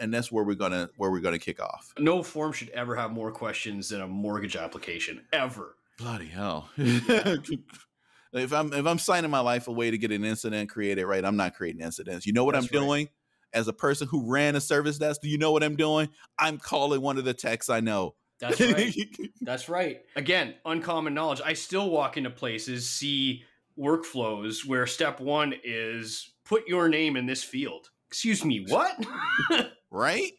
And 0.00 0.12
that's 0.12 0.32
where 0.32 0.42
we're 0.42 0.54
gonna 0.56 0.90
where 0.96 1.12
we're 1.12 1.20
gonna 1.20 1.38
kick 1.38 1.62
off. 1.62 1.94
No 1.98 2.24
form 2.24 2.52
should 2.52 2.70
ever 2.70 2.96
have 2.96 3.12
more 3.12 3.30
questions 3.30 3.90
than 3.90 4.00
a 4.00 4.08
mortgage 4.08 4.56
application 4.56 5.24
ever. 5.32 5.76
Bloody 5.98 6.26
hell. 6.26 6.68
if 6.76 8.52
I'm 8.52 8.72
if 8.72 8.86
I'm 8.86 8.98
signing 8.98 9.30
my 9.30 9.40
life 9.40 9.68
away 9.68 9.92
to 9.92 9.98
get 9.98 10.10
an 10.10 10.24
incident 10.24 10.68
created, 10.68 11.06
right? 11.06 11.24
I'm 11.24 11.36
not 11.36 11.54
creating 11.54 11.82
incidents. 11.82 12.26
You 12.26 12.32
know 12.32 12.44
what 12.44 12.54
That's 12.54 12.66
I'm 12.72 12.80
right. 12.80 12.86
doing? 12.86 13.08
As 13.52 13.68
a 13.68 13.72
person 13.72 14.08
who 14.08 14.28
ran 14.30 14.56
a 14.56 14.60
service 14.60 14.98
desk, 14.98 15.20
do 15.22 15.28
you 15.28 15.38
know 15.38 15.52
what 15.52 15.62
I'm 15.62 15.76
doing? 15.76 16.08
I'm 16.38 16.58
calling 16.58 17.00
one 17.00 17.16
of 17.16 17.24
the 17.24 17.32
techs 17.32 17.70
I 17.70 17.78
know. 17.80 18.14
That's 18.38 18.60
right. 18.60 18.94
That's 19.40 19.68
right. 19.68 20.02
Again, 20.14 20.54
uncommon 20.64 21.14
knowledge. 21.14 21.40
I 21.44 21.54
still 21.54 21.90
walk 21.90 22.16
into 22.16 22.30
places, 22.30 22.88
see 22.88 23.44
workflows 23.78 24.66
where 24.66 24.86
step 24.86 25.20
one 25.20 25.54
is 25.64 26.32
put 26.44 26.66
your 26.68 26.88
name 26.88 27.16
in 27.16 27.26
this 27.26 27.42
field. 27.42 27.90
Excuse 28.08 28.44
me, 28.44 28.64
what? 28.68 29.04
right? 29.90 30.32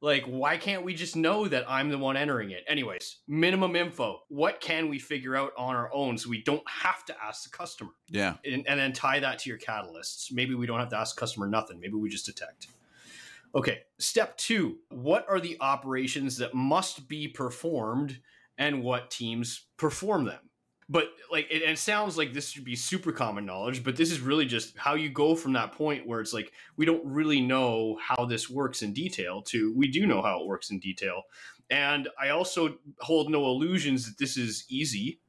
Like, 0.00 0.24
why 0.24 0.56
can't 0.56 0.84
we 0.84 0.94
just 0.94 1.14
know 1.14 1.46
that 1.46 1.64
I'm 1.70 1.88
the 1.88 1.96
one 1.96 2.16
entering 2.16 2.50
it? 2.50 2.64
Anyways, 2.66 3.18
minimum 3.28 3.76
info. 3.76 4.18
What 4.28 4.60
can 4.60 4.88
we 4.88 4.98
figure 4.98 5.36
out 5.36 5.52
on 5.56 5.76
our 5.76 5.94
own 5.94 6.18
so 6.18 6.28
we 6.28 6.42
don't 6.42 6.68
have 6.68 7.04
to 7.04 7.14
ask 7.22 7.44
the 7.44 7.56
customer? 7.56 7.92
Yeah. 8.08 8.34
And, 8.44 8.66
and 8.66 8.80
then 8.80 8.92
tie 8.92 9.20
that 9.20 9.38
to 9.40 9.48
your 9.48 9.60
catalysts. 9.60 10.32
Maybe 10.32 10.56
we 10.56 10.66
don't 10.66 10.80
have 10.80 10.88
to 10.88 10.98
ask 10.98 11.16
customer 11.16 11.46
nothing. 11.46 11.78
Maybe 11.78 11.94
we 11.94 12.10
just 12.10 12.26
detect. 12.26 12.66
Okay, 13.54 13.80
step 13.98 14.36
two 14.36 14.78
what 14.90 15.26
are 15.28 15.40
the 15.40 15.56
operations 15.60 16.38
that 16.38 16.54
must 16.54 17.08
be 17.08 17.28
performed 17.28 18.20
and 18.58 18.82
what 18.82 19.10
teams 19.10 19.66
perform 19.76 20.24
them? 20.24 20.50
but 20.92 21.08
like 21.30 21.46
it, 21.50 21.62
it 21.62 21.78
sounds 21.78 22.18
like 22.18 22.32
this 22.32 22.50
should 22.50 22.64
be 22.64 22.76
super 22.76 23.12
common 23.12 23.46
knowledge 23.46 23.82
but 23.82 23.96
this 23.96 24.12
is 24.12 24.20
really 24.20 24.44
just 24.44 24.76
how 24.76 24.94
you 24.94 25.08
go 25.08 25.34
from 25.34 25.54
that 25.54 25.72
point 25.72 26.06
where 26.06 26.20
it's 26.20 26.34
like 26.34 26.52
we 26.76 26.84
don't 26.84 27.04
really 27.04 27.40
know 27.40 27.98
how 28.00 28.24
this 28.24 28.50
works 28.50 28.82
in 28.82 28.92
detail 28.92 29.42
to 29.42 29.72
we 29.74 29.88
do 29.88 30.06
know 30.06 30.22
how 30.22 30.40
it 30.40 30.46
works 30.46 30.70
in 30.70 30.78
detail. 30.78 31.22
And 31.70 32.08
i 32.20 32.28
also 32.28 32.76
hold 33.00 33.30
no 33.30 33.46
illusions 33.46 34.06
that 34.06 34.18
this 34.18 34.36
is 34.36 34.64
easy. 34.68 35.20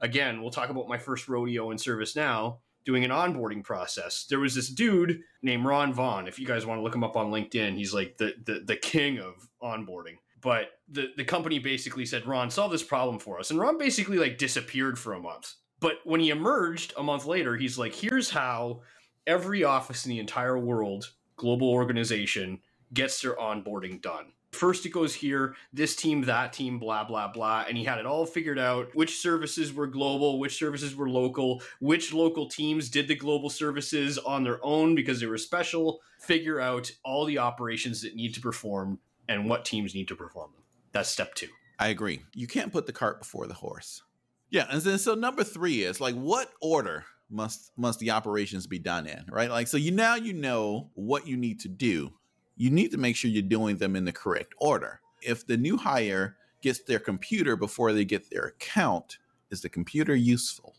Again 0.00 0.40
we'll 0.40 0.50
talk 0.50 0.70
about 0.70 0.88
my 0.88 0.98
first 0.98 1.28
rodeo 1.28 1.70
in 1.70 1.76
ServiceNow 1.76 2.58
doing 2.90 3.04
an 3.04 3.10
onboarding 3.10 3.62
process 3.62 4.26
there 4.28 4.40
was 4.40 4.54
this 4.54 4.68
dude 4.68 5.20
named 5.42 5.64
ron 5.64 5.92
vaughn 5.92 6.26
if 6.26 6.38
you 6.38 6.46
guys 6.46 6.66
want 6.66 6.78
to 6.78 6.82
look 6.82 6.94
him 6.94 7.04
up 7.04 7.16
on 7.16 7.30
linkedin 7.30 7.76
he's 7.76 7.94
like 7.94 8.16
the 8.18 8.34
the, 8.44 8.60
the 8.66 8.76
king 8.76 9.18
of 9.18 9.48
onboarding 9.62 10.16
but 10.40 10.70
the 10.88 11.08
the 11.16 11.24
company 11.24 11.58
basically 11.58 12.06
said, 12.06 12.26
"Ron, 12.26 12.50
solve 12.50 12.72
this 12.72 12.82
problem 12.82 13.18
for 13.18 13.38
us." 13.38 13.50
And 13.50 13.58
Ron 13.58 13.78
basically 13.78 14.18
like 14.18 14.38
disappeared 14.38 14.98
for 14.98 15.12
a 15.12 15.20
month. 15.20 15.54
But 15.80 15.98
when 16.04 16.20
he 16.20 16.30
emerged 16.30 16.92
a 16.96 17.02
month 17.02 17.26
later, 17.26 17.56
he's 17.56 17.78
like, 17.78 17.94
"Here's 17.94 18.30
how 18.30 18.82
every 19.26 19.64
office 19.64 20.04
in 20.04 20.10
the 20.10 20.18
entire 20.18 20.58
world, 20.58 21.12
global 21.36 21.68
organization, 21.70 22.60
gets 22.92 23.20
their 23.20 23.36
onboarding 23.36 24.00
done." 24.00 24.32
First, 24.52 24.84
it 24.84 24.90
goes 24.90 25.14
here, 25.14 25.54
this 25.72 25.94
team, 25.94 26.22
that 26.22 26.52
team, 26.52 26.78
blah, 26.78 27.04
blah, 27.04 27.28
blah. 27.28 27.64
And 27.68 27.78
he 27.78 27.84
had 27.84 27.98
it 27.98 28.06
all 28.06 28.26
figured 28.26 28.58
out 28.58 28.88
which 28.94 29.18
services 29.18 29.72
were 29.72 29.86
global, 29.86 30.38
which 30.38 30.58
services 30.58 30.96
were 30.96 31.08
local, 31.08 31.62
which 31.80 32.12
local 32.12 32.48
teams 32.48 32.88
did 32.88 33.06
the 33.06 33.14
global 33.14 33.48
services 33.48 34.18
on 34.18 34.42
their 34.42 34.58
own 34.64 34.94
because 34.94 35.20
they 35.20 35.26
were 35.26 35.38
special. 35.38 36.00
Figure 36.18 36.60
out 36.60 36.90
all 37.04 37.24
the 37.24 37.38
operations 37.38 38.02
that 38.02 38.16
need 38.16 38.34
to 38.34 38.40
perform 38.40 38.98
and 39.28 39.48
what 39.48 39.64
teams 39.64 39.94
need 39.94 40.08
to 40.08 40.16
perform 40.16 40.50
them. 40.52 40.62
That's 40.92 41.08
step 41.08 41.34
two. 41.34 41.48
I 41.78 41.88
agree. 41.88 42.20
You 42.34 42.46
can't 42.46 42.72
put 42.72 42.86
the 42.86 42.92
cart 42.92 43.20
before 43.20 43.46
the 43.46 43.54
horse. 43.54 44.02
Yeah, 44.50 44.66
and 44.68 44.82
then 44.82 44.98
so 44.98 45.14
number 45.14 45.44
three 45.44 45.82
is 45.82 46.00
like 46.00 46.14
what 46.16 46.50
order 46.60 47.04
must 47.30 47.70
must 47.76 48.00
the 48.00 48.10
operations 48.10 48.66
be 48.66 48.80
done 48.80 49.06
in, 49.06 49.24
right? 49.30 49.48
Like 49.48 49.68
so 49.68 49.76
you 49.76 49.92
now 49.92 50.16
you 50.16 50.32
know 50.32 50.90
what 50.94 51.26
you 51.26 51.36
need 51.36 51.60
to 51.60 51.68
do. 51.68 52.12
You 52.60 52.70
need 52.70 52.90
to 52.90 52.98
make 52.98 53.16
sure 53.16 53.30
you're 53.30 53.40
doing 53.40 53.78
them 53.78 53.96
in 53.96 54.04
the 54.04 54.12
correct 54.12 54.52
order. 54.58 55.00
If 55.22 55.46
the 55.46 55.56
new 55.56 55.78
hire 55.78 56.36
gets 56.60 56.80
their 56.80 56.98
computer 56.98 57.56
before 57.56 57.94
they 57.94 58.04
get 58.04 58.28
their 58.28 58.48
account, 58.48 59.16
is 59.50 59.62
the 59.62 59.70
computer 59.70 60.14
useful? 60.14 60.76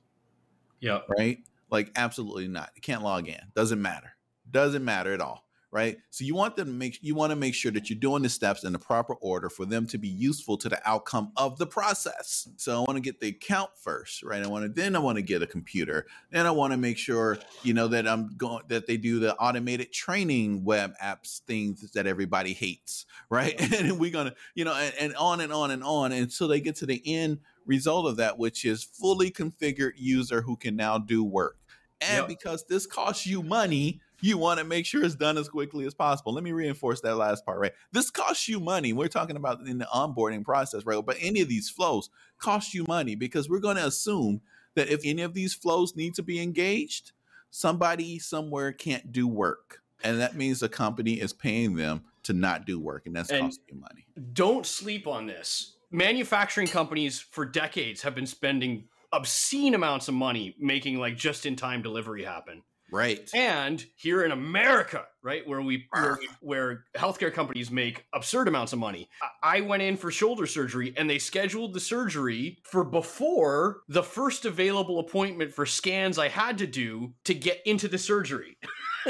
Yeah. 0.80 1.00
Right? 1.18 1.40
Like 1.72 1.92
absolutely 1.96 2.48
not. 2.48 2.70
It 2.76 2.84
can't 2.84 3.02
log 3.02 3.28
in. 3.28 3.42
Doesn't 3.56 3.82
matter. 3.82 4.12
Doesn't 4.52 4.86
matter 4.86 5.12
at 5.12 5.22
all 5.22 5.44
right? 5.72 5.98
So 6.10 6.26
you 6.26 6.36
want 6.36 6.58
them 6.58 6.68
to 6.68 6.74
make 6.74 7.00
you 7.02 7.16
want 7.16 7.32
to 7.32 7.36
make 7.36 7.54
sure 7.54 7.72
that 7.72 7.90
you're 7.90 8.00
doing 8.00 8.24
the 8.24 8.30
steps 8.30 8.64
in 8.64 8.74
the 8.74 8.80
proper 8.80 9.16
order 9.16 9.50
for 9.50 9.66
them 9.66 9.88
to 9.88 9.98
be 9.98 10.10
useful 10.10 10.58
to 10.58 10.70
the 10.70 10.80
outcome 10.88 11.32
of 11.38 11.58
the 11.58 11.66
process. 11.66 12.50
So 12.58 12.76
I 12.76 12.80
want 12.80 12.98
to 12.98 13.02
get 13.02 13.22
the 13.22 13.30
account 13.30 13.72
first, 13.76 14.22
right? 14.24 14.44
I 14.44 14.48
want 14.48 14.64
to 14.64 14.70
then 14.70 14.96
I 14.96 15.00
want 15.00 15.18
to 15.18 15.22
get 15.22 15.42
a 15.42 15.48
computer. 15.48 16.06
Then 16.30 16.46
I 16.46 16.52
want 16.52 16.74
to 16.74 16.78
make 16.78 16.98
sure, 16.98 17.38
you 17.64 17.74
know, 17.74 17.88
that 17.88 18.08
I'm 18.08 18.36
going 18.38 18.64
that 18.68 18.86
they 18.86 18.98
do 18.98 19.20
the 19.20 19.36
automated 19.38 19.94
training 19.94 20.64
web 20.66 20.94
apps 21.02 21.40
things 21.40 21.90
that 21.92 22.06
everybody 22.06 22.54
hates, 22.54 23.06
right? 23.30 23.60
and 23.80 24.00
we're 24.00 24.12
gonna, 24.12 24.36
you 24.56 24.66
know, 24.66 24.76
and, 24.76 24.94
and 25.00 25.16
on 25.16 25.40
and 25.40 25.54
on 25.54 25.72
and 25.72 25.84
on 25.84 26.12
until 26.12 26.48
they 26.50 26.60
get 26.60 26.76
to 26.78 26.86
the 26.86 27.02
end 27.06 27.40
result 27.66 28.08
of 28.08 28.18
that, 28.18 28.38
which 28.38 28.66
is 28.66 28.84
fully 28.84 29.32
configured 29.32 29.94
user 29.96 30.42
who 30.42 30.58
can 30.58 30.76
now 30.76 30.98
do 30.98 31.24
work. 31.24 31.58
And 32.02 32.18
yep. 32.18 32.28
because 32.28 32.66
this 32.66 32.88
costs 32.88 33.28
you 33.28 33.44
money, 33.44 34.02
you 34.22 34.38
want 34.38 34.60
to 34.60 34.66
make 34.66 34.86
sure 34.86 35.04
it's 35.04 35.16
done 35.16 35.38
as 35.38 35.50
quickly 35.50 35.86
as 35.86 35.94
possible. 35.94 36.34
Let 36.34 36.44
me 36.44 36.52
reinforce 36.52 37.02
that 37.02 37.16
last 37.16 37.46
part, 37.46 37.60
right? 37.60 37.74
This 37.92 38.10
costs 38.10 38.48
you 38.48 38.60
money. 38.60 38.94
We're 38.94 39.08
talking 39.08 39.36
about 39.36 39.68
in 39.68 39.78
the 39.78 39.88
onboarding 39.94 40.44
process, 40.44 40.86
right? 40.86 41.04
But 41.06 41.18
any 41.20 41.42
of 41.42 41.50
these 41.50 41.70
flows 41.70 42.10
cost 42.38 42.74
you 42.74 42.86
money 42.88 43.16
because 43.16 43.50
we're 43.50 43.60
going 43.60 43.78
to 43.78 43.86
assume 43.86 44.42
that 44.76 44.90
if 44.90 45.02
any 45.04 45.22
of 45.22 45.34
these 45.34 45.54
flows 45.54 45.96
need 45.96 46.16
to 46.16 46.24
be 46.24 46.42
engaged, 46.42 47.12
somebody 47.50 48.20
somewhere 48.20 48.72
can't 48.72 49.12
do 49.12 49.28
work. 49.28 49.82
And 50.04 50.20
that 50.20 50.36
means 50.36 50.60
the 50.60 50.70
company 50.70 51.14
is 51.14 51.34
paying 51.34 51.76
them 51.76 52.04
to 52.24 52.34
not 52.34 52.66
do 52.66 52.80
work, 52.80 53.06
and 53.06 53.16
that's 53.16 53.30
and 53.30 53.42
costing 53.42 53.76
you 53.76 53.80
money. 53.80 54.06
Don't 54.34 54.66
sleep 54.66 55.08
on 55.08 55.28
this. 55.28 55.76
Manufacturing 55.92 56.68
companies 56.68 57.20
for 57.20 57.46
decades 57.46 58.02
have 58.02 58.16
been 58.16 58.26
spending 58.26 58.86
obscene 59.12 59.76
amounts 59.76 60.08
of 60.08 60.14
money 60.14 60.56
making 60.58 60.98
like 60.98 61.18
just 61.18 61.46
in 61.46 61.56
time 61.56 61.82
delivery 61.82 62.24
happen. 62.24 62.64
Right. 62.92 63.30
And 63.34 63.84
here 63.96 64.26
in 64.26 64.32
America, 64.32 65.06
right, 65.24 65.48
where 65.48 65.62
we 65.62 65.88
where, 65.92 66.20
where 66.42 66.86
healthcare 66.98 67.34
companies 67.34 67.72
make 67.72 68.06
absurd 68.14 68.50
amounts 68.50 68.74
of 68.74 68.80
money. 68.80 69.10
I 69.42 69.62
went 69.62 69.82
in 69.82 69.96
for 69.96 70.12
shoulder 70.12 70.46
surgery 70.46 70.94
and 70.98 71.10
they 71.10 71.18
scheduled 71.18 71.74
the 71.74 71.80
surgery 71.80 72.60
for 72.64 72.84
before 72.84 73.82
the 73.88 74.04
first 74.04 74.44
available 74.44 75.00
appointment 75.00 75.54
for 75.54 75.66
scans 75.66 76.18
I 76.18 76.28
had 76.28 76.58
to 76.58 76.68
do 76.68 77.14
to 77.24 77.34
get 77.34 77.62
into 77.66 77.88
the 77.88 77.98
surgery. 77.98 78.58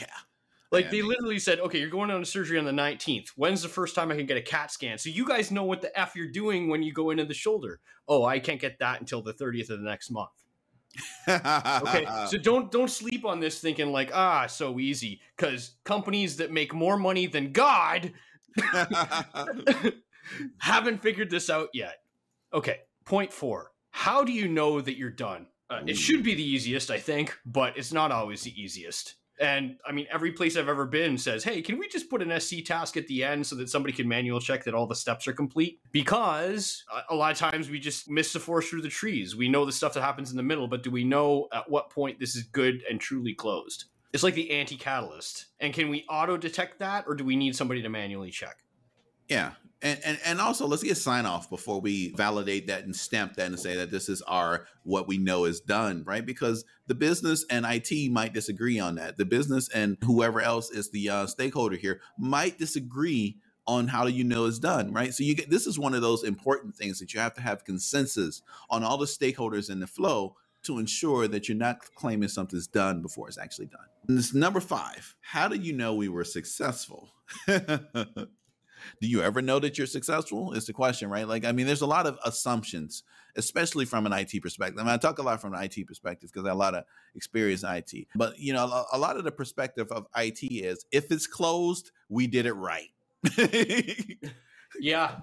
yeah. 0.00 0.06
Like 0.72 0.90
they 0.90 1.02
literally 1.02 1.38
said, 1.38 1.60
okay, 1.60 1.78
you're 1.78 1.88
going 1.88 2.10
on 2.10 2.22
a 2.22 2.26
surgery 2.26 2.58
on 2.58 2.64
the 2.64 2.72
19th. 2.72 3.28
When's 3.36 3.62
the 3.62 3.68
first 3.68 3.94
time 3.94 4.10
I 4.10 4.16
can 4.16 4.26
get 4.26 4.38
a 4.38 4.42
CAT 4.42 4.72
scan? 4.72 4.98
So 4.98 5.08
you 5.08 5.24
guys 5.24 5.52
know 5.52 5.62
what 5.62 5.82
the 5.82 5.96
F 5.96 6.16
you're 6.16 6.32
doing 6.32 6.68
when 6.68 6.82
you 6.82 6.92
go 6.92 7.10
into 7.10 7.24
the 7.24 7.34
shoulder. 7.34 7.78
Oh, 8.08 8.24
I 8.24 8.40
can't 8.40 8.60
get 8.60 8.80
that 8.80 8.98
until 8.98 9.22
the 9.22 9.34
30th 9.34 9.70
of 9.70 9.78
the 9.78 9.88
next 9.88 10.10
month 10.10 10.43
okay, 11.28 12.06
so 12.28 12.38
don't 12.38 12.70
don't 12.70 12.90
sleep 12.90 13.24
on 13.24 13.40
this 13.40 13.60
thinking 13.60 13.92
like 13.92 14.10
ah 14.14 14.46
so 14.46 14.78
easy 14.78 15.20
because 15.36 15.72
companies 15.84 16.36
that 16.36 16.52
make 16.52 16.74
more 16.74 16.96
money 16.96 17.26
than 17.26 17.52
God 17.52 18.12
haven't 20.58 21.02
figured 21.02 21.30
this 21.30 21.50
out 21.50 21.68
yet. 21.72 21.98
Okay, 22.52 22.80
point 23.04 23.32
four. 23.32 23.72
How 23.90 24.24
do 24.24 24.32
you 24.32 24.48
know 24.48 24.80
that 24.80 24.96
you're 24.96 25.10
done? 25.10 25.46
Uh, 25.70 25.82
it 25.86 25.96
should 25.96 26.22
be 26.22 26.34
the 26.34 26.42
easiest, 26.42 26.90
I 26.90 26.98
think, 26.98 27.38
but 27.46 27.76
it's 27.78 27.92
not 27.92 28.12
always 28.12 28.42
the 28.42 28.60
easiest. 28.60 29.14
And 29.40 29.76
I 29.86 29.92
mean, 29.92 30.06
every 30.12 30.32
place 30.32 30.56
I've 30.56 30.68
ever 30.68 30.86
been 30.86 31.18
says, 31.18 31.42
hey, 31.42 31.60
can 31.60 31.78
we 31.78 31.88
just 31.88 32.08
put 32.08 32.22
an 32.22 32.40
SC 32.40 32.64
task 32.64 32.96
at 32.96 33.06
the 33.08 33.24
end 33.24 33.46
so 33.46 33.56
that 33.56 33.68
somebody 33.68 33.92
can 33.92 34.06
manual 34.06 34.40
check 34.40 34.64
that 34.64 34.74
all 34.74 34.86
the 34.86 34.94
steps 34.94 35.26
are 35.26 35.32
complete? 35.32 35.80
Because 35.90 36.84
uh, 36.92 37.02
a 37.10 37.14
lot 37.14 37.32
of 37.32 37.38
times 37.38 37.68
we 37.68 37.80
just 37.80 38.08
miss 38.08 38.32
the 38.32 38.40
forest 38.40 38.70
through 38.70 38.82
the 38.82 38.88
trees. 38.88 39.34
We 39.34 39.48
know 39.48 39.64
the 39.64 39.72
stuff 39.72 39.94
that 39.94 40.02
happens 40.02 40.30
in 40.30 40.36
the 40.36 40.42
middle, 40.42 40.68
but 40.68 40.82
do 40.82 40.90
we 40.90 41.04
know 41.04 41.48
at 41.52 41.68
what 41.68 41.90
point 41.90 42.20
this 42.20 42.36
is 42.36 42.44
good 42.44 42.82
and 42.88 43.00
truly 43.00 43.34
closed? 43.34 43.86
It's 44.12 44.22
like 44.22 44.34
the 44.34 44.52
anti 44.52 44.76
catalyst. 44.76 45.46
And 45.58 45.74
can 45.74 45.88
we 45.88 46.04
auto 46.08 46.36
detect 46.36 46.78
that 46.78 47.04
or 47.08 47.16
do 47.16 47.24
we 47.24 47.34
need 47.34 47.56
somebody 47.56 47.82
to 47.82 47.88
manually 47.88 48.30
check? 48.30 48.58
Yeah, 49.28 49.52
and, 49.84 50.00
and 50.04 50.18
and 50.24 50.40
also 50.40 50.66
let's 50.66 50.82
get 50.82 50.96
sign 50.96 51.26
off 51.26 51.50
before 51.50 51.80
we 51.80 52.12
validate 52.16 52.66
that 52.68 52.84
and 52.84 52.96
stamp 52.96 53.34
that 53.36 53.46
and 53.48 53.60
say 53.60 53.76
that 53.76 53.90
this 53.90 54.08
is 54.08 54.22
our 54.22 54.66
what 54.82 55.06
we 55.06 55.18
know 55.18 55.44
is 55.44 55.60
done 55.60 56.02
right? 56.06 56.26
Because 56.26 56.64
the 56.88 56.94
business 56.94 57.44
and 57.50 57.66
it 57.66 58.12
might 58.12 58.32
disagree 58.34 58.80
on 58.80 58.96
that. 58.96 59.18
The 59.18 59.26
business 59.26 59.68
and 59.68 59.98
whoever 60.04 60.40
else 60.40 60.70
is 60.70 60.90
the 60.90 61.10
uh, 61.10 61.26
stakeholder 61.26 61.76
here 61.76 62.00
might 62.18 62.58
disagree 62.58 63.38
on 63.66 63.88
how 63.88 64.06
you 64.06 64.24
know 64.24 64.46
it's 64.46 64.58
done 64.58 64.92
right? 64.92 65.14
So 65.14 65.22
you 65.22 65.36
get 65.36 65.50
this 65.50 65.66
is 65.66 65.78
one 65.78 65.94
of 65.94 66.02
those 66.02 66.24
important 66.24 66.74
things 66.74 66.98
that 67.00 67.14
you 67.14 67.20
have 67.20 67.34
to 67.34 67.42
have 67.42 67.64
consensus 67.64 68.42
on 68.70 68.82
all 68.82 68.98
the 68.98 69.06
stakeholders 69.06 69.70
in 69.70 69.80
the 69.80 69.86
flow 69.86 70.36
to 70.64 70.78
ensure 70.78 71.28
that 71.28 71.46
you're 71.48 71.58
not 71.58 71.80
claiming 71.94 72.28
something's 72.30 72.66
done 72.66 73.02
before 73.02 73.28
it's 73.28 73.38
actually 73.38 73.66
done. 73.66 73.86
And 74.08 74.16
this 74.18 74.34
number 74.34 74.60
five 74.60 75.14
how 75.20 75.48
do 75.48 75.56
you 75.56 75.74
know 75.74 75.94
we 75.94 76.08
were 76.08 76.24
successful 76.24 77.10
do 79.00 79.08
you 79.08 79.22
ever 79.22 79.42
know 79.42 79.58
that 79.58 79.78
you're 79.78 79.86
successful? 79.86 80.52
Is 80.52 80.66
the 80.66 80.72
question, 80.72 81.08
right? 81.08 81.26
Like, 81.26 81.44
I 81.44 81.52
mean, 81.52 81.66
there's 81.66 81.80
a 81.80 81.86
lot 81.86 82.06
of 82.06 82.18
assumptions, 82.24 83.02
especially 83.36 83.84
from 83.84 84.06
an 84.06 84.12
IT 84.12 84.40
perspective. 84.42 84.78
I 84.78 84.82
mean, 84.82 84.92
I 84.92 84.96
talk 84.96 85.18
a 85.18 85.22
lot 85.22 85.40
from 85.40 85.54
an 85.54 85.62
IT 85.62 85.86
perspective 85.86 86.30
because 86.32 86.46
I 86.46 86.50
have 86.50 86.56
a 86.56 86.58
lot 86.58 86.74
of 86.74 86.84
experience 87.14 87.62
in 87.62 87.70
IT. 87.70 88.08
But, 88.14 88.38
you 88.38 88.52
know, 88.52 88.84
a, 88.92 88.98
lot 88.98 89.16
of 89.16 89.24
the 89.24 89.32
perspective 89.32 89.90
of 89.90 90.06
IT 90.16 90.42
is 90.42 90.84
if 90.90 91.10
it's 91.10 91.26
closed, 91.26 91.90
we 92.08 92.26
did 92.26 92.46
it 92.46 92.54
right. 92.54 92.88
yeah, 94.80 95.16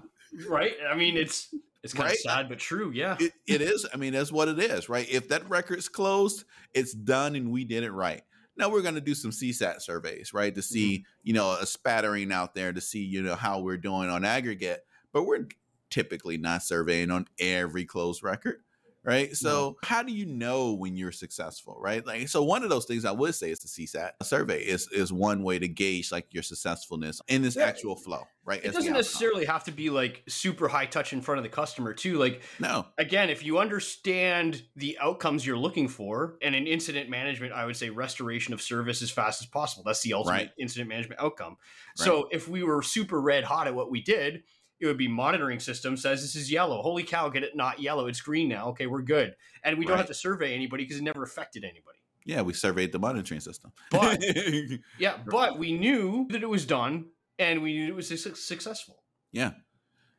right. 0.48 0.74
I 0.90 0.94
mean, 0.96 1.16
it's 1.16 1.54
it's 1.82 1.92
kind 1.92 2.06
right? 2.06 2.14
of 2.14 2.20
sad 2.20 2.48
but 2.48 2.58
true. 2.58 2.92
Yeah, 2.94 3.16
it, 3.18 3.32
it 3.46 3.60
is. 3.60 3.86
I 3.92 3.96
mean, 3.96 4.12
that's 4.12 4.32
what 4.32 4.48
it 4.48 4.58
is, 4.58 4.88
right? 4.88 5.08
If 5.10 5.28
that 5.28 5.48
record's 5.48 5.88
closed, 5.88 6.44
it's 6.72 6.92
done, 6.92 7.34
and 7.34 7.50
we 7.50 7.64
did 7.64 7.82
it 7.82 7.92
right. 7.92 8.22
Now 8.62 8.68
we're 8.68 8.82
going 8.82 8.94
to 8.94 9.00
do 9.00 9.16
some 9.16 9.32
CSAT 9.32 9.82
surveys, 9.82 10.32
right, 10.32 10.54
to 10.54 10.62
see 10.62 10.98
mm-hmm. 10.98 11.02
you 11.24 11.32
know 11.32 11.50
a 11.60 11.66
spattering 11.66 12.30
out 12.30 12.54
there 12.54 12.72
to 12.72 12.80
see 12.80 13.00
you 13.00 13.20
know 13.20 13.34
how 13.34 13.58
we're 13.58 13.76
doing 13.76 14.08
on 14.08 14.24
aggregate, 14.24 14.86
but 15.12 15.24
we're 15.24 15.48
typically 15.90 16.38
not 16.38 16.62
surveying 16.62 17.10
on 17.10 17.26
every 17.40 17.84
closed 17.84 18.22
record 18.22 18.62
right? 19.04 19.34
So 19.34 19.76
how 19.82 20.02
do 20.02 20.12
you 20.12 20.26
know 20.26 20.72
when 20.74 20.96
you're 20.96 21.12
successful, 21.12 21.76
right? 21.80 22.06
Like 22.06 22.28
so 22.28 22.42
one 22.42 22.62
of 22.62 22.70
those 22.70 22.84
things 22.84 23.04
I 23.04 23.12
would 23.12 23.34
say 23.34 23.50
is 23.50 23.60
the 23.60 23.68
CSAT 23.68 24.12
a 24.20 24.24
survey 24.24 24.60
is 24.60 24.88
is 24.92 25.12
one 25.12 25.42
way 25.42 25.58
to 25.58 25.68
gauge 25.68 26.12
like 26.12 26.26
your 26.30 26.42
successfulness 26.42 27.20
in 27.28 27.42
this 27.42 27.56
yeah. 27.56 27.64
actual 27.64 27.96
flow, 27.96 28.26
right? 28.44 28.64
It 28.64 28.72
doesn't 28.72 28.92
necessarily 28.92 29.44
have 29.44 29.64
to 29.64 29.72
be 29.72 29.90
like 29.90 30.22
super 30.28 30.68
high 30.68 30.86
touch 30.86 31.12
in 31.12 31.20
front 31.20 31.38
of 31.38 31.42
the 31.42 31.50
customer 31.50 31.92
too. 31.94 32.18
Like 32.18 32.42
no. 32.60 32.86
Again, 32.98 33.30
if 33.30 33.44
you 33.44 33.58
understand 33.58 34.62
the 34.76 34.98
outcomes 35.00 35.46
you're 35.46 35.56
looking 35.56 35.88
for 35.88 36.36
and 36.42 36.54
in 36.54 36.66
incident 36.66 37.10
management, 37.10 37.52
I 37.52 37.66
would 37.66 37.76
say 37.76 37.90
restoration 37.90 38.54
of 38.54 38.62
service 38.62 39.02
as 39.02 39.10
fast 39.10 39.42
as 39.42 39.46
possible. 39.46 39.82
That's 39.84 40.02
the 40.02 40.14
ultimate 40.14 40.34
right. 40.34 40.50
incident 40.58 40.88
management 40.88 41.20
outcome. 41.20 41.56
Right. 41.98 42.06
So 42.06 42.28
if 42.30 42.48
we 42.48 42.62
were 42.62 42.82
super 42.82 43.20
red 43.20 43.44
hot 43.44 43.66
at 43.66 43.74
what 43.74 43.90
we 43.90 44.00
did, 44.00 44.44
it 44.82 44.86
would 44.86 44.98
be 44.98 45.08
monitoring 45.08 45.60
system 45.60 45.96
says 45.96 46.20
this 46.20 46.36
is 46.36 46.50
yellow. 46.52 46.82
Holy 46.82 47.04
cow, 47.04 47.28
get 47.30 47.42
it 47.44 47.56
not 47.56 47.80
yellow. 47.80 48.06
It's 48.08 48.20
green 48.20 48.48
now. 48.48 48.68
Okay, 48.70 48.86
we're 48.86 49.00
good. 49.02 49.34
And 49.64 49.78
we 49.78 49.86
don't 49.86 49.96
have 49.96 50.08
to 50.08 50.14
survey 50.14 50.54
anybody 50.54 50.84
because 50.84 50.98
it 50.98 51.02
never 51.02 51.22
affected 51.22 51.64
anybody. 51.64 51.98
Yeah, 52.24 52.42
we 52.42 52.52
surveyed 52.52 52.92
the 52.92 52.98
monitoring 52.98 53.40
system. 53.40 53.72
But- 53.90 54.22
Yeah, 54.98 55.16
but 55.26 55.58
we 55.58 55.72
knew 55.72 56.26
that 56.30 56.42
it 56.42 56.48
was 56.48 56.66
done 56.66 57.06
and 57.38 57.62
we 57.62 57.72
knew 57.72 57.88
it 57.88 57.94
was 57.96 58.08
su- 58.08 58.34
successful. 58.34 59.02
yeah. 59.32 59.52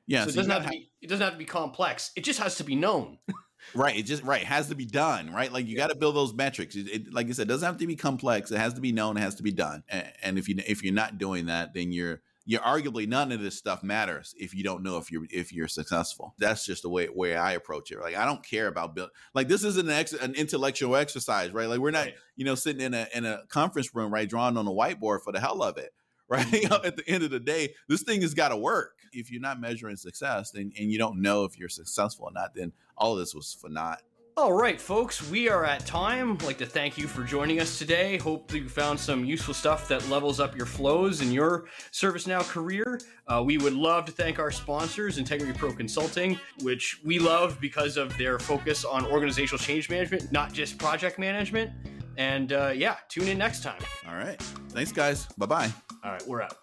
Yeah. 0.05 0.23
so 0.23 0.29
it 0.29 0.33
so 0.33 0.41
you 0.41 0.47
doesn't 0.47 0.51
have 0.51 0.63
gotta 0.63 0.71
be 0.71 0.91
it 1.01 1.07
doesn't 1.07 1.23
have 1.23 1.33
to 1.33 1.39
be 1.39 1.45
complex. 1.45 2.11
It 2.15 2.23
just 2.25 2.39
has 2.39 2.55
to 2.57 2.63
be 2.63 2.75
known. 2.75 3.19
Right. 3.73 3.95
It 3.95 4.03
just 4.03 4.23
right 4.23 4.41
it 4.41 4.47
has 4.47 4.67
to 4.67 4.75
be 4.75 4.85
done. 4.85 5.31
Right. 5.31 5.49
Like 5.49 5.67
you 5.67 5.77
got 5.77 5.89
to 5.89 5.95
build 5.95 6.17
those 6.17 6.33
metrics. 6.33 6.75
It, 6.75 6.87
it- 6.89 7.13
like 7.13 7.27
I 7.29 7.31
said, 7.31 7.43
it 7.43 7.47
doesn't 7.47 7.65
have 7.65 7.77
to 7.77 7.87
be 7.87 7.95
complex. 7.95 8.51
It 8.51 8.57
has 8.57 8.73
to 8.73 8.81
be 8.81 8.91
known. 8.91 9.15
It 9.15 9.21
has 9.21 9.35
to 9.35 9.43
be 9.43 9.53
done. 9.53 9.83
And, 9.87 10.11
and 10.21 10.37
if 10.37 10.49
you 10.49 10.55
if 10.67 10.83
you're 10.83 10.93
not 10.93 11.17
doing 11.17 11.45
that, 11.45 11.73
then 11.73 11.93
you're 11.93 12.21
you're 12.45 12.61
arguably 12.61 13.07
none 13.07 13.31
of 13.31 13.41
this 13.41 13.57
stuff 13.57 13.83
matters 13.83 14.35
if 14.37 14.53
you 14.53 14.63
don't 14.63 14.83
know 14.83 14.97
if 14.97 15.11
you're 15.11 15.25
if 15.29 15.53
you're 15.53 15.67
successful. 15.67 16.33
That's 16.39 16.65
just 16.65 16.83
the 16.83 16.89
way 16.89 17.07
way 17.13 17.35
I 17.35 17.53
approach 17.53 17.91
it. 17.91 17.99
Like 17.99 18.15
I 18.17 18.25
don't 18.25 18.45
care 18.45 18.67
about 18.67 18.95
build. 18.95 19.11
Like 19.33 19.47
this 19.47 19.63
is 19.63 19.77
an 19.77 19.89
ex, 19.89 20.13
an 20.13 20.35
intellectual 20.35 20.95
exercise, 20.95 21.51
right? 21.51 21.67
Like 21.69 21.79
we're 21.79 21.91
not 21.91 22.05
Right. 22.05 22.15
you 22.35 22.45
know 22.45 22.55
sitting 22.55 22.81
in 22.81 22.93
a 22.93 23.07
in 23.13 23.25
a 23.25 23.43
conference 23.49 23.95
room, 23.95 24.13
right, 24.13 24.27
drawing 24.27 24.57
on 24.57 24.67
a 24.67 24.71
whiteboard 24.71 25.21
for 25.21 25.31
the 25.31 25.39
hell 25.39 25.61
of 25.63 25.77
it. 25.77 25.93
Right. 26.29 26.47
Mm-hmm. 26.47 26.85
At 26.87 26.95
the 26.95 27.07
end 27.07 27.23
of 27.25 27.31
the 27.31 27.39
day, 27.39 27.75
this 27.89 28.01
thing 28.01 28.21
has 28.21 28.33
got 28.33 28.49
to 28.49 28.57
work. 28.57 28.93
If 29.11 29.29
you're 29.29 29.41
not 29.41 29.59
measuring 29.59 29.97
success, 29.97 30.51
then 30.51 30.71
and 30.79 30.89
you 30.89 30.97
don't 30.97 31.21
know 31.21 31.43
if 31.43 31.59
you're 31.59 31.69
successful 31.69 32.25
or 32.25 32.31
not, 32.31 32.55
then 32.55 32.71
all 32.97 33.13
of 33.13 33.19
this 33.19 33.35
was 33.35 33.53
for 33.59 33.69
naught. 33.69 34.01
All 34.35 34.51
right, 34.51 34.81
folks, 34.81 35.29
we 35.29 35.47
are 35.47 35.63
at 35.63 35.85
time. 35.85 36.31
I'd 36.31 36.41
like 36.41 36.57
to 36.57 36.65
thank 36.65 36.97
you 36.97 37.05
for 37.05 37.23
joining 37.23 37.59
us 37.59 37.77
today. 37.77 38.17
Hope 38.17 38.47
that 38.47 38.57
you 38.57 38.67
found 38.67 38.99
some 38.99 39.23
useful 39.23 39.53
stuff 39.53 39.87
that 39.89 40.09
levels 40.09 40.39
up 40.39 40.57
your 40.57 40.65
flows 40.65 41.21
in 41.21 41.31
your 41.31 41.65
ServiceNow 41.91 42.41
career. 42.41 42.99
Uh, 43.27 43.43
we 43.45 43.59
would 43.59 43.73
love 43.73 44.05
to 44.05 44.11
thank 44.11 44.39
our 44.39 44.49
sponsors, 44.49 45.19
Integrity 45.19 45.53
Pro 45.53 45.71
Consulting, 45.71 46.39
which 46.63 46.99
we 47.03 47.19
love 47.19 47.61
because 47.61 47.95
of 47.95 48.17
their 48.17 48.39
focus 48.39 48.83
on 48.83 49.05
organizational 49.05 49.59
change 49.59 49.87
management, 49.87 50.31
not 50.31 50.51
just 50.51 50.79
project 50.79 51.19
management. 51.19 51.69
And 52.17 52.53
uh, 52.53 52.73
yeah, 52.75 52.95
tune 53.09 53.27
in 53.27 53.37
next 53.37 53.61
time. 53.61 53.81
All 54.07 54.15
right. 54.15 54.41
Thanks, 54.69 54.91
guys. 54.91 55.27
Bye 55.37 55.45
bye. 55.45 55.71
All 56.03 56.11
right, 56.11 56.27
we're 56.27 56.41
out. 56.41 56.62